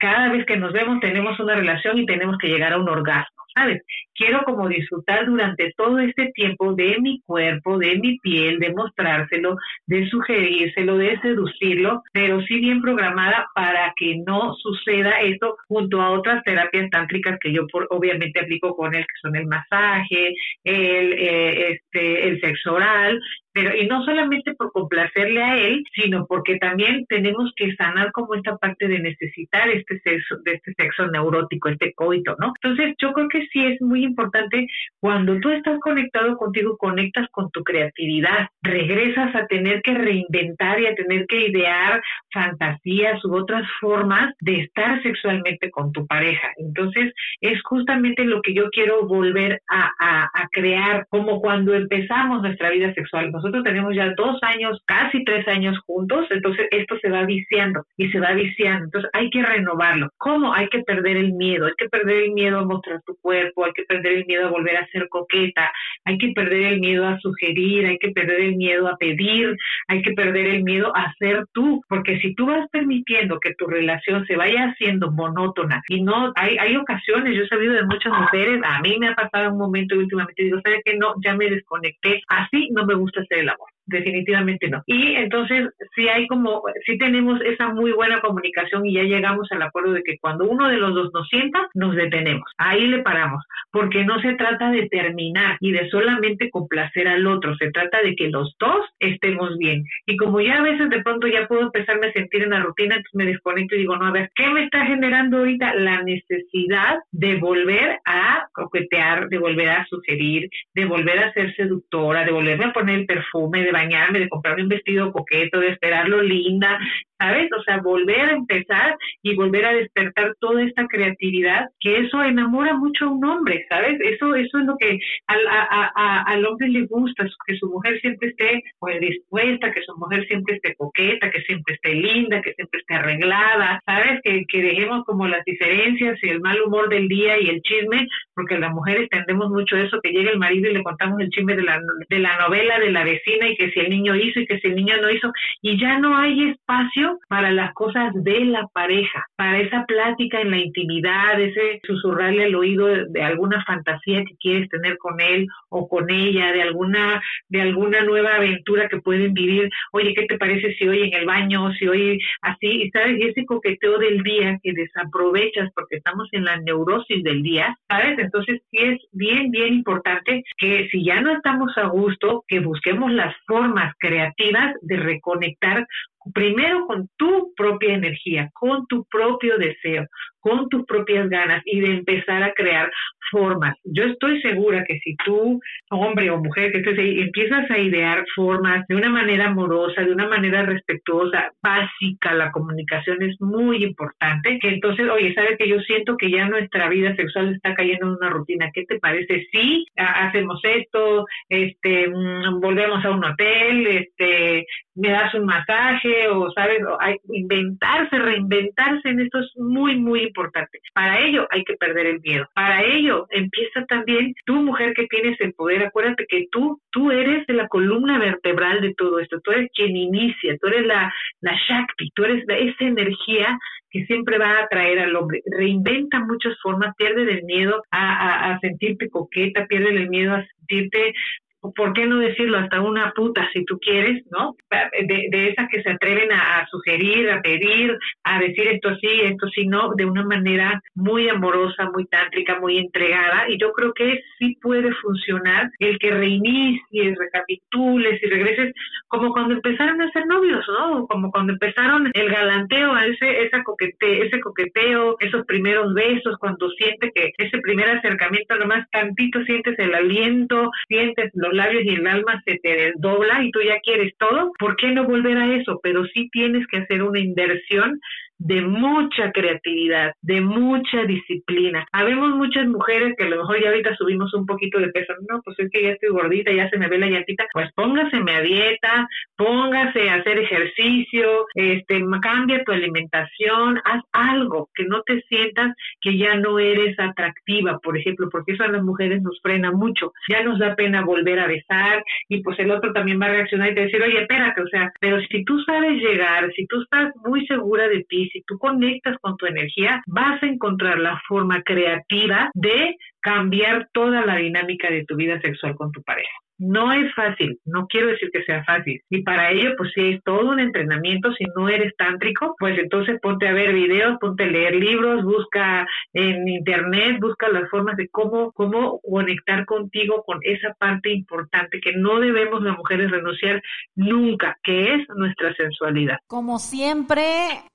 cada 0.00 0.28
vez 0.32 0.44
que 0.44 0.56
nos 0.56 0.72
vemos 0.72 0.98
tenemos 0.98 1.38
una 1.38 1.54
relación 1.54 1.98
y 1.98 2.06
tenemos 2.06 2.36
que 2.38 2.48
llegar 2.48 2.72
a 2.72 2.78
un 2.78 2.88
orgasmo. 2.88 3.36
¿Sabes? 3.58 3.82
Quiero 4.14 4.42
como 4.44 4.68
disfrutar 4.68 5.26
durante 5.26 5.72
todo 5.76 5.98
este 5.98 6.30
tiempo 6.32 6.74
de 6.74 6.96
mi 7.00 7.20
cuerpo, 7.22 7.78
de 7.78 7.96
mi 7.98 8.18
piel, 8.18 8.58
de 8.58 8.72
mostrárselo, 8.72 9.56
de 9.86 10.08
sugerírselo, 10.08 10.96
de 10.96 11.20
seducirlo, 11.20 12.02
pero 12.12 12.40
sí 12.42 12.60
bien 12.60 12.80
programada 12.80 13.46
para 13.54 13.92
que 13.96 14.16
no 14.26 14.54
suceda 14.54 15.20
esto 15.20 15.56
junto 15.68 16.00
a 16.00 16.10
otras 16.10 16.42
terapias 16.44 16.90
tántricas 16.90 17.38
que 17.40 17.52
yo 17.52 17.66
por, 17.66 17.86
obviamente 17.90 18.40
aplico 18.40 18.76
con 18.76 18.94
él, 18.94 19.02
que 19.02 19.20
son 19.22 19.36
el 19.36 19.46
masaje, 19.46 20.34
el, 20.64 21.12
eh, 21.12 21.72
este, 21.72 22.28
el 22.28 22.40
sexo 22.40 22.74
oral, 22.74 23.20
pero 23.58 23.74
y 23.74 23.86
no 23.86 24.04
solamente 24.04 24.54
por 24.54 24.70
complacerle 24.72 25.42
a 25.42 25.56
él, 25.56 25.82
sino 25.94 26.26
porque 26.26 26.58
también 26.58 27.04
tenemos 27.08 27.52
que 27.56 27.74
sanar 27.74 28.12
como 28.12 28.34
esta 28.34 28.56
parte 28.56 28.86
de 28.86 29.00
necesitar 29.00 29.68
este 29.68 29.98
sexo, 30.00 30.36
de 30.44 30.52
este 30.52 30.74
sexo 30.74 31.06
neurótico, 31.08 31.68
este 31.68 31.92
coito, 31.94 32.36
¿no? 32.38 32.52
Entonces 32.62 32.94
yo 32.98 33.12
creo 33.12 33.28
que 33.28 33.47
sí 33.52 33.64
es 33.64 33.80
muy 33.80 34.04
importante 34.04 34.66
cuando 35.00 35.38
tú 35.40 35.50
estás 35.50 35.78
conectado 35.80 36.36
contigo, 36.36 36.76
conectas 36.76 37.26
con 37.30 37.50
tu 37.50 37.62
creatividad, 37.62 38.48
regresas 38.62 39.34
a 39.34 39.46
tener 39.46 39.82
que 39.82 39.94
reinventar 39.94 40.80
y 40.80 40.86
a 40.86 40.94
tener 40.94 41.26
que 41.26 41.48
idear 41.48 42.02
fantasías 42.32 43.24
u 43.24 43.34
otras 43.34 43.66
formas 43.80 44.34
de 44.40 44.60
estar 44.60 45.02
sexualmente 45.02 45.70
con 45.70 45.92
tu 45.92 46.06
pareja. 46.06 46.48
Entonces 46.56 47.12
es 47.40 47.62
justamente 47.62 48.24
lo 48.24 48.42
que 48.42 48.54
yo 48.54 48.70
quiero 48.70 49.06
volver 49.06 49.60
a, 49.68 49.90
a 49.98 50.48
crear, 50.52 51.06
como 51.10 51.40
cuando 51.40 51.74
empezamos 51.74 52.42
nuestra 52.42 52.70
vida 52.70 52.92
sexual. 52.94 53.30
Nosotros 53.30 53.64
tenemos 53.64 53.94
ya 53.94 54.12
dos 54.16 54.38
años, 54.42 54.80
casi 54.86 55.24
tres 55.24 55.46
años 55.48 55.78
juntos, 55.86 56.26
entonces 56.30 56.66
esto 56.70 56.96
se 57.00 57.10
va 57.10 57.24
viciando 57.24 57.84
y 57.96 58.08
se 58.10 58.20
va 58.20 58.32
viciando. 58.32 58.84
Entonces 58.84 59.10
hay 59.12 59.30
que 59.30 59.42
renovarlo. 59.42 60.10
¿Cómo? 60.18 60.52
Hay 60.52 60.68
que 60.68 60.80
perder 60.80 61.16
el 61.16 61.32
miedo, 61.32 61.66
hay 61.66 61.72
que 61.76 61.88
perder 61.88 62.24
el 62.24 62.32
miedo 62.32 62.58
a 62.58 62.64
mostrar 62.64 63.00
tu 63.06 63.16
cuerpo, 63.20 63.37
hay 63.38 63.72
que 63.72 63.84
perder 63.84 64.12
el 64.12 64.26
miedo 64.26 64.46
a 64.46 64.50
volver 64.50 64.76
a 64.76 64.86
ser 64.88 65.08
coqueta, 65.08 65.72
hay 66.04 66.18
que 66.18 66.32
perder 66.34 66.72
el 66.72 66.80
miedo 66.80 67.06
a 67.06 67.18
sugerir, 67.20 67.86
hay 67.86 67.98
que 67.98 68.10
perder 68.10 68.40
el 68.40 68.56
miedo 68.56 68.88
a 68.88 68.96
pedir, 68.96 69.56
hay 69.88 70.02
que 70.02 70.12
perder 70.12 70.46
el 70.46 70.62
miedo 70.62 70.92
a 70.96 71.12
ser 71.18 71.44
tú, 71.52 71.82
porque 71.88 72.18
si 72.20 72.34
tú 72.34 72.46
vas 72.46 72.68
permitiendo 72.70 73.40
que 73.40 73.54
tu 73.54 73.66
relación 73.66 74.26
se 74.26 74.36
vaya 74.36 74.70
haciendo 74.70 75.10
monótona 75.10 75.82
y 75.88 76.02
no, 76.02 76.32
hay, 76.36 76.56
hay 76.58 76.76
ocasiones, 76.76 77.34
yo 77.34 77.44
he 77.44 77.48
sabido 77.48 77.74
de 77.74 77.84
muchas 77.84 78.12
mujeres, 78.12 78.60
a 78.64 78.80
mí 78.80 78.98
me 78.98 79.08
ha 79.08 79.14
pasado 79.14 79.52
un 79.52 79.58
momento 79.58 79.96
últimamente, 79.96 80.42
digo, 80.42 80.60
¿sabes 80.62 80.80
qué? 80.84 80.96
No, 80.96 81.14
ya 81.24 81.34
me 81.34 81.50
desconecté, 81.50 82.22
así 82.28 82.68
no 82.72 82.86
me 82.86 82.94
gusta 82.94 83.20
hacer 83.20 83.38
el 83.38 83.48
amor 83.48 83.68
definitivamente 83.88 84.68
no. 84.68 84.82
Y 84.86 85.16
entonces 85.16 85.70
si 85.94 86.08
hay 86.08 86.26
como, 86.26 86.62
si 86.86 86.98
tenemos 86.98 87.40
esa 87.42 87.68
muy 87.68 87.92
buena 87.92 88.20
comunicación 88.20 88.86
y 88.86 88.94
ya 88.94 89.02
llegamos 89.02 89.50
al 89.50 89.62
acuerdo 89.62 89.92
de 89.92 90.02
que 90.02 90.18
cuando 90.18 90.44
uno 90.44 90.68
de 90.68 90.76
los 90.76 90.94
dos 90.94 91.10
nos 91.12 91.28
sienta, 91.28 91.68
nos 91.74 91.96
detenemos, 91.96 92.50
ahí 92.58 92.86
le 92.86 93.02
paramos, 93.02 93.44
porque 93.70 94.04
no 94.04 94.20
se 94.20 94.34
trata 94.34 94.70
de 94.70 94.88
terminar 94.88 95.56
y 95.60 95.72
de 95.72 95.88
solamente 95.88 96.50
complacer 96.50 97.08
al 97.08 97.26
otro, 97.26 97.56
se 97.56 97.70
trata 97.70 98.02
de 98.02 98.14
que 98.14 98.28
los 98.28 98.54
dos 98.58 98.86
estemos 99.00 99.56
bien. 99.58 99.84
Y 100.06 100.16
como 100.16 100.40
ya 100.40 100.58
a 100.58 100.62
veces 100.62 100.88
de 100.90 101.02
pronto 101.02 101.26
ya 101.26 101.46
puedo 101.46 101.62
empezarme 101.62 102.08
a 102.08 102.12
sentir 102.12 102.42
en 102.42 102.50
la 102.50 102.60
rutina, 102.60 102.96
entonces 102.96 103.14
me 103.14 103.26
desconecto 103.26 103.74
y 103.74 103.78
digo, 103.78 103.96
no, 103.96 104.06
a 104.06 104.12
ver, 104.12 104.30
¿qué 104.34 104.48
me 104.48 104.64
está 104.64 104.84
generando 104.86 105.38
ahorita? 105.38 105.74
La 105.74 106.02
necesidad 106.02 106.98
de 107.12 107.36
volver 107.36 107.98
a 108.04 108.46
coquetear, 108.52 109.28
de 109.28 109.38
volver 109.38 109.70
a 109.70 109.86
sugerir, 109.86 110.48
de 110.74 110.84
volver 110.84 111.18
a 111.18 111.32
ser 111.32 111.54
seductora, 111.56 112.24
de 112.24 112.32
volverme 112.32 112.66
a 112.66 112.72
poner 112.72 113.00
el 113.00 113.06
perfume, 113.06 113.64
de 113.64 113.72
de 113.86 114.28
comprarme 114.28 114.62
un 114.62 114.68
vestido 114.68 115.12
coqueto, 115.12 115.60
de 115.60 115.68
esperarlo 115.68 116.22
linda, 116.22 116.78
¿sabes? 117.18 117.48
O 117.56 117.62
sea, 117.62 117.78
volver 117.78 118.20
a 118.20 118.32
empezar 118.32 118.96
y 119.22 119.34
volver 119.34 119.64
a 119.64 119.72
despertar 119.72 120.34
toda 120.40 120.62
esta 120.62 120.86
creatividad, 120.86 121.66
que 121.80 121.98
eso 121.98 122.22
enamora 122.22 122.74
mucho 122.74 123.06
a 123.06 123.08
un 123.10 123.24
hombre, 123.24 123.66
¿sabes? 123.68 123.98
Eso, 124.00 124.34
eso 124.34 124.58
es 124.58 124.64
lo 124.64 124.76
que 124.76 124.98
al, 125.26 125.40
a, 125.48 126.22
al 126.22 126.46
hombre 126.46 126.68
le 126.68 126.86
gusta, 126.86 127.26
que 127.46 127.56
su 127.56 127.66
mujer 127.68 128.00
siempre 128.00 128.28
esté 128.28 128.62
pues, 128.78 129.00
dispuesta, 129.00 129.72
que 129.72 129.82
su 129.82 129.96
mujer 129.96 130.26
siempre 130.26 130.56
esté 130.56 130.74
coqueta, 130.76 131.30
que 131.30 131.40
siempre 131.42 131.74
esté 131.74 131.94
linda, 131.94 132.40
que 132.42 132.54
siempre 132.54 132.80
esté 132.80 132.94
arreglada, 132.94 133.80
¿sabes? 133.84 134.20
Que, 134.22 134.44
que 134.46 134.62
dejemos 134.62 135.04
como 135.04 135.26
las 135.26 135.44
diferencias 135.44 136.18
y 136.22 136.28
el 136.28 136.40
mal 136.40 136.60
humor 136.62 136.88
del 136.88 137.08
día 137.08 137.40
y 137.40 137.48
el 137.48 137.60
chisme, 137.62 138.06
porque 138.34 138.58
las 138.58 138.72
mujeres 138.72 139.08
tendemos 139.10 139.50
mucho 139.50 139.76
eso, 139.76 140.00
que 140.02 140.10
llega 140.10 140.30
el 140.30 140.38
marido 140.38 140.70
y 140.70 140.74
le 140.74 140.82
contamos 140.82 141.20
el 141.20 141.30
chisme 141.30 141.56
de 141.56 141.62
la, 141.62 141.80
de 142.08 142.18
la 142.18 142.38
novela 142.38 142.78
de 142.78 142.92
la 142.92 143.04
vecina 143.04 143.48
y 143.48 143.56
que 143.56 143.67
si 143.70 143.80
el 143.80 143.90
niño 143.90 144.14
hizo 144.16 144.40
y 144.40 144.46
que 144.46 144.58
si 144.58 144.68
el 144.68 144.76
niño 144.76 144.94
no 145.00 145.10
hizo, 145.10 145.30
y 145.62 145.78
ya 145.80 145.98
no 145.98 146.16
hay 146.16 146.50
espacio 146.50 147.18
para 147.28 147.50
las 147.50 147.72
cosas 147.74 148.12
de 148.14 148.44
la 148.46 148.66
pareja, 148.72 149.26
para 149.36 149.60
esa 149.60 149.84
plática 149.86 150.40
en 150.40 150.50
la 150.50 150.58
intimidad, 150.58 151.40
ese 151.40 151.80
susurrarle 151.84 152.44
al 152.44 152.54
oído 152.54 152.86
de, 152.86 153.22
alguna 153.22 153.62
fantasía 153.64 154.24
que 154.24 154.36
quieres 154.40 154.68
tener 154.68 154.96
con 154.98 155.20
él 155.20 155.46
o 155.68 155.88
con 155.88 156.10
ella, 156.10 156.52
de 156.52 156.62
alguna, 156.62 157.20
de 157.48 157.60
alguna 157.60 158.02
nueva 158.02 158.36
aventura 158.36 158.88
que 158.88 159.00
pueden 159.00 159.34
vivir. 159.34 159.68
Oye, 159.92 160.14
¿qué 160.14 160.26
te 160.26 160.38
parece 160.38 160.74
si 160.74 160.88
hoy 160.88 161.02
en 161.02 161.14
el 161.14 161.26
baño, 161.26 161.72
si 161.74 161.86
hoy 161.86 162.18
así, 162.42 162.90
¿sabes? 162.92 163.18
Y 163.18 163.24
ese 163.24 163.44
coqueteo 163.44 163.98
del 163.98 164.22
día 164.22 164.58
que 164.62 164.72
desaprovechas 164.72 165.70
porque 165.74 165.96
estamos 165.96 166.28
en 166.32 166.44
la 166.44 166.56
neurosis 166.58 167.22
del 167.22 167.42
día, 167.42 167.76
¿sabes? 167.88 168.18
Entonces 168.18 168.60
sí 168.70 168.78
es 168.78 168.98
bien, 169.12 169.50
bien 169.50 169.74
importante 169.74 170.42
que 170.56 170.88
si 170.90 171.04
ya 171.04 171.20
no 171.20 171.32
estamos 171.32 171.76
a 171.76 171.86
gusto, 171.86 172.44
que 172.48 172.60
busquemos 172.60 173.12
las 173.12 173.34
formas 173.46 173.57
creativas 173.98 174.74
de 174.82 174.96
reconectar 174.96 175.86
primero 176.32 176.86
con 176.86 177.08
tu 177.16 177.52
propia 177.56 177.94
energía, 177.94 178.50
con 178.54 178.86
tu 178.86 179.04
propio 179.10 179.58
deseo, 179.58 180.06
con 180.40 180.68
tus 180.68 180.84
propias 180.86 181.28
ganas 181.28 181.62
y 181.64 181.80
de 181.80 181.88
empezar 181.98 182.42
a 182.42 182.52
crear 182.52 182.90
formas. 183.30 183.76
Yo 183.84 184.04
estoy 184.04 184.40
segura 184.40 184.84
que 184.86 184.98
si 185.00 185.14
tú, 185.24 185.60
hombre 185.90 186.30
o 186.30 186.38
mujer 186.38 186.72
que 186.72 186.78
estés 186.78 186.98
ahí, 186.98 187.20
empiezas 187.20 187.70
a 187.70 187.78
idear 187.78 188.24
formas 188.34 188.86
de 188.88 188.96
una 188.96 189.10
manera 189.10 189.46
amorosa, 189.48 190.02
de 190.02 190.12
una 190.12 190.28
manera 190.28 190.62
respetuosa, 190.62 191.50
básica, 191.62 192.32
la 192.34 192.50
comunicación 192.50 193.22
es 193.22 193.38
muy 193.40 193.84
importante, 193.84 194.58
que 194.60 194.68
entonces, 194.68 195.08
oye, 195.10 195.34
sabes 195.34 195.58
que 195.58 195.68
yo 195.68 195.80
siento 195.80 196.16
que 196.16 196.30
ya 196.30 196.48
nuestra 196.48 196.88
vida 196.88 197.14
sexual 197.16 197.54
está 197.54 197.74
cayendo 197.74 198.06
en 198.06 198.12
una 198.12 198.30
rutina. 198.30 198.70
¿Qué 198.72 198.84
te 198.84 198.98
parece? 198.98 199.46
Sí, 199.52 199.86
hacemos 199.96 200.60
esto, 200.62 201.26
este, 201.48 202.08
mm, 202.08 202.60
volvemos 202.60 203.04
a 203.04 203.10
un 203.10 203.24
hotel, 203.24 203.86
este, 203.86 204.66
me 204.98 205.10
das 205.10 205.32
un 205.34 205.46
masaje 205.46 206.28
o, 206.28 206.50
sabes, 206.50 206.80
hay, 206.98 207.16
inventarse, 207.30 208.18
reinventarse 208.18 209.08
en 209.08 209.20
esto 209.20 209.38
es 209.38 209.52
muy, 209.56 209.96
muy 209.96 210.24
importante. 210.24 210.80
Para 210.92 211.20
ello 211.20 211.46
hay 211.50 211.64
que 211.64 211.76
perder 211.76 212.06
el 212.06 212.20
miedo. 212.20 212.46
Para 212.54 212.82
ello 212.82 213.26
empieza 213.30 213.84
también 213.86 214.34
tu 214.44 214.54
mujer 214.54 214.94
que 214.94 215.06
tienes 215.06 215.40
el 215.40 215.54
poder. 215.54 215.84
Acuérdate 215.84 216.26
que 216.28 216.48
tú, 216.50 216.80
tú 216.90 217.12
eres 217.12 217.44
la 217.48 217.68
columna 217.68 218.18
vertebral 218.18 218.80
de 218.80 218.94
todo 218.94 219.20
esto. 219.20 219.40
Tú 219.40 219.52
eres 219.52 219.70
quien 219.72 219.96
inicia, 219.96 220.56
tú 220.60 220.66
eres 220.66 220.86
la, 220.86 221.14
la 221.42 221.54
Shakti, 221.68 222.10
tú 222.14 222.24
eres 222.24 222.44
esa 222.48 222.84
energía 222.84 223.56
que 223.90 224.04
siempre 224.04 224.36
va 224.38 224.50
a 224.50 224.64
atraer 224.64 224.98
al 224.98 225.14
hombre. 225.14 225.42
Reinventa 225.46 226.18
muchas 226.20 226.58
formas, 226.60 226.94
pierde 226.96 227.22
el 227.22 227.44
miedo 227.44 227.82
a, 227.90 228.48
a, 228.48 228.52
a 228.52 228.58
sentirte 228.58 229.08
coqueta, 229.08 229.66
pierde 229.66 229.90
el 229.90 230.10
miedo 230.10 230.34
a 230.34 230.44
sentirte 230.44 231.14
¿por 231.60 231.92
qué 231.92 232.06
no 232.06 232.18
decirlo? 232.18 232.58
Hasta 232.58 232.80
una 232.80 233.12
puta, 233.12 233.48
si 233.52 233.64
tú 233.64 233.78
quieres, 233.78 234.22
¿no? 234.30 234.54
De, 234.70 235.28
de 235.30 235.48
esas 235.48 235.68
que 235.68 235.82
se 235.82 235.90
atreven 235.90 236.30
a, 236.32 236.66
sugerir, 236.70 237.30
a 237.30 237.40
pedir, 237.40 237.96
a 238.24 238.40
decir 238.40 238.68
esto 238.68 238.94
sí, 238.96 239.08
esto 239.22 239.48
sí, 239.48 239.66
no, 239.66 239.94
de 239.94 240.04
una 240.04 240.24
manera 240.24 240.80
muy 240.94 241.28
amorosa, 241.28 241.90
muy 241.92 242.06
tántrica, 242.06 242.58
muy 242.60 242.78
entregada. 242.78 243.48
Y 243.48 243.58
yo 243.58 243.72
creo 243.72 243.92
que 243.94 244.20
sí 244.38 244.56
puede 244.60 244.92
funcionar 244.94 245.70
el 245.78 245.98
que 245.98 246.10
reinicies, 246.10 247.18
recapitules 247.18 248.22
y 248.22 248.26
regreses 248.26 248.74
como 249.08 249.32
cuando 249.32 249.54
empezaron 249.54 250.00
a 250.02 250.10
ser 250.10 250.26
novios, 250.26 250.64
¿no? 250.68 251.06
Como 251.06 251.30
cuando 251.30 251.52
empezaron 251.54 252.10
el 252.12 252.28
galanteo, 252.28 252.96
ese, 252.98 253.42
esa 253.44 253.62
coquete, 253.62 254.26
ese 254.26 254.40
coqueteo, 254.40 255.16
esos 255.20 255.44
primeros 255.46 255.94
besos, 255.94 256.36
cuando 256.38 256.68
sientes 256.70 257.10
que 257.14 257.32
ese 257.38 257.58
primer 257.58 257.88
acercamiento, 257.88 258.56
nomás 258.56 258.88
tantito 258.90 259.42
sientes 259.44 259.78
el 259.78 259.94
aliento, 259.94 260.70
sientes 260.88 261.32
los 261.48 261.56
labios 261.56 261.84
y 261.84 261.94
el 261.94 262.06
alma 262.06 262.42
se 262.46 262.58
te 262.58 262.68
desdobla 262.68 263.42
y 263.42 263.50
tú 263.50 263.60
ya 263.62 263.80
quieres 263.80 264.14
todo, 264.18 264.52
¿por 264.58 264.76
qué 264.76 264.90
no 264.92 265.04
volver 265.04 265.36
a 265.36 265.54
eso? 265.56 265.80
Pero 265.82 266.04
sí 266.06 266.28
tienes 266.30 266.66
que 266.68 266.78
hacer 266.78 267.02
una 267.02 267.20
inversión 267.20 268.00
de 268.38 268.60
mucha 268.62 269.32
creatividad, 269.32 270.12
de 270.22 270.40
mucha 270.40 271.04
disciplina. 271.04 271.86
Habemos 271.92 272.30
muchas 272.36 272.66
mujeres 272.66 273.14
que 273.16 273.24
a 273.24 273.28
lo 273.28 273.38
mejor 273.38 273.60
ya 273.60 273.68
ahorita 273.68 273.96
subimos 273.96 274.32
un 274.34 274.46
poquito 274.46 274.78
de 274.78 274.88
peso, 274.88 275.12
no, 275.28 275.40
pues 275.42 275.58
es 275.58 275.70
que 275.70 275.82
ya 275.82 275.90
estoy 275.90 276.10
gordita, 276.10 276.52
ya 276.52 276.68
se 276.70 276.78
me 276.78 276.88
ve 276.88 276.98
la 276.98 277.08
llantita, 277.08 277.46
pues 277.52 277.70
póngaseme 277.74 278.32
a 278.32 278.40
dieta, 278.40 279.08
póngase 279.36 280.08
a 280.08 280.14
hacer 280.14 280.38
ejercicio, 280.38 281.46
este, 281.54 282.02
cambia 282.22 282.62
tu 282.64 282.72
alimentación, 282.72 283.80
haz 283.84 284.02
algo 284.12 284.68
que 284.74 284.84
no 284.84 285.02
te 285.02 285.20
sientas 285.22 285.74
que 286.00 286.16
ya 286.16 286.36
no 286.36 286.58
eres 286.58 286.98
atractiva, 286.98 287.78
por 287.78 287.96
ejemplo, 287.98 288.28
porque 288.30 288.52
eso 288.52 288.64
a 288.64 288.68
las 288.68 288.82
mujeres 288.82 289.22
nos 289.22 289.40
frena 289.42 289.72
mucho, 289.72 290.12
ya 290.28 290.42
nos 290.42 290.58
da 290.58 290.74
pena 290.74 291.04
volver 291.04 291.40
a 291.40 291.46
besar 291.46 292.02
y 292.28 292.42
pues 292.42 292.58
el 292.58 292.70
otro 292.70 292.92
también 292.92 293.20
va 293.20 293.26
a 293.26 293.30
reaccionar 293.30 293.72
y 293.72 293.74
te 293.74 293.80
decir, 293.82 294.02
oye, 294.02 294.20
espérate, 294.20 294.62
o 294.62 294.68
sea, 294.68 294.92
pero 295.00 295.20
si 295.22 295.44
tú 295.44 295.60
sabes 295.62 296.00
llegar, 296.00 296.50
si 296.54 296.66
tú 296.66 296.82
estás 296.82 297.12
muy 297.24 297.46
segura 297.46 297.88
de 297.88 298.04
ti, 298.04 298.27
si 298.28 298.42
tú 298.42 298.58
conectas 298.58 299.16
con 299.20 299.36
tu 299.36 299.46
energía, 299.46 300.02
vas 300.06 300.42
a 300.42 300.46
encontrar 300.46 300.98
la 300.98 301.20
forma 301.28 301.62
creativa 301.62 302.50
de 302.54 302.96
cambiar 303.20 303.88
toda 303.92 304.24
la 304.24 304.36
dinámica 304.36 304.90
de 304.90 305.04
tu 305.04 305.16
vida 305.16 305.40
sexual 305.40 305.76
con 305.76 305.92
tu 305.92 306.02
pareja. 306.02 306.30
No 306.58 306.92
es 306.92 307.14
fácil, 307.14 307.58
no 307.64 307.86
quiero 307.86 308.08
decir 308.08 308.30
que 308.32 308.42
sea 308.42 308.64
fácil. 308.64 309.00
Y 309.10 309.22
para 309.22 309.50
ello, 309.50 309.74
pues 309.76 309.92
si 309.94 310.14
es 310.14 310.24
todo 310.24 310.50
un 310.50 310.58
entrenamiento, 310.58 311.32
si 311.34 311.44
no 311.56 311.68
eres 311.68 311.94
tántrico, 311.96 312.56
pues 312.58 312.76
entonces 312.78 313.20
ponte 313.20 313.46
a 313.46 313.52
ver 313.52 313.72
videos, 313.72 314.18
ponte 314.20 314.42
a 314.42 314.46
leer 314.46 314.74
libros, 314.74 315.22
busca 315.22 315.86
en 316.12 316.48
internet, 316.48 317.18
busca 317.20 317.48
las 317.48 317.70
formas 317.70 317.96
de 317.96 318.08
cómo, 318.08 318.50
cómo 318.52 319.00
conectar 319.00 319.66
contigo 319.66 320.24
con 320.24 320.38
esa 320.42 320.74
parte 320.74 321.12
importante 321.12 321.80
que 321.80 321.92
no 321.92 322.18
debemos 322.18 322.62
las 322.62 322.76
mujeres 322.76 323.10
renunciar 323.10 323.62
nunca, 323.94 324.58
que 324.62 324.94
es 324.94 325.08
nuestra 325.14 325.54
sensualidad. 325.54 326.18
Como 326.26 326.58
siempre, 326.58 327.22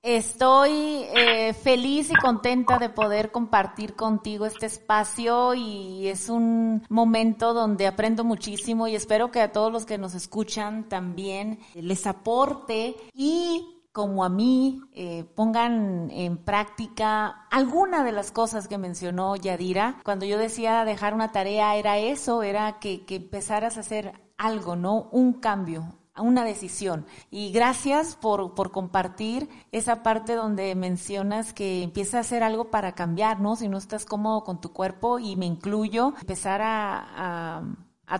estoy 0.02 1.04
eh, 1.16 1.54
feliz 1.54 2.10
y 2.10 2.14
contenta 2.14 2.78
de 2.78 2.90
poder 2.90 3.30
compartir 3.30 3.94
contigo 3.94 4.44
este 4.44 4.66
espacio 4.66 5.54
y 5.54 6.08
es 6.08 6.28
un 6.28 6.82
momento 6.90 7.54
donde 7.54 7.86
aprendo 7.86 8.24
muchísimo 8.24 8.73
y 8.88 8.94
espero 8.94 9.30
que 9.30 9.40
a 9.40 9.52
todos 9.52 9.72
los 9.72 9.86
que 9.86 9.98
nos 9.98 10.14
escuchan 10.14 10.88
también 10.88 11.60
les 11.74 12.06
aporte 12.06 12.96
y 13.14 13.74
como 13.92 14.24
a 14.24 14.28
mí 14.28 14.80
eh, 14.92 15.22
pongan 15.36 16.10
en 16.10 16.36
práctica 16.36 17.46
alguna 17.48 18.02
de 18.02 18.10
las 18.10 18.32
cosas 18.32 18.66
que 18.66 18.76
mencionó 18.76 19.36
Yadira. 19.36 20.00
Cuando 20.04 20.26
yo 20.26 20.36
decía 20.36 20.84
dejar 20.84 21.14
una 21.14 21.30
tarea 21.30 21.76
era 21.76 21.98
eso, 21.98 22.42
era 22.42 22.80
que, 22.80 23.04
que 23.04 23.16
empezaras 23.16 23.76
a 23.76 23.80
hacer 23.80 24.20
algo, 24.36 24.74
¿no? 24.74 25.08
Un 25.12 25.34
cambio, 25.34 25.94
una 26.16 26.44
decisión. 26.44 27.06
Y 27.30 27.52
gracias 27.52 28.16
por, 28.16 28.56
por, 28.56 28.72
compartir 28.72 29.48
esa 29.70 30.02
parte 30.02 30.34
donde 30.34 30.74
mencionas 30.74 31.52
que 31.52 31.84
empieza 31.84 32.18
a 32.18 32.22
hacer 32.22 32.42
algo 32.42 32.72
para 32.72 32.96
cambiar, 32.96 33.38
¿no? 33.38 33.54
Si 33.54 33.68
no 33.68 33.78
estás 33.78 34.04
cómodo 34.04 34.42
con 34.42 34.60
tu 34.60 34.72
cuerpo 34.72 35.20
y 35.20 35.36
me 35.36 35.46
incluyo, 35.46 36.14
empezar 36.20 36.62
a 36.62 37.04
a 37.16 37.62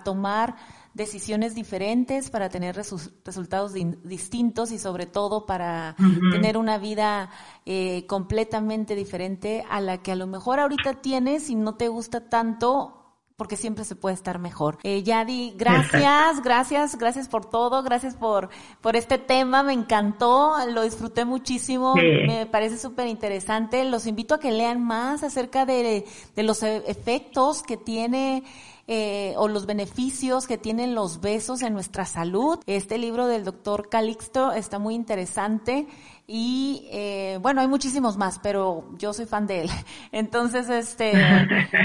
tomar 0.03 0.57
decisiones 0.95 1.55
diferentes 1.55 2.31
para 2.31 2.49
tener 2.49 2.77
resultados 2.77 3.75
distintos 4.05 4.71
y 4.71 4.79
sobre 4.79 5.07
todo 5.07 5.45
para 5.45 5.97
tener 6.31 6.57
una 6.57 6.79
vida 6.79 7.31
eh, 7.67 8.07
completamente 8.07 8.95
diferente 8.95 9.65
a 9.69 9.81
la 9.81 10.03
que 10.03 10.13
a 10.13 10.17
lo 10.17 10.29
mejor 10.29 10.61
ahorita 10.61 10.95
tienes 11.03 11.51
y 11.51 11.57
no 11.57 11.75
te 11.75 11.89
gusta 11.89 12.29
tanto 12.29 13.01
porque 13.37 13.57
siempre 13.57 13.85
se 13.85 13.97
puede 13.97 14.15
estar 14.15 14.39
mejor. 14.39 14.79
Eh, 14.85 15.03
Yadi, 15.03 15.55
gracias, 15.57 16.41
gracias, 16.45 16.97
gracias 16.97 17.29
por 17.29 17.45
todo, 17.45 17.83
gracias 17.83 18.15
por, 18.15 18.49
por 18.81 18.95
este 18.95 19.19
tema, 19.19 19.65
me 19.65 19.73
encantó, 19.73 20.55
lo 20.71 20.83
disfruté 20.83 21.25
muchísimo, 21.25 21.95
me 21.97 22.47
parece 22.47 22.79
súper 22.79 23.09
interesante. 23.09 23.85
Los 23.85 24.07
invito 24.07 24.35
a 24.35 24.41
que 24.41 24.53
lean 24.53 24.81
más 24.81 25.25
acerca 25.25 25.67
de, 25.67 26.05
de 26.37 26.43
los 26.45 26.63
e-, 26.63 26.85
efectos 26.87 27.65
que 27.65 27.77
tiene 27.77 28.45
eh, 28.87 29.33
o 29.37 29.49
los 29.49 29.67
beneficios 29.67 30.47
que 30.47 30.59
tienen 30.59 30.95
los 30.95 31.21
besos 31.21 31.63
en 31.63 31.73
nuestra 31.73 32.05
salud. 32.05 32.59
Este 32.67 32.99
libro 32.99 33.27
del 33.27 33.45
doctor 33.45 33.89
Calixto 33.89 34.53
está 34.53 34.79
muy 34.79 34.95
interesante 34.95 35.87
y 36.27 36.87
eh, 36.91 37.39
bueno, 37.41 37.61
hay 37.61 37.67
muchísimos 37.67 38.17
más, 38.17 38.39
pero 38.43 38.91
yo 38.99 39.13
soy 39.13 39.27
fan 39.27 39.47
de 39.47 39.63
él. 39.63 39.71
Entonces, 40.13 40.69
este, 40.69 41.13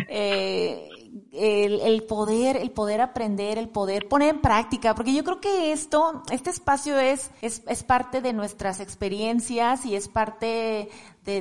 eh, 0.09 0.89
el, 1.31 1.79
el, 1.81 2.03
poder, 2.03 2.57
el 2.57 2.71
poder 2.71 3.01
aprender, 3.01 3.57
el 3.57 3.69
poder 3.69 4.07
poner 4.07 4.35
en 4.35 4.41
práctica, 4.41 4.95
porque 4.95 5.13
yo 5.13 5.23
creo 5.23 5.39
que 5.39 5.71
esto, 5.71 6.23
este 6.31 6.49
espacio 6.49 6.97
es, 6.99 7.31
es, 7.41 7.63
es 7.67 7.83
parte 7.83 8.21
de 8.21 8.33
nuestras 8.33 8.79
experiencias 8.79 9.85
y 9.85 9.95
es 9.95 10.07
parte 10.07 10.89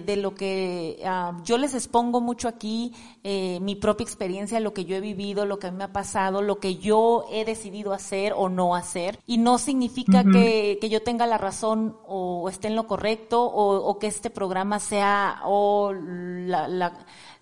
de, 0.01 0.17
lo 0.17 0.35
que 0.35 1.01
ah, 1.05 1.37
yo 1.45 1.59
les 1.59 1.75
expongo 1.75 2.21
mucho 2.21 2.49
aquí, 2.49 2.93
eh, 3.25 3.59
mi 3.61 3.77
propia 3.77 4.05
experiencia, 4.05 4.61
lo 4.61 4.75
que 4.75 4.85
yo 4.85 4.97
he 4.97 5.01
vivido, 5.01 5.47
lo 5.47 5.59
que 5.59 5.69
a 5.69 5.71
mí 5.71 5.79
me 5.79 5.85
ha 5.85 5.93
pasado, 5.93 6.43
lo 6.43 6.59
que 6.59 6.77
yo 6.77 7.25
he 7.31 7.45
decidido 7.45 7.93
hacer 7.93 8.33
o 8.37 8.49
no 8.49 8.75
hacer. 8.75 9.19
Y 9.27 9.39
no 9.39 9.59
significa 9.59 10.25
que, 10.25 10.79
que, 10.81 10.89
yo 10.89 11.03
tenga 11.03 11.27
la 11.27 11.39
razón 11.39 11.97
o 12.07 12.49
esté 12.49 12.69
en 12.69 12.77
lo 12.77 12.87
correcto 12.87 13.43
o, 13.45 13.77
o 13.77 13.99
que 13.99 14.07
este 14.07 14.31
programa 14.31 14.79
sea 14.81 15.41
o 15.45 15.93
la, 15.93 16.69
la 16.69 16.93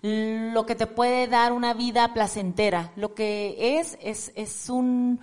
lo 0.01 0.65
que 0.65 0.75
te 0.75 0.87
puede 0.87 1.27
dar 1.27 1.51
una 1.51 1.73
vida 1.73 2.13
placentera. 2.13 2.91
Lo 2.95 3.13
que 3.13 3.79
es, 3.79 3.97
es, 4.01 4.31
es 4.35 4.69
un, 4.69 5.19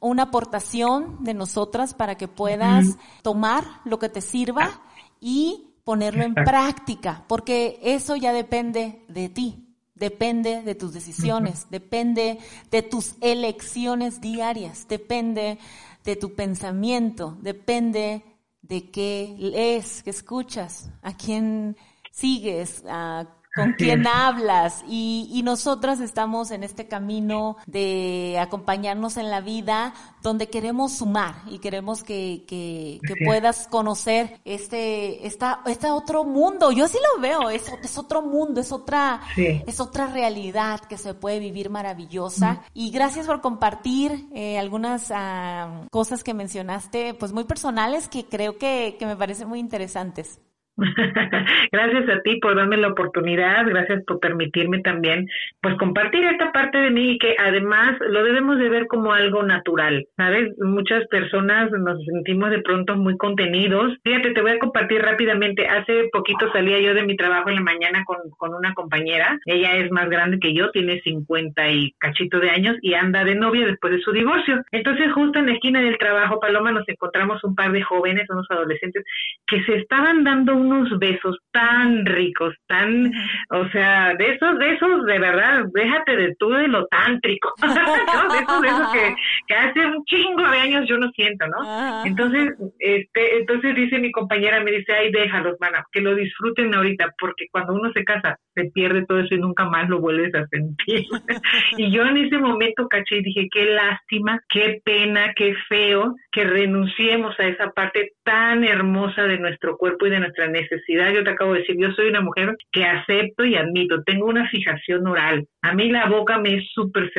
una 0.00 0.24
aportación 0.24 1.22
de 1.24 1.34
nosotras 1.34 1.94
para 1.94 2.16
que 2.16 2.28
puedas 2.28 2.96
tomar 3.22 3.64
lo 3.84 3.98
que 3.98 4.08
te 4.08 4.20
sirva 4.20 4.80
y 5.20 5.67
ponerlo 5.88 6.22
en 6.22 6.34
práctica, 6.34 7.24
porque 7.28 7.80
eso 7.82 8.14
ya 8.14 8.34
depende 8.34 9.06
de 9.08 9.30
ti. 9.30 9.74
Depende 9.94 10.60
de 10.60 10.74
tus 10.74 10.92
decisiones, 10.92 11.66
depende 11.70 12.40
de 12.70 12.82
tus 12.82 13.14
elecciones 13.22 14.20
diarias, 14.20 14.86
depende 14.86 15.58
de 16.04 16.16
tu 16.16 16.34
pensamiento, 16.34 17.38
depende 17.40 18.22
de 18.60 18.90
qué 18.90 19.34
lees, 19.38 20.02
qué 20.02 20.10
escuchas, 20.10 20.90
a 21.00 21.16
quién 21.16 21.78
sigues, 22.12 22.84
a 22.86 23.26
con 23.58 23.72
quién 23.72 24.06
hablas 24.06 24.84
y, 24.88 25.28
y 25.32 25.42
nosotras 25.42 26.00
estamos 26.00 26.50
en 26.50 26.62
este 26.62 26.88
camino 26.88 27.56
de 27.66 28.38
acompañarnos 28.40 29.16
en 29.16 29.30
la 29.30 29.40
vida 29.40 29.94
donde 30.22 30.48
queremos 30.48 30.92
sumar 30.92 31.42
y 31.46 31.58
queremos 31.58 32.02
que, 32.02 32.44
que, 32.46 33.00
que 33.06 33.24
puedas 33.24 33.68
conocer 33.68 34.40
este, 34.44 35.26
esta, 35.26 35.60
este 35.66 35.90
otro 35.90 36.24
mundo. 36.24 36.72
Yo 36.72 36.84
así 36.84 36.98
lo 37.14 37.20
veo, 37.20 37.50
es, 37.50 37.70
es 37.82 37.98
otro 37.98 38.22
mundo, 38.22 38.60
es 38.60 38.72
otra, 38.72 39.20
es 39.36 39.80
otra 39.80 40.06
realidad 40.06 40.80
que 40.80 40.98
se 40.98 41.14
puede 41.14 41.38
vivir 41.38 41.70
maravillosa. 41.70 42.62
Y 42.74 42.90
gracias 42.90 43.26
por 43.26 43.40
compartir 43.40 44.28
eh, 44.32 44.58
algunas 44.58 45.10
uh, 45.10 45.88
cosas 45.90 46.24
que 46.24 46.34
mencionaste, 46.34 47.14
pues 47.14 47.32
muy 47.32 47.44
personales 47.44 48.08
que 48.08 48.26
creo 48.26 48.58
que, 48.58 48.96
que 48.98 49.06
me 49.06 49.16
parecen 49.16 49.48
muy 49.48 49.58
interesantes. 49.58 50.40
gracias 51.72 52.08
a 52.08 52.20
ti 52.22 52.38
por 52.40 52.54
darme 52.54 52.76
la 52.76 52.88
oportunidad, 52.88 53.66
gracias 53.66 54.04
por 54.06 54.20
permitirme 54.20 54.80
también 54.80 55.26
pues 55.60 55.76
compartir 55.76 56.24
esta 56.24 56.52
parte 56.52 56.78
de 56.78 56.90
mí 56.90 57.18
que 57.18 57.34
además 57.38 57.96
lo 58.08 58.22
debemos 58.22 58.58
de 58.58 58.68
ver 58.68 58.86
como 58.86 59.12
algo 59.12 59.42
natural, 59.42 60.06
¿sabes? 60.16 60.56
Muchas 60.58 61.06
personas 61.08 61.70
nos 61.72 62.04
sentimos 62.04 62.50
de 62.50 62.60
pronto 62.60 62.96
muy 62.96 63.16
contenidos. 63.16 63.94
Fíjate, 64.04 64.32
te 64.32 64.40
voy 64.40 64.52
a 64.52 64.58
compartir 64.58 65.02
rápidamente. 65.02 65.66
Hace 65.66 66.08
poquito 66.12 66.50
salía 66.52 66.80
yo 66.80 66.94
de 66.94 67.02
mi 67.02 67.16
trabajo 67.16 67.48
en 67.48 67.56
la 67.56 67.62
mañana 67.62 68.04
con, 68.04 68.18
con 68.36 68.54
una 68.54 68.74
compañera. 68.74 69.38
Ella 69.46 69.76
es 69.76 69.90
más 69.90 70.08
grande 70.08 70.38
que 70.38 70.54
yo, 70.54 70.70
tiene 70.70 71.00
50 71.00 71.68
y 71.70 71.92
cachito 71.98 72.38
de 72.38 72.50
años 72.50 72.76
y 72.82 72.94
anda 72.94 73.24
de 73.24 73.34
novia 73.34 73.66
después 73.66 73.92
de 73.92 74.00
su 74.00 74.12
divorcio. 74.12 74.62
Entonces 74.70 75.12
justo 75.12 75.38
en 75.38 75.46
la 75.46 75.52
esquina 75.52 75.80
del 75.80 75.98
trabajo, 75.98 76.40
Paloma, 76.40 76.72
nos 76.72 76.88
encontramos 76.88 77.42
un 77.44 77.54
par 77.54 77.72
de 77.72 77.82
jóvenes, 77.82 78.28
unos 78.30 78.46
adolescentes, 78.50 79.04
que 79.46 79.62
se 79.64 79.76
estaban 79.76 80.24
dando 80.24 80.54
un 80.54 80.67
unos 80.70 80.98
besos 80.98 81.36
tan 81.50 82.04
ricos, 82.06 82.54
tan, 82.66 83.10
o 83.50 83.68
sea, 83.70 84.14
de 84.14 84.32
esos, 84.32 84.58
de 84.58 84.74
esos, 84.74 85.04
de 85.06 85.18
verdad, 85.18 85.64
déjate 85.72 86.16
de 86.16 86.34
tú 86.38 86.50
de 86.50 86.68
lo 86.68 86.86
tántrico, 86.86 87.52
de 87.60 88.38
esos 88.38 88.60
besos 88.60 88.92
que, 88.92 89.14
que 89.46 89.54
hace 89.54 89.80
un 89.86 90.04
chingo 90.04 90.48
de 90.50 90.58
años 90.58 90.86
yo 90.88 90.98
no 90.98 91.10
siento, 91.10 91.46
¿no? 91.46 92.04
Entonces, 92.04 92.54
este, 92.78 93.38
entonces 93.38 93.74
dice 93.74 93.98
mi 93.98 94.12
compañera, 94.12 94.60
me 94.62 94.72
dice, 94.72 94.92
ay, 94.92 95.10
déjalos, 95.10 95.56
mana, 95.60 95.84
que 95.92 96.00
lo 96.00 96.14
disfruten 96.14 96.74
ahorita, 96.74 97.14
porque 97.18 97.46
cuando 97.50 97.74
uno 97.74 97.90
se 97.92 98.04
casa, 98.04 98.38
se 98.58 98.70
pierde 98.70 99.06
todo 99.06 99.20
eso 99.20 99.34
y 99.34 99.38
nunca 99.38 99.64
más 99.64 99.88
lo 99.88 100.00
vuelves 100.00 100.34
a 100.34 100.46
sentir. 100.48 101.04
y 101.76 101.90
yo 101.90 102.04
en 102.04 102.16
ese 102.16 102.38
momento 102.38 102.88
caché 102.88 103.18
y 103.18 103.22
dije, 103.22 103.48
qué 103.50 103.64
lástima, 103.66 104.40
qué 104.48 104.80
pena, 104.84 105.32
qué 105.36 105.54
feo 105.68 106.14
que 106.32 106.44
renunciemos 106.44 107.38
a 107.38 107.46
esa 107.46 107.70
parte 107.70 108.12
tan 108.24 108.64
hermosa 108.64 109.24
de 109.24 109.38
nuestro 109.38 109.76
cuerpo 109.76 110.06
y 110.06 110.10
de 110.10 110.20
nuestra 110.20 110.48
necesidad. 110.48 111.12
Yo 111.12 111.24
te 111.24 111.30
acabo 111.30 111.52
de 111.52 111.60
decir, 111.60 111.76
yo 111.78 111.90
soy 111.92 112.08
una 112.08 112.20
mujer 112.20 112.56
que 112.72 112.84
acepto 112.84 113.44
y 113.44 113.56
admito, 113.56 114.02
tengo 114.04 114.26
una 114.26 114.48
fijación 114.48 115.06
oral. 115.06 115.46
A 115.62 115.74
mí 115.74 115.90
la 115.90 116.06
boca 116.06 116.38
me 116.38 116.56
es 116.56 116.64
súper 116.72 117.10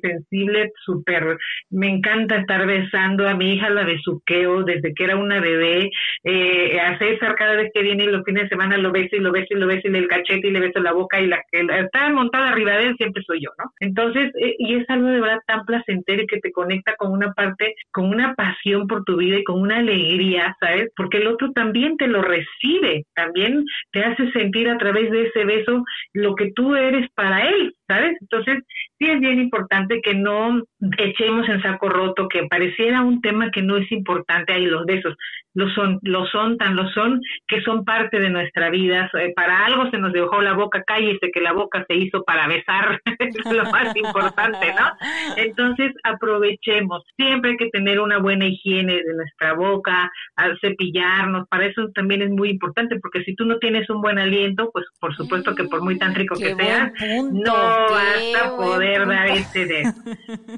sensible, 0.00 0.72
súper, 0.84 1.38
me 1.70 1.88
encanta 1.88 2.36
estar 2.36 2.66
besando 2.66 3.28
a 3.28 3.34
mi 3.34 3.54
hija, 3.54 3.70
la 3.70 3.84
besuqueo 3.84 4.62
desde 4.62 4.94
que 4.94 5.04
era 5.04 5.16
una 5.16 5.40
bebé. 5.40 5.90
Eh, 6.24 6.80
a 6.80 6.98
César 6.98 7.34
cada 7.34 7.56
vez 7.56 7.70
que 7.72 7.82
viene 7.82 8.06
los 8.06 8.24
fines 8.24 8.44
de 8.44 8.48
semana 8.48 8.76
lo 8.76 8.92
beso 8.92 9.16
y 9.16 9.20
lo 9.20 9.32
beso 9.32 9.46
y 9.50 9.56
lo 9.56 9.66
beso 9.66 9.88
y 9.88 9.90
le 9.90 9.98
el 9.98 10.08
cachete 10.08 10.48
y 10.48 10.50
le 10.50 10.60
beso 10.60 10.77
la 10.80 10.92
boca 10.92 11.20
y 11.20 11.26
la 11.26 11.42
que 11.50 11.60
está 11.60 12.08
montada 12.10 12.48
arriba 12.48 12.76
de 12.76 12.88
él 12.88 12.96
siempre 12.96 13.22
soy 13.24 13.40
yo, 13.42 13.50
¿no? 13.58 13.70
Entonces, 13.80 14.32
eh, 14.40 14.56
y 14.58 14.76
es 14.76 14.88
algo 14.90 15.08
de 15.08 15.20
verdad 15.20 15.40
tan 15.46 15.64
placentero 15.64 16.22
y 16.22 16.26
que 16.26 16.40
te 16.40 16.52
conecta 16.52 16.94
con 16.96 17.12
una 17.12 17.32
parte, 17.32 17.74
con 17.92 18.06
una 18.06 18.34
pasión 18.34 18.86
por 18.86 19.04
tu 19.04 19.16
vida 19.16 19.38
y 19.38 19.44
con 19.44 19.60
una 19.60 19.78
alegría, 19.78 20.56
¿sabes? 20.60 20.90
Porque 20.96 21.18
el 21.18 21.28
otro 21.28 21.52
también 21.52 21.96
te 21.96 22.06
lo 22.06 22.22
recibe, 22.22 23.04
también 23.14 23.64
te 23.92 24.04
hace 24.04 24.30
sentir 24.32 24.68
a 24.68 24.78
través 24.78 25.10
de 25.10 25.24
ese 25.24 25.44
beso 25.44 25.84
lo 26.12 26.34
que 26.34 26.52
tú 26.52 26.74
eres 26.74 27.08
para 27.14 27.48
él, 27.48 27.74
¿sabes? 27.88 28.16
Entonces, 28.20 28.62
sí 28.98 29.06
es 29.06 29.18
bien 29.20 29.40
importante 29.40 30.00
que 30.02 30.14
no 30.14 30.62
echemos 30.98 31.48
en 31.48 31.62
saco 31.62 31.88
roto, 31.88 32.28
que 32.28 32.44
pareciera 32.44 33.02
un 33.02 33.20
tema 33.20 33.50
que 33.50 33.62
no 33.62 33.76
es 33.78 33.90
importante 33.90 34.52
ahí 34.52 34.66
los 34.66 34.84
besos, 34.84 35.16
lo 35.54 35.68
son, 35.70 35.98
lo 36.02 36.26
son, 36.26 36.58
tan 36.58 36.76
lo 36.76 36.88
son, 36.90 37.20
que 37.46 37.60
son 37.62 37.84
parte 37.84 38.20
de 38.20 38.30
nuestra 38.30 38.70
vida. 38.70 39.10
Eh, 39.14 39.32
para 39.34 39.64
algo 39.64 39.90
se 39.90 39.98
nos 39.98 40.12
dejó 40.12 40.42
la 40.42 40.52
boca, 40.52 40.82
cállese 40.86 41.30
que 41.32 41.40
la 41.40 41.52
boca 41.52 41.84
se 41.88 41.96
hizo 41.96 42.22
para 42.24 42.46
besar, 42.46 43.00
es 43.18 43.52
lo 43.52 43.64
más 43.70 43.96
importante, 43.96 44.74
¿no? 44.74 44.92
Entonces 45.36 45.92
aprovechemos, 46.04 47.02
siempre 47.16 47.52
hay 47.52 47.56
que 47.56 47.70
tener 47.70 48.00
una 48.00 48.18
buena 48.18 48.46
higiene 48.46 49.02
de 49.02 49.14
nuestra 49.14 49.54
boca, 49.54 50.10
al 50.36 50.58
cepillarnos, 50.60 51.48
para 51.48 51.66
eso 51.66 51.88
también 51.94 52.22
es 52.22 52.30
muy 52.30 52.50
importante, 52.50 52.98
porque 53.00 53.24
si 53.24 53.34
tú 53.34 53.44
no 53.44 53.58
tienes 53.58 53.88
un 53.88 54.02
buen 54.02 54.18
aliento, 54.18 54.70
pues 54.72 54.84
por 55.00 55.16
supuesto 55.16 55.54
que 55.54 55.64
por 55.64 55.82
muy 55.82 55.98
tan 55.98 56.14
rico 56.14 56.34
que 56.36 56.54
seas, 56.54 56.92
no 57.32 57.77
vas 57.90 58.42
a 58.42 58.56
poder 58.56 59.06
dar 59.06 59.28
este 59.28 59.66
de, 59.66 59.82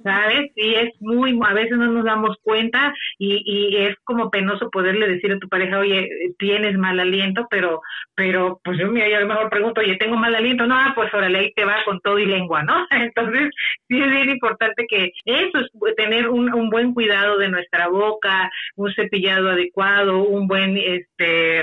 ¿sabes? 0.03 0.51
Y 0.57 0.75
es 0.75 0.91
muy, 1.01 1.39
a 1.45 1.55
veces 1.55 1.77
no 1.77 1.87
nos 1.87 2.05
damos 2.05 2.37
cuenta 2.43 2.93
y, 3.19 3.43
y 3.45 3.77
es 3.77 3.97
como 4.05 4.31
penoso 4.31 4.71
poderle 4.71 5.09
decir 5.09 5.33
a 5.33 5.39
tu 5.39 5.49
pareja, 5.49 5.79
oye, 5.79 6.09
tienes 6.39 6.77
mal 6.79 6.99
aliento, 7.01 7.47
pero, 7.51 7.81
pero, 8.15 8.61
pues 8.65 8.79
yo, 8.79 8.89
mira, 8.89 9.09
yo 9.09 9.17
a 9.17 9.21
lo 9.21 9.29
mejor 9.29 9.51
pregunto, 9.51 9.81
oye, 9.81 9.97
tengo 9.97 10.17
mal 10.17 10.35
aliento, 10.35 10.67
no, 10.67 10.77
pues 10.95 11.13
órale, 11.13 11.39
ahí 11.39 11.53
te 11.55 11.65
va 11.65 11.77
con 11.85 12.01
todo 12.01 12.19
y 12.19 12.27
lengua, 12.27 12.63
¿no? 12.63 12.87
Entonces, 12.91 13.51
sí 13.89 14.01
es 14.01 14.11
bien 14.11 14.31
importante 14.31 14.87
que 14.89 15.13
eso 15.25 15.59
es 15.59 15.97
tener 15.97 16.29
un, 16.29 16.53
un 16.53 16.71
buen 16.71 16.95
cuidado 16.95 17.39
de 17.39 17.49
nuestra 17.49 17.89
boca, 17.89 18.51
un 18.77 18.93
cepillado 18.95 19.51
adecuado, 19.51 20.23
un 20.23 20.47
buen, 20.47 20.77
este, 20.77 21.63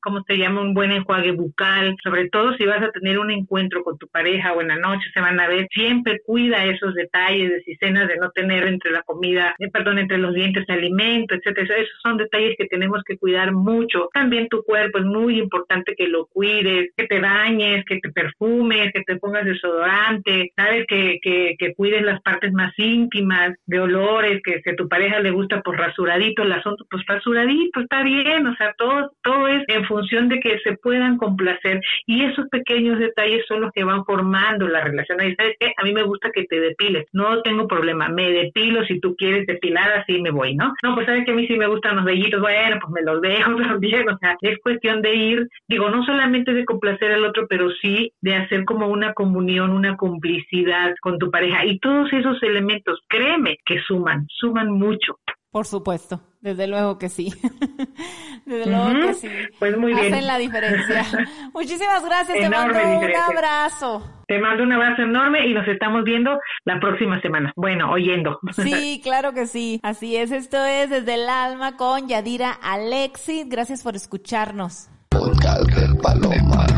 ¿cómo 0.00 0.22
se 0.26 0.36
llama? 0.36 0.60
Un 0.60 0.74
buen 0.74 0.90
enjuague 0.92 1.32
bucal, 1.32 1.96
sobre 2.02 2.28
todo 2.28 2.54
si 2.56 2.64
vas 2.64 2.82
a 2.82 2.90
tener 2.90 3.18
un 3.18 3.30
encuentro 3.30 3.82
con 3.82 3.98
tu 3.98 4.08
pareja 4.08 4.52
o 4.52 4.60
en 4.60 4.68
la 4.68 4.76
noche 4.76 4.97
se 5.12 5.20
van 5.20 5.40
a 5.40 5.48
ver, 5.48 5.66
siempre 5.70 6.20
cuida 6.24 6.64
esos 6.64 6.94
detalles 6.94 7.50
de 7.50 7.76
cenas 7.78 8.08
de 8.08 8.16
no 8.16 8.30
tener 8.30 8.66
entre 8.66 8.90
la 8.90 9.02
comida, 9.02 9.54
eh, 9.58 9.70
perdón, 9.70 9.98
entre 9.98 10.18
los 10.18 10.34
dientes 10.34 10.68
alimento, 10.68 11.34
etcétera. 11.34 11.76
Esos 11.76 12.00
son 12.02 12.16
detalles 12.16 12.56
que 12.56 12.66
tenemos 12.66 13.02
que 13.04 13.16
cuidar 13.16 13.52
mucho. 13.52 14.08
También 14.12 14.48
tu 14.48 14.62
cuerpo 14.62 14.98
es 14.98 15.04
muy 15.04 15.38
importante 15.38 15.94
que 15.96 16.08
lo 16.08 16.26
cuides, 16.26 16.90
que 16.96 17.06
te 17.06 17.20
bañes, 17.20 17.84
que 17.84 17.98
te 17.98 18.10
perfumes, 18.10 18.92
que 18.92 19.02
te 19.02 19.16
pongas 19.16 19.44
desodorante, 19.44 20.52
sabes 20.56 20.86
que, 20.86 21.18
que, 21.22 21.54
que 21.58 21.74
cuides 21.74 22.02
las 22.02 22.20
partes 22.22 22.52
más 22.52 22.72
íntimas 22.78 23.54
de 23.66 23.80
olores, 23.80 24.40
que 24.42 24.60
si 24.62 24.76
tu 24.76 24.88
pareja 24.88 25.20
le 25.20 25.30
gusta 25.30 25.60
pues 25.62 25.78
rasuradito 25.78 26.42
el 26.42 26.52
asunto, 26.52 26.84
pues 26.90 27.04
rasuradito, 27.06 27.80
está 27.80 28.02
bien, 28.02 28.46
o 28.46 28.54
sea, 28.56 28.74
todo, 28.76 29.12
todo 29.22 29.48
es 29.48 29.62
en 29.68 29.84
función 29.84 30.28
de 30.28 30.40
que 30.40 30.58
se 30.60 30.76
puedan 30.76 31.16
complacer 31.16 31.80
y 32.06 32.24
esos 32.24 32.48
pequeños 32.48 32.98
detalles 32.98 33.44
son 33.46 33.62
los 33.62 33.72
que 33.72 33.84
van 33.84 34.04
formando 34.04 34.68
la 34.68 34.82
relación. 34.88 35.18
Y 35.22 35.34
sabes 35.34 35.56
qué, 35.58 35.72
a 35.76 35.84
mí 35.84 35.92
me 35.92 36.02
gusta 36.02 36.30
que 36.32 36.44
te 36.44 36.60
depiles, 36.60 37.06
no 37.12 37.42
tengo 37.42 37.66
problema, 37.66 38.08
me 38.08 38.30
depilo 38.30 38.84
si 38.84 39.00
tú 39.00 39.14
quieres 39.16 39.46
depilar 39.46 39.92
así 39.92 40.20
me 40.20 40.30
voy, 40.30 40.54
¿no? 40.54 40.72
No, 40.82 40.94
pues 40.94 41.06
sabes 41.06 41.24
que 41.24 41.32
a 41.32 41.34
mí 41.34 41.46
sí 41.46 41.56
me 41.56 41.66
gustan 41.66 41.96
los 41.96 42.04
vellitos, 42.04 42.40
bueno, 42.40 42.78
pues 42.80 42.92
me 42.92 43.02
los 43.02 43.20
dejo 43.20 43.56
también, 43.62 44.08
o 44.08 44.18
sea, 44.18 44.36
es 44.40 44.58
cuestión 44.60 45.02
de 45.02 45.14
ir, 45.14 45.48
digo, 45.68 45.90
no 45.90 46.04
solamente 46.04 46.52
de 46.52 46.64
complacer 46.64 47.12
al 47.12 47.24
otro, 47.24 47.46
pero 47.48 47.70
sí 47.82 48.12
de 48.20 48.34
hacer 48.34 48.64
como 48.64 48.88
una 48.88 49.12
comunión, 49.14 49.70
una 49.70 49.96
complicidad 49.96 50.94
con 51.00 51.18
tu 51.18 51.30
pareja 51.30 51.64
y 51.64 51.78
todos 51.78 52.12
esos 52.12 52.42
elementos, 52.42 53.00
créeme 53.08 53.58
que 53.64 53.80
suman, 53.80 54.26
suman 54.28 54.70
mucho. 54.70 55.18
Por 55.58 55.66
supuesto, 55.66 56.20
desde 56.40 56.68
luego 56.68 56.98
que 56.98 57.08
sí. 57.08 57.34
desde 58.46 58.70
luego 58.70 59.08
que 59.08 59.14
sí. 59.14 59.28
Pues 59.58 59.76
muy 59.76 59.92
bien. 59.92 60.14
Hacen 60.14 60.26
la 60.28 60.38
diferencia. 60.38 61.04
Muchísimas 61.52 62.04
gracias, 62.04 62.38
te 62.38 62.48
mando 62.48 62.78
un 62.78 63.16
abrazo. 63.36 64.08
Te 64.28 64.38
mando 64.38 64.62
un 64.62 64.72
abrazo 64.72 65.02
enorme 65.02 65.48
y 65.48 65.54
nos 65.54 65.66
estamos 65.66 66.04
viendo 66.04 66.38
la 66.64 66.78
próxima 66.78 67.20
semana. 67.22 67.52
Bueno, 67.56 67.90
oyendo. 67.90 68.38
Sí, 68.52 69.00
claro 69.02 69.32
que 69.32 69.46
sí. 69.48 69.80
Así 69.82 70.16
es, 70.16 70.30
esto 70.30 70.64
es 70.64 70.90
Desde 70.90 71.14
el 71.14 71.28
Alma 71.28 71.76
con 71.76 72.06
Yadira 72.06 72.52
Alexis. 72.52 73.48
Gracias 73.48 73.82
por 73.82 73.96
escucharnos. 73.96 74.88
Podcast 75.08 75.68
del 75.72 75.96
Palomar. 75.96 76.77